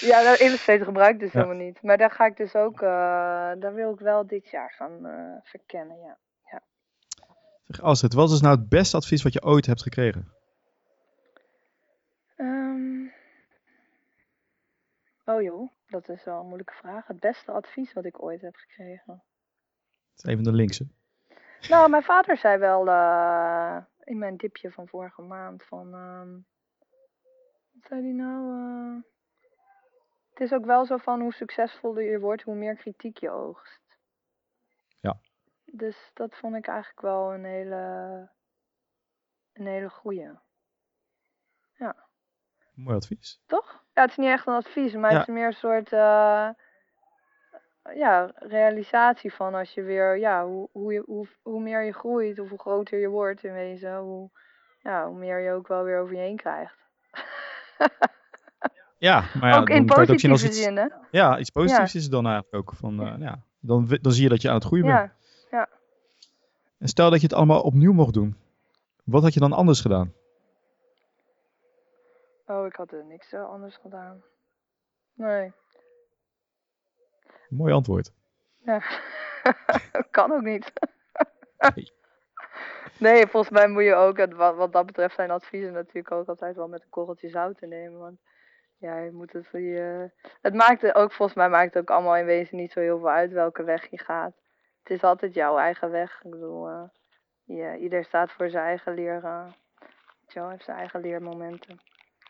Ja, 0.00 0.22
nou, 0.22 0.36
Illustrator 0.36 0.84
gebruik 0.84 1.14
ik 1.14 1.20
dus 1.20 1.32
ja. 1.32 1.40
helemaal 1.40 1.64
niet. 1.64 1.82
Maar 1.82 1.98
daar 1.98 2.10
ga 2.10 2.26
ik 2.26 2.36
dus 2.36 2.54
ook, 2.54 2.80
uh, 2.80 2.88
daar 3.58 3.74
wil 3.74 3.92
ik 3.92 3.98
wel 3.98 4.26
dit 4.26 4.48
jaar 4.48 4.72
gaan 4.72 5.06
uh, 5.06 5.36
verkennen, 5.42 5.98
ja. 5.98 6.18
ja. 6.50 6.62
Zeg 7.64 7.80
Astrid, 7.80 8.14
wat 8.14 8.30
is 8.30 8.40
nou 8.40 8.56
het 8.56 8.68
beste 8.68 8.96
advies 8.96 9.22
wat 9.22 9.32
je 9.32 9.42
ooit 9.42 9.66
hebt 9.66 9.82
gekregen? 9.82 10.32
Um... 12.36 13.12
Oh 15.24 15.42
joh, 15.42 15.70
dat 15.86 16.08
is 16.08 16.24
wel 16.24 16.40
een 16.40 16.46
moeilijke 16.46 16.72
vraag. 16.72 17.06
Het 17.06 17.20
beste 17.20 17.52
advies 17.52 17.92
wat 17.92 18.04
ik 18.04 18.22
ooit 18.22 18.40
heb 18.40 18.56
gekregen. 18.56 19.22
Het 20.12 20.24
is 20.24 20.30
even 20.30 20.44
de 20.44 20.52
linkse. 20.52 20.86
Nou, 21.68 21.90
mijn 21.90 22.02
vader 22.02 22.36
zei 22.36 22.58
wel, 22.58 22.84
in 24.08 24.18
mijn 24.18 24.36
dipje 24.36 24.70
van 24.70 24.88
vorige 24.88 25.22
maand 25.22 25.64
van. 25.64 25.94
Um, 25.94 26.46
wat 27.72 27.86
zei 27.86 28.02
hij 28.02 28.12
nou? 28.12 28.52
Uh, 28.96 29.02
het 30.30 30.40
is 30.40 30.52
ook 30.52 30.64
wel 30.64 30.84
zo 30.86 30.96
van 30.96 31.20
hoe 31.20 31.32
succesvoller 31.32 32.02
je 32.02 32.18
wordt, 32.18 32.42
hoe 32.42 32.54
meer 32.54 32.76
kritiek 32.76 33.18
je 33.18 33.30
oogst. 33.30 33.96
Ja. 35.00 35.20
Dus 35.64 36.10
dat 36.14 36.36
vond 36.36 36.56
ik 36.56 36.66
eigenlijk 36.66 37.00
wel 37.00 37.34
een 37.34 37.44
hele, 37.44 38.30
een 39.52 39.66
hele 39.66 39.90
goeie. 39.90 40.30
Ja. 41.72 42.08
Mooi 42.74 42.96
advies. 42.96 43.42
Toch? 43.46 43.84
Ja, 43.92 44.02
het 44.02 44.10
is 44.10 44.16
niet 44.16 44.28
echt 44.28 44.46
een 44.46 44.54
advies, 44.54 44.94
maar 44.94 45.10
ja. 45.12 45.18
het 45.18 45.28
is 45.28 45.34
meer 45.34 45.46
een 45.46 45.52
soort. 45.52 45.92
Uh, 45.92 46.50
ja, 47.94 48.30
realisatie 48.34 49.32
van 49.32 49.54
als 49.54 49.74
je 49.74 49.82
weer, 49.82 50.18
ja, 50.18 50.46
hoe, 50.46 50.68
hoe, 50.72 50.92
je, 50.92 51.02
hoe, 51.06 51.26
hoe 51.42 51.60
meer 51.60 51.84
je 51.84 51.92
groeit 51.92 52.38
of 52.38 52.48
hoe 52.48 52.58
groter 52.58 52.98
je 52.98 53.08
wordt 53.08 53.44
in 53.44 53.52
wezen, 53.52 53.98
hoe, 53.98 54.30
ja, 54.82 55.06
hoe 55.06 55.18
meer 55.18 55.38
je 55.38 55.52
ook 55.52 55.68
wel 55.68 55.84
weer 55.84 55.98
over 55.98 56.14
je 56.14 56.20
heen 56.20 56.36
krijgt. 56.36 56.76
ja, 58.98 59.24
maar 59.40 59.50
ja, 59.50 59.58
ook 59.58 59.68
in 59.68 59.86
positieve 59.86 60.46
ook 60.46 60.52
zin, 60.52 60.76
hè? 60.76 60.86
Ja, 61.10 61.38
iets 61.38 61.50
positiefs 61.50 61.92
ja. 61.92 61.98
is 61.98 62.04
het 62.04 62.12
dan 62.12 62.26
eigenlijk 62.26 62.56
ook. 62.56 62.72
Van, 62.76 63.06
uh, 63.06 63.14
ja, 63.18 63.42
dan, 63.60 63.98
dan 64.00 64.12
zie 64.12 64.22
je 64.22 64.28
dat 64.28 64.42
je 64.42 64.48
aan 64.48 64.54
het 64.54 64.64
groeien 64.64 64.86
bent. 64.86 64.98
Ja, 64.98 65.58
ja. 65.58 65.68
En 66.78 66.88
stel 66.88 67.10
dat 67.10 67.20
je 67.20 67.26
het 67.26 67.36
allemaal 67.36 67.60
opnieuw 67.60 67.92
mocht 67.92 68.14
doen. 68.14 68.36
Wat 69.04 69.22
had 69.22 69.34
je 69.34 69.40
dan 69.40 69.52
anders 69.52 69.80
gedaan? 69.80 70.12
Oh, 72.46 72.66
ik 72.66 72.74
had 72.74 72.92
er 72.92 73.04
niks 73.04 73.34
anders 73.34 73.76
gedaan. 73.76 74.22
Nee. 75.14 75.52
Mooi 77.48 77.72
antwoord. 77.72 78.12
Ja, 78.64 78.82
kan 80.10 80.32
ook 80.32 80.42
niet. 80.42 80.72
nee. 81.74 81.92
nee. 83.12 83.26
volgens 83.26 83.52
mij 83.52 83.68
moet 83.68 83.82
je 83.82 83.94
ook, 83.94 84.34
wat, 84.34 84.56
wat 84.56 84.72
dat 84.72 84.86
betreft 84.86 85.14
zijn 85.14 85.30
adviezen 85.30 85.72
natuurlijk 85.72 86.12
ook 86.12 86.28
altijd 86.28 86.56
wel 86.56 86.68
met 86.68 86.82
een 86.82 86.90
korreltje 86.90 87.28
zout 87.28 87.58
te 87.58 87.66
nemen. 87.66 87.98
Want 87.98 88.20
ja, 88.78 88.98
je 88.98 89.12
moet 89.12 89.32
het 89.32 89.46
voor 89.46 89.60
je... 89.60 90.10
Het 90.40 90.54
maakt 90.54 90.94
ook, 90.94 91.12
volgens 91.12 91.38
mij 91.38 91.48
maakt 91.48 91.74
het 91.74 91.82
ook 91.82 91.90
allemaal 91.90 92.16
in 92.16 92.24
wezen 92.24 92.56
niet 92.56 92.72
zo 92.72 92.80
heel 92.80 92.98
veel 92.98 93.10
uit 93.10 93.32
welke 93.32 93.62
weg 93.62 93.90
je 93.90 93.98
gaat. 93.98 94.36
Het 94.82 94.90
is 94.90 95.02
altijd 95.02 95.34
jouw 95.34 95.58
eigen 95.58 95.90
weg. 95.90 96.20
Ik 96.24 96.30
bedoel, 96.30 96.70
uh, 96.70 96.82
ja, 97.44 97.76
ieder 97.76 98.04
staat 98.04 98.32
voor 98.32 98.50
zijn 98.50 98.64
eigen 98.64 98.94
leer. 98.94 99.22
Uh, 99.24 99.46
heeft 100.48 100.64
zijn 100.64 100.76
eigen 100.76 101.00
leermomenten. 101.00 101.80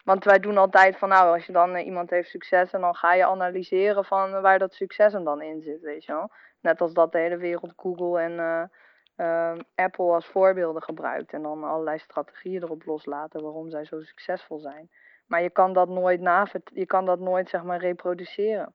Want 0.09 0.25
wij 0.25 0.39
doen 0.39 0.57
altijd 0.57 0.97
van, 0.97 1.09
nou, 1.09 1.35
als 1.35 1.47
je 1.47 1.53
dan 1.53 1.77
uh, 1.77 1.85
iemand 1.85 2.11
heeft 2.11 2.29
succes 2.29 2.73
en 2.73 2.81
dan 2.81 2.95
ga 2.95 3.15
je 3.15 3.27
analyseren 3.27 4.05
van 4.05 4.41
waar 4.41 4.59
dat 4.59 4.75
succes 4.75 5.13
hem 5.13 5.25
dan 5.25 5.43
in 5.43 5.63
zit, 5.63 5.81
weet 5.81 6.05
je 6.05 6.13
wel. 6.13 6.31
Net 6.61 6.81
als 6.81 6.93
dat 6.93 7.13
de 7.13 7.19
hele 7.19 7.37
wereld 7.37 7.73
Google 7.77 8.21
en 8.21 8.33
uh, 8.33 8.63
uh, 9.17 9.59
Apple 9.75 10.13
als 10.13 10.27
voorbeelden 10.27 10.83
gebruikt 10.83 11.33
en 11.33 11.43
dan 11.43 11.65
allerlei 11.65 11.99
strategieën 11.99 12.63
erop 12.63 12.85
loslaten 12.85 13.43
waarom 13.43 13.71
zij 13.71 13.85
zo 13.85 14.01
succesvol 14.01 14.59
zijn. 14.59 14.91
Maar 15.27 15.43
je 15.43 15.51
kan 15.51 15.73
dat 15.73 15.89
nooit 15.89 16.21
naver, 16.21 16.61
je 16.65 16.87
kan 16.87 17.07
dat 17.07 17.19
nooit 17.19 17.49
zeg 17.49 17.63
maar 17.63 17.81
reproduceren. 17.81 18.75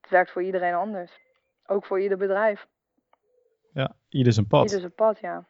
Het 0.00 0.10
werkt 0.10 0.30
voor 0.30 0.42
iedereen 0.42 0.74
anders. 0.74 1.20
Ook 1.66 1.86
voor 1.86 2.00
ieder 2.00 2.18
bedrijf. 2.18 2.66
Ja, 3.72 3.96
ieder 4.08 4.32
zijn 4.32 4.46
pad. 4.46 4.64
Ieder 4.64 4.80
zijn 4.80 4.94
pad, 4.94 5.18
ja. 5.18 5.46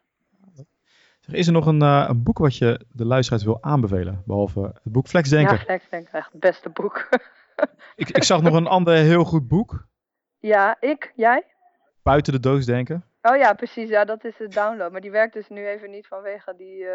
Is 1.26 1.46
er 1.46 1.52
nog 1.52 1.66
een, 1.66 1.82
uh, 1.82 2.04
een, 2.08 2.22
boek 2.22 2.38
wat 2.38 2.56
je 2.56 2.80
de 2.92 3.04
luisteraars 3.04 3.44
wil 3.44 3.58
aanbevelen? 3.62 4.22
Behalve 4.26 4.60
het 4.60 4.92
boek 4.92 5.06
Flex 5.06 5.28
Denken. 5.28 5.56
Ja, 5.56 5.62
Flex 5.62 5.88
Denken, 5.88 6.12
echt 6.12 6.32
het 6.32 6.40
beste 6.40 6.68
boek. 6.68 7.08
ik, 7.94 8.08
ik 8.08 8.24
zag 8.24 8.42
nog 8.42 8.54
een 8.54 8.66
ander 8.66 8.94
heel 8.94 9.24
goed 9.24 9.48
boek. 9.48 9.86
Ja, 10.38 10.76
ik? 10.80 11.12
Jij? 11.16 11.44
Buiten 12.02 12.32
de 12.32 12.40
doos 12.40 12.66
denken. 12.66 13.04
Oh 13.22 13.36
ja, 13.36 13.52
precies. 13.52 13.88
Ja, 13.88 14.04
dat 14.04 14.24
is 14.24 14.36
de 14.36 14.48
download. 14.48 14.92
Maar 14.92 15.00
die 15.00 15.10
werkt 15.10 15.32
dus 15.32 15.48
nu 15.48 15.66
even 15.66 15.90
niet 15.90 16.06
vanwege 16.06 16.54
die 16.56 16.82
uh, 16.82 16.90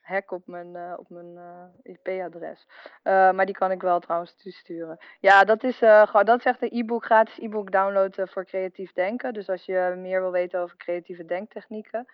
hack 0.00 0.30
op 0.30 0.46
mijn, 0.46 0.74
uh, 0.74 0.94
op 0.96 1.08
mijn 1.08 1.34
uh, 1.34 1.92
IP-adres. 1.94 2.66
maar 3.02 3.46
die 3.46 3.54
kan 3.54 3.70
ik 3.70 3.82
wel 3.82 4.00
trouwens 4.00 4.36
toesturen. 4.36 4.98
Ja, 5.20 5.44
dat 5.44 5.64
is, 5.64 5.78
dat 6.24 6.38
is 6.38 6.44
echt 6.44 6.62
een 6.62 6.78
e-book, 6.78 7.04
gratis 7.04 7.38
e-book 7.38 7.72
download 7.72 8.22
voor 8.24 8.44
creatief 8.44 8.92
denken. 8.92 9.32
Dus 9.32 9.48
als 9.48 9.64
je 9.64 9.94
meer 9.96 10.20
wil 10.20 10.32
weten 10.32 10.60
over 10.60 10.76
creatieve 10.76 11.24
denktechnieken, 11.24 12.06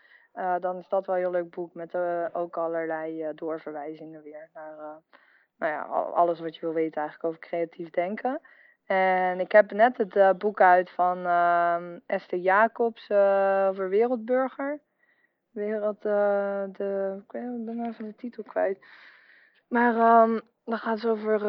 dan 0.61 0.79
is 0.79 0.89
dat 0.89 1.07
wel 1.07 1.15
een 1.15 1.21
heel 1.21 1.31
leuk 1.31 1.51
boek. 1.51 1.75
Met 1.75 1.95
ook 2.33 2.57
allerlei 2.57 3.35
doorverwijzingen 3.35 4.23
weer 4.23 4.49
naar 4.53 5.03
nou 5.59 5.73
ja, 5.73 5.83
alles 6.13 6.41
wat 6.41 6.55
je 6.55 6.61
wil 6.61 6.73
weten 6.73 7.01
eigenlijk 7.01 7.29
over 7.29 7.49
creatief 7.49 7.91
denken. 7.91 8.41
En 8.87 9.41
ik 9.41 9.53
heb 9.53 9.73
net 9.73 9.97
het 9.97 10.39
boek 10.39 10.61
uit 10.61 10.91
van 10.91 11.19
uh, 11.19 11.77
Esther 12.07 12.39
Jacobs 12.39 13.11
over 13.71 13.89
Wereldburger. 13.89 14.81
Wereld, 15.51 16.03
de, 16.03 17.23
ik 17.29 17.65
ben 17.65 17.85
even 17.87 18.05
de 18.05 18.15
titel 18.15 18.43
kwijt. 18.43 18.87
Maar 19.69 20.23
um, 20.23 20.41
dan 20.65 20.79
gaat 20.79 21.01
het 21.01 21.11
over, 21.11 21.43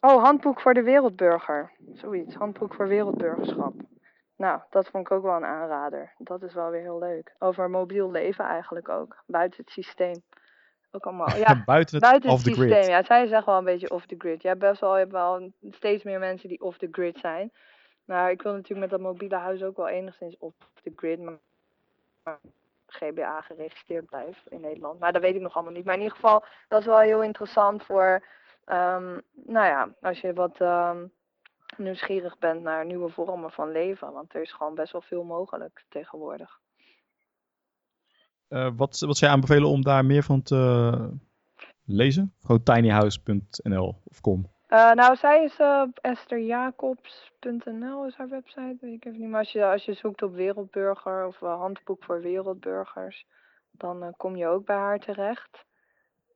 oh, 0.00 0.22
Handboek 0.24 0.60
voor 0.60 0.74
de 0.74 0.82
Wereldburger. 0.82 1.72
Zoiets, 1.92 2.34
Handboek 2.34 2.74
voor 2.74 2.88
Wereldburgerschap. 2.88 3.74
Nou, 4.42 4.60
dat 4.70 4.88
vond 4.88 5.06
ik 5.06 5.12
ook 5.12 5.22
wel 5.22 5.36
een 5.36 5.44
aanrader. 5.44 6.12
Dat 6.18 6.42
is 6.42 6.54
wel 6.54 6.70
weer 6.70 6.80
heel 6.80 6.98
leuk. 6.98 7.34
Over 7.38 7.70
mobiel 7.70 8.10
leven 8.10 8.44
eigenlijk 8.44 8.88
ook, 8.88 9.22
buiten 9.26 9.60
het 9.60 9.70
systeem 9.72 10.22
ook 10.90 11.06
allemaal. 11.06 11.36
Ja, 11.36 11.62
buiten 11.74 11.94
het, 11.94 12.04
buiten 12.04 12.30
het 12.30 12.40
systeem. 12.40 12.70
Grid. 12.70 12.86
Ja, 12.86 13.02
zij 13.02 13.24
is 13.24 13.30
echt 13.30 13.46
wel 13.46 13.58
een 13.58 13.64
beetje 13.64 13.90
off 13.90 14.06
the 14.06 14.14
grid. 14.18 14.42
Je 14.42 14.48
hebt 14.48 14.60
best 14.60 14.80
wel, 14.80 14.92
je 14.92 14.98
hebt 14.98 15.12
wel 15.12 15.52
steeds 15.70 16.02
meer 16.04 16.18
mensen 16.18 16.48
die 16.48 16.60
off 16.60 16.78
the 16.78 16.88
grid 16.90 17.18
zijn. 17.18 17.52
Maar 18.04 18.30
ik 18.30 18.42
wil 18.42 18.52
natuurlijk 18.52 18.80
met 18.80 18.90
dat 18.90 19.00
mobiele 19.00 19.36
huis 19.36 19.62
ook 19.62 19.76
wel 19.76 19.88
enigszins 19.88 20.38
off 20.38 20.56
the 20.82 20.92
grid. 20.96 21.20
Maar 21.20 22.38
GBA 22.86 23.40
geregistreerd 23.40 24.06
blijf 24.06 24.42
in 24.48 24.60
Nederland. 24.60 25.00
Maar 25.00 25.12
dat 25.12 25.22
weet 25.22 25.34
ik 25.34 25.40
nog 25.40 25.54
allemaal 25.54 25.72
niet. 25.72 25.84
Maar 25.84 25.94
in 25.94 26.02
ieder 26.02 26.16
geval, 26.16 26.44
dat 26.68 26.80
is 26.80 26.86
wel 26.86 26.98
heel 26.98 27.22
interessant 27.22 27.84
voor, 27.84 28.24
um, 28.66 29.22
nou 29.32 29.66
ja, 29.66 29.94
als 30.00 30.20
je 30.20 30.32
wat 30.32 30.60
um, 30.60 31.12
nieuwsgierig 31.78 32.38
bent 32.38 32.62
naar 32.62 32.86
nieuwe 32.86 33.10
vormen 33.10 33.50
van 33.50 33.70
leven. 33.70 34.12
Want 34.12 34.34
er 34.34 34.42
is 34.42 34.52
gewoon 34.52 34.74
best 34.74 34.92
wel 34.92 35.02
veel 35.02 35.24
mogelijk 35.24 35.84
tegenwoordig. 35.88 36.60
Uh, 38.48 38.70
wat, 38.76 39.00
wat 39.00 39.16
zou 39.16 39.30
je 39.30 39.36
aanbevelen 39.36 39.68
om 39.68 39.82
daar 39.82 40.04
meer 40.04 40.22
van 40.22 40.42
te 40.42 41.10
lezen? 41.84 42.34
Gewoon 42.40 42.62
tinyhouse.nl 42.62 44.00
of 44.04 44.20
com. 44.20 44.50
Uh, 44.68 44.92
nou, 44.92 45.16
zij 45.16 45.44
is 45.44 45.58
uh, 45.58 45.82
estherjacobs.nl 46.00 48.06
is 48.06 48.16
haar 48.16 48.28
website, 48.28 48.76
weet 48.80 48.94
ik 48.94 49.04
even 49.04 49.20
niet. 49.20 49.30
Maar 49.30 49.38
als 49.38 49.52
je, 49.52 49.64
als 49.64 49.84
je 49.84 49.94
zoekt 49.94 50.22
op 50.22 50.34
wereldburger 50.34 51.26
of 51.26 51.38
handboek 51.38 52.04
voor 52.04 52.20
wereldburgers, 52.20 53.26
dan 53.70 54.14
kom 54.16 54.36
je 54.36 54.46
ook 54.46 54.66
bij 54.66 54.76
haar 54.76 54.98
terecht. 54.98 55.64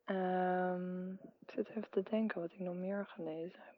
Um, 0.07 1.18
ik 1.46 1.53
zit 1.55 1.68
even 1.68 1.90
te 1.90 2.03
denken 2.11 2.40
wat 2.40 2.53
ik 2.53 2.61
nog 2.61 2.75
meer 2.75 3.07
gelezen 3.09 3.61
heb. 3.62 3.76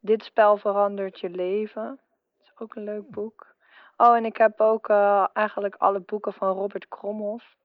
Dit 0.00 0.22
spel 0.22 0.56
verandert 0.56 1.20
je 1.20 1.30
leven. 1.30 2.00
Dat 2.36 2.46
is 2.46 2.52
ook 2.58 2.74
een 2.74 2.84
leuk 2.84 3.10
boek. 3.10 3.54
Oh, 3.96 4.16
en 4.16 4.24
ik 4.24 4.36
heb 4.36 4.60
ook 4.60 4.88
uh, 4.88 5.26
eigenlijk 5.32 5.74
alle 5.74 6.00
boeken 6.00 6.32
van 6.32 6.52
Robert 6.52 6.88
Kromhoff. 6.88 7.56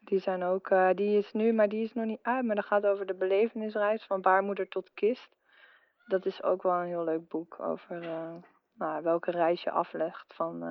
Die 0.00 0.18
zijn 0.18 0.42
ook, 0.42 0.70
uh, 0.70 0.90
die 0.94 1.18
is 1.18 1.32
nu, 1.32 1.52
maar 1.52 1.68
die 1.68 1.84
is 1.84 1.92
nog 1.92 2.04
niet 2.04 2.22
uit. 2.22 2.44
Maar 2.44 2.56
dat 2.56 2.64
gaat 2.64 2.86
over 2.86 3.06
de 3.06 3.14
belevenisreis 3.14 4.04
van 4.04 4.20
baarmoeder 4.20 4.68
tot 4.68 4.90
kist. 4.94 5.36
Dat 6.06 6.26
is 6.26 6.42
ook 6.42 6.62
wel 6.62 6.72
een 6.72 6.86
heel 6.86 7.04
leuk 7.04 7.28
boek 7.28 7.60
over 7.60 8.02
uh, 8.02 8.34
nou, 8.74 9.02
welke 9.02 9.30
reis 9.30 9.62
je 9.62 9.70
aflegt 9.70 10.34
van, 10.34 10.64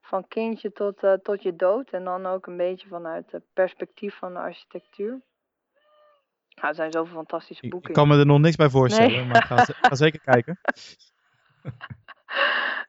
van 0.00 0.28
kindje 0.28 0.72
tot, 0.72 1.02
tot 1.22 1.42
je 1.42 1.56
dood. 1.56 1.90
En 1.90 2.04
dan 2.04 2.26
ook 2.26 2.46
een 2.46 2.56
beetje 2.56 2.88
vanuit 2.88 3.32
het 3.32 3.44
perspectief 3.52 4.18
van 4.18 4.32
de 4.32 4.38
architectuur. 4.38 5.22
Nou, 6.56 6.68
er 6.68 6.74
zijn 6.74 6.92
zoveel 6.92 7.14
fantastische 7.14 7.68
boeken. 7.68 7.88
Ik 7.88 7.94
kan 7.94 8.08
me 8.08 8.18
er 8.18 8.26
nog 8.26 8.38
niks 8.38 8.56
bij 8.56 8.68
voorstellen, 8.68 9.10
nee. 9.10 9.24
maar 9.24 9.42
ga, 9.42 9.64
ga 9.64 9.94
zeker 10.04 10.20
kijken. 10.20 10.58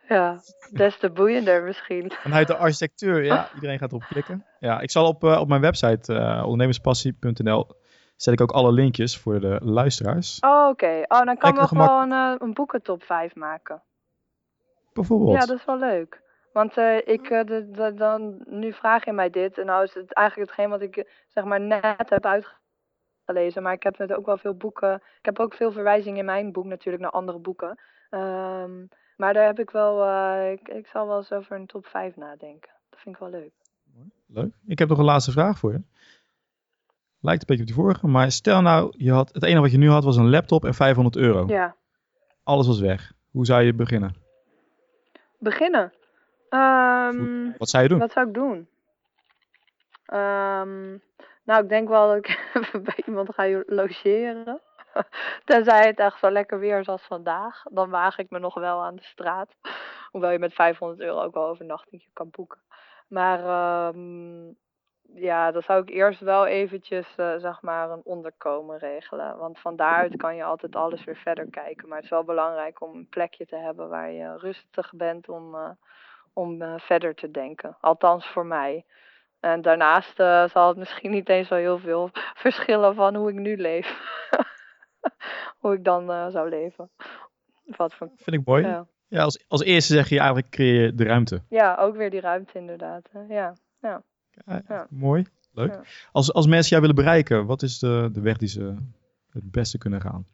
Ja, 0.08 0.40
des 0.72 0.98
te 0.98 1.10
boeiender 1.10 1.64
misschien. 1.64 2.12
Vanuit 2.12 2.48
de 2.48 2.56
architectuur, 2.56 3.24
ja, 3.24 3.50
iedereen 3.56 3.78
gaat 3.78 3.92
erop 3.92 4.04
klikken. 4.10 4.46
Ja, 4.60 4.80
ik 4.80 4.92
zal 4.92 5.08
op, 5.08 5.24
uh, 5.24 5.40
op 5.40 5.48
mijn 5.48 5.62
website 5.62 6.14
uh, 6.14 6.42
ondernemerspassie.nl 6.44 7.68
zet 8.16 8.34
ik 8.34 8.42
ook 8.42 8.52
alle 8.52 8.72
linkjes 8.72 9.18
voor 9.18 9.40
de 9.40 9.60
luisteraars. 9.64 10.40
Oh, 10.40 10.68
oké. 10.70 10.70
Okay. 10.70 11.04
Oh, 11.08 11.26
dan 11.26 11.38
kan 11.38 11.56
we 11.56 11.68
gewoon 11.68 12.12
uh, 12.12 12.36
een 12.38 12.54
boekentop 12.54 13.04
5 13.04 13.36
maken. 13.36 13.82
Bijvoorbeeld. 14.94 15.42
Ja, 15.42 15.46
dat 15.46 15.58
is 15.58 15.66
wel 15.66 15.80
leuk. 15.80 16.22
Want 16.54 16.78
ik, 17.06 17.30
de, 17.30 17.70
de, 17.72 17.94
dan, 17.96 18.42
nu 18.46 18.74
vraag 18.74 19.06
je 19.06 19.12
mij 19.12 19.30
dit 19.30 19.58
en 19.58 19.66
nou 19.66 19.84
is 19.84 19.94
het 19.94 20.14
eigenlijk 20.14 20.50
hetgeen 20.50 20.70
wat 20.70 20.82
ik 20.82 21.26
zeg 21.28 21.44
maar 21.44 21.62
net 21.62 22.10
heb 22.10 22.26
uitgelezen. 23.28 23.64
Maar 23.64 23.74
ik 23.74 23.84
heb 23.84 23.98
net 23.98 24.14
ook 24.14 24.26
wel 24.26 24.38
veel 24.38 24.56
boeken, 24.56 24.96
ik 24.96 25.26
heb 25.26 25.40
ook 25.40 25.54
veel 25.54 25.72
verwijzingen 25.72 26.20
in 26.20 26.26
mijn 26.26 26.52
boek 26.52 26.66
natuurlijk 26.66 27.04
naar 27.04 27.12
andere 27.12 27.40
boeken. 27.40 27.80
Um, 28.12 28.90
maar 29.18 29.34
daar 29.34 29.46
heb 29.46 29.60
ik 29.60 29.70
wel, 29.70 30.08
uh, 30.08 30.52
ik, 30.52 30.68
ik 30.68 30.88
zal 30.88 31.08
wel 31.08 31.18
eens 31.18 31.32
over 31.32 31.56
een 31.56 31.66
top 31.66 31.86
5 31.86 32.16
nadenken. 32.16 32.72
Dat 32.90 33.00
vind 33.00 33.16
ik 33.16 33.22
wel 33.22 33.30
leuk. 33.30 33.52
Leuk. 34.28 34.54
Ik 34.66 34.80
heb 34.80 34.90
nog 34.90 34.98
een 34.98 35.04
laatste 35.04 35.32
vraag 35.32 35.58
voor 35.58 35.72
je. 35.72 35.82
Lijkt 37.20 37.42
een 37.42 37.48
beetje 37.48 37.62
op 37.62 37.68
die 37.68 37.84
vorige, 37.84 38.08
maar 38.08 38.32
stel 38.32 38.62
nou, 38.62 38.94
je 38.98 39.12
had, 39.12 39.34
het 39.34 39.44
enige 39.44 39.62
wat 39.62 39.72
je 39.72 39.78
nu 39.78 39.90
had 39.90 40.04
was 40.04 40.18
een 40.18 40.30
laptop 40.30 40.66
en 40.66 40.74
500 40.74 41.16
euro. 41.16 41.48
Ja. 41.48 41.76
Alles 42.44 42.68
was 42.68 42.80
weg. 42.80 43.14
Hoe 43.32 43.46
zou 43.46 43.64
je 43.64 43.74
beginnen? 43.74 44.16
Beginnen? 45.40 45.94
Um, 46.50 47.56
wat 47.58 47.70
zou 47.70 47.84
je 47.84 47.90
doen? 47.90 48.00
Wat 48.00 48.12
zou 48.12 48.28
ik 48.28 48.34
doen? 48.34 48.68
Um, 50.14 51.02
nou, 51.48 51.64
ik 51.64 51.70
denk 51.70 51.88
wel 51.88 52.08
dat 52.08 52.18
ik 52.18 52.52
bij 52.84 53.04
iemand 53.06 53.34
ga 53.34 53.64
logeren. 53.66 54.62
Tenzij 55.46 55.86
het 55.88 56.00
echt 56.00 56.20
zo 56.20 56.30
lekker 56.30 56.60
weer 56.60 56.80
is 56.80 56.88
als 56.88 57.06
vandaag. 57.06 57.64
Dan 57.64 57.90
waag 57.90 58.18
ik 58.18 58.30
me 58.30 58.40
nog 58.40 58.54
wel 58.54 58.84
aan 58.84 58.96
de 58.96 59.04
straat. 59.04 59.56
Hoewel 60.12 60.32
je 60.32 60.40
met 60.40 60.54
500 60.54 61.00
euro 61.00 61.22
ook 61.22 61.34
wel 61.34 61.48
overnachting 61.48 62.08
kan 62.14 62.30
boeken. 62.30 62.60
Maar 63.08 63.40
um, 63.88 64.58
ja, 65.14 65.52
dan 65.52 65.62
zou 65.62 65.82
ik 65.82 65.90
eerst 65.90 66.20
wel 66.20 66.46
eventjes 66.46 67.14
uh, 67.18 67.36
zeg 67.38 67.62
maar 67.62 67.90
een 67.90 68.04
onderkomen 68.04 68.78
regelen. 68.78 69.38
Want 69.38 69.60
van 69.60 69.76
daaruit 69.76 70.16
kan 70.16 70.36
je 70.36 70.44
altijd 70.44 70.76
alles 70.76 71.04
weer 71.04 71.18
verder 71.18 71.50
kijken. 71.50 71.88
Maar 71.88 71.98
het 71.98 72.06
is 72.06 72.12
wel 72.12 72.24
belangrijk 72.24 72.82
om 72.82 72.96
een 72.96 73.10
plekje 73.10 73.46
te 73.46 73.56
hebben 73.56 73.90
waar 73.90 74.12
je 74.12 74.38
rustig 74.38 74.94
bent 74.94 75.30
om, 75.30 75.56
uh, 75.56 75.70
om 76.34 76.62
uh, 76.62 76.74
verder 76.78 77.16
te 77.16 77.32
denken. 77.32 77.78
Althans 77.80 78.28
voor 78.28 78.46
mij. 78.46 78.86
En 79.52 79.62
daarnaast 79.62 80.16
zal 80.52 80.68
het 80.68 80.78
misschien 80.78 81.12
niet 81.12 81.30
eens 81.30 81.48
zo 81.48 81.56
heel 81.56 81.80
veel 81.80 82.10
verschillen 82.46 82.96
van 82.96 83.16
hoe 83.16 83.30
ik 83.30 83.36
nu 83.36 83.58
leef. 83.58 83.96
hoe 85.62 85.74
ik 85.74 85.84
dan 85.84 86.10
uh, 86.12 86.28
zou 86.28 86.50
leven. 86.50 86.90
Wat 87.66 87.94
voor... 87.94 88.10
Vind 88.16 88.36
ik 88.36 88.46
mooi. 88.46 88.66
Ja, 88.66 88.88
ja 89.08 89.24
als, 89.24 89.46
als 89.48 89.64
eerste 89.64 89.94
zeg 89.94 90.10
je 90.10 90.18
eigenlijk 90.18 90.50
creëer 90.50 90.82
je 90.82 90.96
de 90.96 91.04
ruimte. 91.04 91.42
Ja, 91.50 91.76
ook 91.76 91.96
weer 91.96 92.10
die 92.10 92.20
ruimte 92.20 92.58
inderdaad. 92.58 93.10
Hè. 93.12 93.20
Ja, 93.20 93.54
ja. 93.82 94.04
ja, 94.46 94.62
ja. 94.68 94.88
Mooi, 94.90 95.26
leuk. 95.52 95.80
Als, 96.12 96.34
als 96.34 96.48
mensen 96.48 96.70
jou 96.70 96.82
willen 96.82 97.04
bereiken, 97.04 97.46
wat 97.46 97.62
is 97.62 97.80
de, 97.80 98.10
de 98.12 98.22
weg 98.22 98.38
die 98.38 98.48
ze 98.48 98.76
het 99.30 99.52
beste 99.52 99.78
kunnen 99.78 100.02
gaan? 100.02 100.28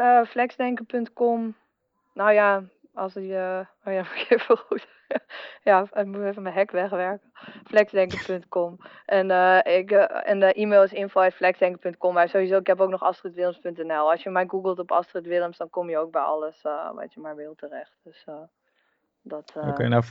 Uh, 0.00 0.24
flexdenken.com. 0.24 1.54
Nou 2.14 2.32
ja, 2.32 2.62
als 2.96 3.12
je... 3.12 3.20
Uh, 3.20 3.66
oh 3.84 3.92
ja, 3.92 4.06
even 4.36 4.56
goed. 4.56 4.86
ja, 5.62 5.88
ik 5.92 6.06
moet 6.06 6.24
even 6.24 6.42
mijn 6.42 6.54
hek 6.54 6.70
wegwerken. 6.70 7.32
Flexdenken.com. 7.64 8.78
En, 9.06 9.30
uh, 9.30 9.58
ik, 9.62 9.90
uh, 9.90 10.28
en 10.28 10.40
de 10.40 10.52
e-mail 10.52 10.82
is 10.82 10.92
info.flexdenken.com. 10.92 12.14
Maar 12.14 12.28
sowieso, 12.28 12.56
ik 12.56 12.66
heb 12.66 12.80
ook 12.80 12.90
nog 12.90 13.02
astridwillems.nl. 13.02 14.10
Als 14.10 14.22
je 14.22 14.30
mij 14.30 14.46
googelt 14.46 14.78
op 14.78 14.90
Astrid 14.92 15.26
Willems, 15.26 15.56
dan 15.56 15.70
kom 15.70 15.90
je 15.90 15.98
ook 15.98 16.10
bij 16.10 16.22
alles 16.22 16.62
wat 16.94 17.14
je 17.14 17.20
maar 17.20 17.36
wilt 17.36 17.58
terecht. 17.58 17.98
Dus 18.02 18.24
dat... 19.22 19.52
Oké, 19.56 19.68
okay, 19.68 19.86
nou 19.86 20.02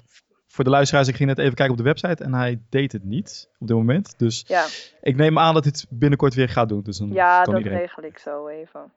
voor 0.47 0.63
de 0.63 0.69
luisteraars, 0.69 1.07
ik 1.07 1.15
ging 1.15 1.29
net 1.29 1.39
even 1.39 1.55
kijken 1.55 1.73
op 1.73 1.77
de 1.77 1.89
website 1.89 2.23
en 2.23 2.33
hij 2.33 2.61
deed 2.69 2.91
het 2.91 3.03
niet 3.03 3.49
op 3.59 3.67
dit 3.67 3.75
moment. 3.75 4.19
Dus 4.19 4.43
ja. 4.47 4.65
ik 5.01 5.15
neem 5.15 5.39
aan 5.39 5.53
dat 5.53 5.63
hij 5.63 5.73
het 5.75 5.85
binnenkort 5.89 6.33
weer 6.33 6.49
gaat 6.49 6.69
doen. 6.69 6.81
Dus 6.81 6.97
dan 6.97 7.11
ja, 7.11 7.41
kan 7.41 7.53
dat 7.53 7.63
iedereen... 7.63 7.79
regel 7.85 8.03
ik 8.03 8.17
zo 8.17 8.47
even. 8.47 8.93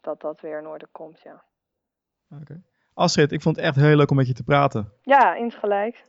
Dat 0.00 0.20
dat 0.20 0.40
weer 0.40 0.58
in 0.58 0.66
orde 0.66 0.88
komt, 0.92 1.20
ja. 1.20 1.44
Oké. 2.30 2.42
Okay. 2.42 2.62
Astrid, 2.98 3.32
ik 3.32 3.42
vond 3.42 3.56
het 3.56 3.64
echt 3.64 3.76
heel 3.76 3.96
leuk 3.96 4.10
om 4.10 4.16
met 4.16 4.26
je 4.26 4.32
te 4.32 4.42
praten. 4.42 4.92
Ja, 5.02 5.34
insgelijks. 5.34 6.02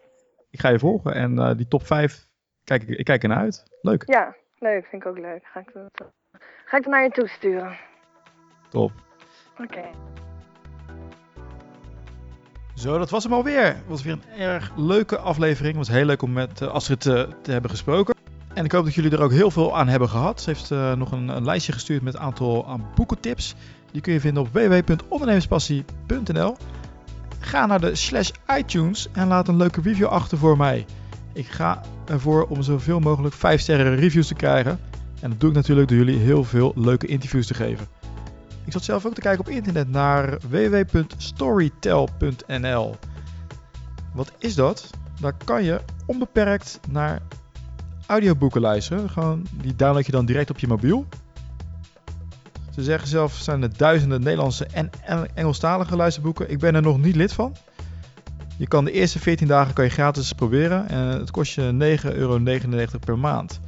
Ik 0.50 0.60
ga 0.60 0.70
je 0.70 0.80
volgen 0.80 1.14
en 1.14 1.38
uh, 1.38 1.52
die 1.56 1.68
top 1.68 1.86
5, 1.86 2.28
kijk, 2.64 2.84
ik 2.84 3.06
kijk 3.06 3.24
er 3.24 3.30
naar 3.30 3.38
uit. 3.38 3.64
Leuk. 3.82 4.04
Ja, 4.06 4.36
leuk. 4.58 4.86
Vind 4.86 5.04
ik 5.04 5.08
ook 5.08 5.18
leuk. 5.18 5.44
Ga 5.44 5.60
ik, 5.60 5.74
dat, 5.74 6.12
ga 6.66 6.78
ik 6.78 6.84
er 6.84 6.90
naar 6.90 7.04
je 7.04 7.10
toe 7.10 7.28
sturen. 7.28 7.78
Top. 8.70 8.92
Oké. 9.52 9.64
Okay. 9.64 9.92
Zo, 12.76 12.98
dat 12.98 13.10
was 13.10 13.24
hem 13.24 13.34
alweer. 13.34 13.66
Het 13.66 13.88
was 13.88 14.04
weer 14.04 14.14
een 14.14 14.40
erg 14.40 14.72
leuke 14.76 15.18
aflevering. 15.18 15.78
Het 15.78 15.88
was 15.88 15.96
heel 15.96 16.06
leuk 16.06 16.22
om 16.22 16.34
met 16.34 16.62
uh, 16.62 16.72
Astrid 16.72 17.06
uh, 17.06 17.24
te 17.42 17.52
hebben 17.52 17.70
gesproken. 17.70 18.16
En 18.54 18.66
ik 18.66 18.72
hoop 18.72 18.86
dat 18.86 18.94
jullie 18.94 19.12
er 19.12 19.22
ook 19.22 19.32
heel 19.32 19.52
veel 19.52 19.78
aan 19.78 19.88
hebben 19.88 20.10
gehad. 20.10 20.42
Ze 20.42 20.50
heeft 20.50 20.72
uh, 20.72 20.94
nog 20.94 21.12
een, 21.12 21.28
een, 21.28 21.46
lijstje 21.46 21.72
gestuurd 21.72 22.02
met 22.02 22.14
een 22.14 22.20
aantal 22.20 22.68
aan 22.68 22.90
boekentips. 22.96 23.56
Die 23.92 24.02
kun 24.02 24.14
je 24.14 24.20
vinden 24.20 24.44
op 24.44 24.54
www.ondernemerspassie.nl. 24.54 26.56
Ga 27.50 27.66
naar 27.66 27.80
de 27.80 27.96
slash 27.96 28.32
iTunes 28.58 29.08
en 29.12 29.28
laat 29.28 29.48
een 29.48 29.58
leuke 29.58 29.82
review 29.82 30.08
achter 30.08 30.38
voor 30.38 30.58
mij. 30.58 30.86
Ik 31.34 31.48
ga 31.48 31.82
ervoor 32.06 32.48
om 32.48 32.62
zoveel 32.62 33.00
mogelijk 33.00 33.36
5 33.36 33.62
sterren 33.62 33.96
reviews 33.96 34.28
te 34.28 34.34
krijgen. 34.34 34.80
En 35.22 35.30
dat 35.30 35.40
doe 35.40 35.50
ik 35.50 35.56
natuurlijk 35.56 35.88
door 35.88 35.98
jullie 35.98 36.20
heel 36.20 36.44
veel 36.44 36.72
leuke 36.76 37.08
interviews 37.08 37.48
te 37.48 37.54
geven. 37.54 37.88
Ik 38.66 38.72
zat 38.72 38.84
zelf 38.84 39.06
ook 39.06 39.14
te 39.14 39.22
kijken 39.22 39.46
op 39.46 39.52
internet 39.52 39.90
naar 39.90 40.38
www.storytel.nl. 40.50 42.96
Wat 44.14 44.32
is 44.38 44.56
dat? 44.56 44.90
Daar 45.22 45.36
kan 45.46 45.64
je 45.64 45.82
onbeperkt 46.06 46.80
naar 46.90 47.22
audioboeken 48.08 48.62
luisteren. 48.62 49.10
Gewoon, 49.10 49.46
die 49.62 49.76
download 49.76 50.06
je 50.06 50.12
dan 50.12 50.26
direct 50.26 50.50
op 50.50 50.60
je 50.60 50.68
mobiel. 50.68 51.06
Ze 52.80 52.86
zeggen 52.86 53.08
zelf 53.08 53.34
zijn 53.34 53.62
er 53.62 53.78
duizenden 53.78 54.22
Nederlandse 54.22 54.66
en 54.66 54.90
Engelstalige 55.34 55.96
luisterboeken. 55.96 56.52
Ik 56.52 56.60
ben 56.60 56.76
er 56.76 56.82
nog 56.82 56.98
niet 56.98 57.16
lid 57.16 57.34
van. 57.34 57.56
Je 58.58 58.68
kan 58.68 58.86
de 58.86 58.92
eerste 58.92 59.20
14 59.20 59.48
dagen 59.48 59.74
kan 59.74 59.84
je 59.84 59.90
gratis 59.92 60.34
proberen 60.34 60.90
en 60.90 61.08
het 61.08 61.32
kost 61.32 61.54
je 61.54 61.98
9,99 62.04 62.16
euro 62.16 62.40
per 63.00 63.20
maand. 63.20 63.60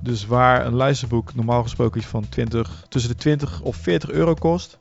Dus 0.00 0.26
waar 0.26 0.66
een 0.66 0.74
luisterboek 0.74 1.34
normaal 1.34 1.62
gesproken 1.62 2.00
iets 2.00 2.08
van 2.08 2.28
20, 2.28 2.84
tussen 2.88 3.10
de 3.10 3.16
20 3.16 3.60
of 3.60 3.76
40 3.76 4.10
euro 4.10 4.34
kost, 4.34 4.78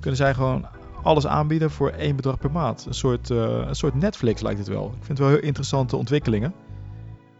kunnen 0.00 0.16
zij 0.18 0.34
gewoon 0.34 0.66
alles 1.02 1.26
aanbieden 1.26 1.70
voor 1.70 1.90
één 1.90 2.16
bedrag 2.16 2.38
per 2.38 2.50
maand. 2.50 2.86
Een 2.86 2.94
soort, 2.94 3.30
uh, 3.30 3.38
een 3.66 3.76
soort 3.76 3.94
Netflix 3.94 4.40
lijkt 4.40 4.58
het 4.58 4.68
wel. 4.68 4.86
Ik 4.86 5.04
vind 5.04 5.08
het 5.08 5.18
wel 5.18 5.28
heel 5.28 5.46
interessante 5.46 5.96
ontwikkelingen. 5.96 6.54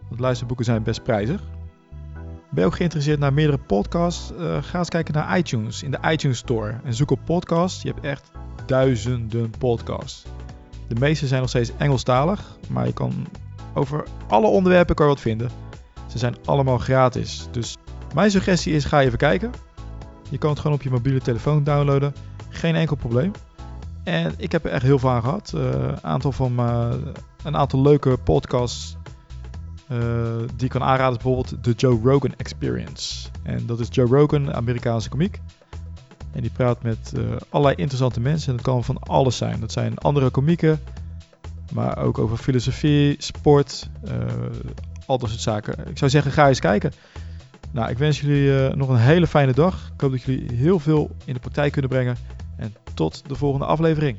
Want 0.07 0.19
luisterboeken 0.19 0.65
zijn 0.65 0.83
best 0.83 1.03
prijzig. 1.03 1.41
Ben 2.51 2.63
je 2.63 2.65
ook 2.65 2.75
geïnteresseerd 2.75 3.19
naar 3.19 3.33
meerdere 3.33 3.57
podcasts? 3.57 4.31
Uh, 4.39 4.57
ga 4.61 4.79
eens 4.79 4.89
kijken 4.89 5.13
naar 5.13 5.37
iTunes, 5.37 5.83
in 5.83 5.91
de 5.91 5.99
iTunes 6.11 6.37
Store. 6.37 6.79
En 6.83 6.93
zoek 6.93 7.11
op 7.11 7.19
podcast. 7.25 7.81
Je 7.83 7.89
hebt 7.89 8.05
echt 8.05 8.31
duizenden 8.65 9.49
podcasts. 9.57 10.25
De 10.87 10.95
meeste 10.99 11.27
zijn 11.27 11.39
nog 11.39 11.49
steeds 11.49 11.71
Engelstalig, 11.77 12.57
maar 12.69 12.85
je 12.85 12.93
kan 12.93 13.27
over 13.73 14.03
alle 14.27 14.47
onderwerpen 14.47 14.95
kan 14.95 15.07
wat 15.07 15.19
vinden. 15.19 15.49
Ze 16.07 16.17
zijn 16.17 16.35
allemaal 16.45 16.77
gratis. 16.77 17.47
Dus 17.51 17.77
mijn 18.13 18.31
suggestie 18.31 18.73
is: 18.73 18.85
ga 18.85 19.01
even 19.01 19.17
kijken. 19.17 19.51
Je 20.29 20.37
kan 20.37 20.49
het 20.49 20.59
gewoon 20.59 20.75
op 20.75 20.83
je 20.83 20.89
mobiele 20.89 21.21
telefoon 21.21 21.63
downloaden. 21.63 22.13
Geen 22.49 22.75
enkel 22.75 22.95
probleem. 22.95 23.31
En 24.03 24.33
ik 24.37 24.51
heb 24.51 24.65
er 24.65 24.71
echt 24.71 24.83
heel 24.83 24.99
veel 24.99 25.09
aan 25.09 25.21
gehad. 25.21 25.53
Uh, 25.55 25.93
aantal 26.01 26.31
van, 26.31 26.59
uh, 26.59 26.89
een 27.43 27.57
aantal 27.57 27.81
leuke 27.81 28.17
podcasts 28.23 28.97
uh, 29.91 29.99
die 30.55 30.69
kan 30.69 30.83
aanraden. 30.83 31.13
Bijvoorbeeld 31.13 31.63
de 31.63 31.71
Joe 31.71 31.99
Rogan 32.03 32.33
Experience. 32.37 33.29
En 33.43 33.65
dat 33.65 33.79
is 33.79 33.87
Joe 33.91 34.07
Rogan, 34.07 34.53
Amerikaanse 34.53 35.09
komiek. 35.09 35.41
En 36.31 36.41
die 36.41 36.51
praat 36.51 36.83
met 36.83 37.13
allerlei 37.49 37.75
interessante 37.75 38.19
mensen. 38.19 38.49
En 38.49 38.55
dat 38.55 38.65
kan 38.65 38.83
van 38.83 38.99
alles 38.99 39.37
zijn. 39.37 39.59
Dat 39.59 39.71
zijn 39.71 39.97
andere 39.97 40.29
komieken. 40.29 40.79
Maar 41.73 41.97
ook 41.97 42.17
over 42.17 42.37
filosofie, 42.37 43.15
sport, 43.17 43.89
al 45.05 45.17
dat 45.17 45.29
soort 45.29 45.41
zaken. 45.41 45.87
Ik 45.89 45.97
zou 45.97 46.11
zeggen, 46.11 46.31
ga 46.31 46.47
eens 46.47 46.59
kijken. 46.59 46.93
Nou, 47.71 47.89
ik 47.89 47.97
wens 47.97 48.21
jullie 48.21 48.69
uh, 48.69 48.73
nog 48.73 48.89
een 48.89 48.97
hele 48.97 49.27
fijne 49.27 49.53
dag. 49.53 49.91
Ik 49.93 50.01
hoop 50.01 50.11
dat 50.11 50.21
jullie 50.21 50.55
heel 50.55 50.79
veel 50.79 51.11
in 51.25 51.33
de 51.33 51.39
praktijk 51.39 51.71
kunnen 51.71 51.91
brengen. 51.91 52.17
En 52.57 52.75
tot 52.93 53.23
de 53.27 53.35
volgende 53.35 53.65
aflevering. 53.65 54.17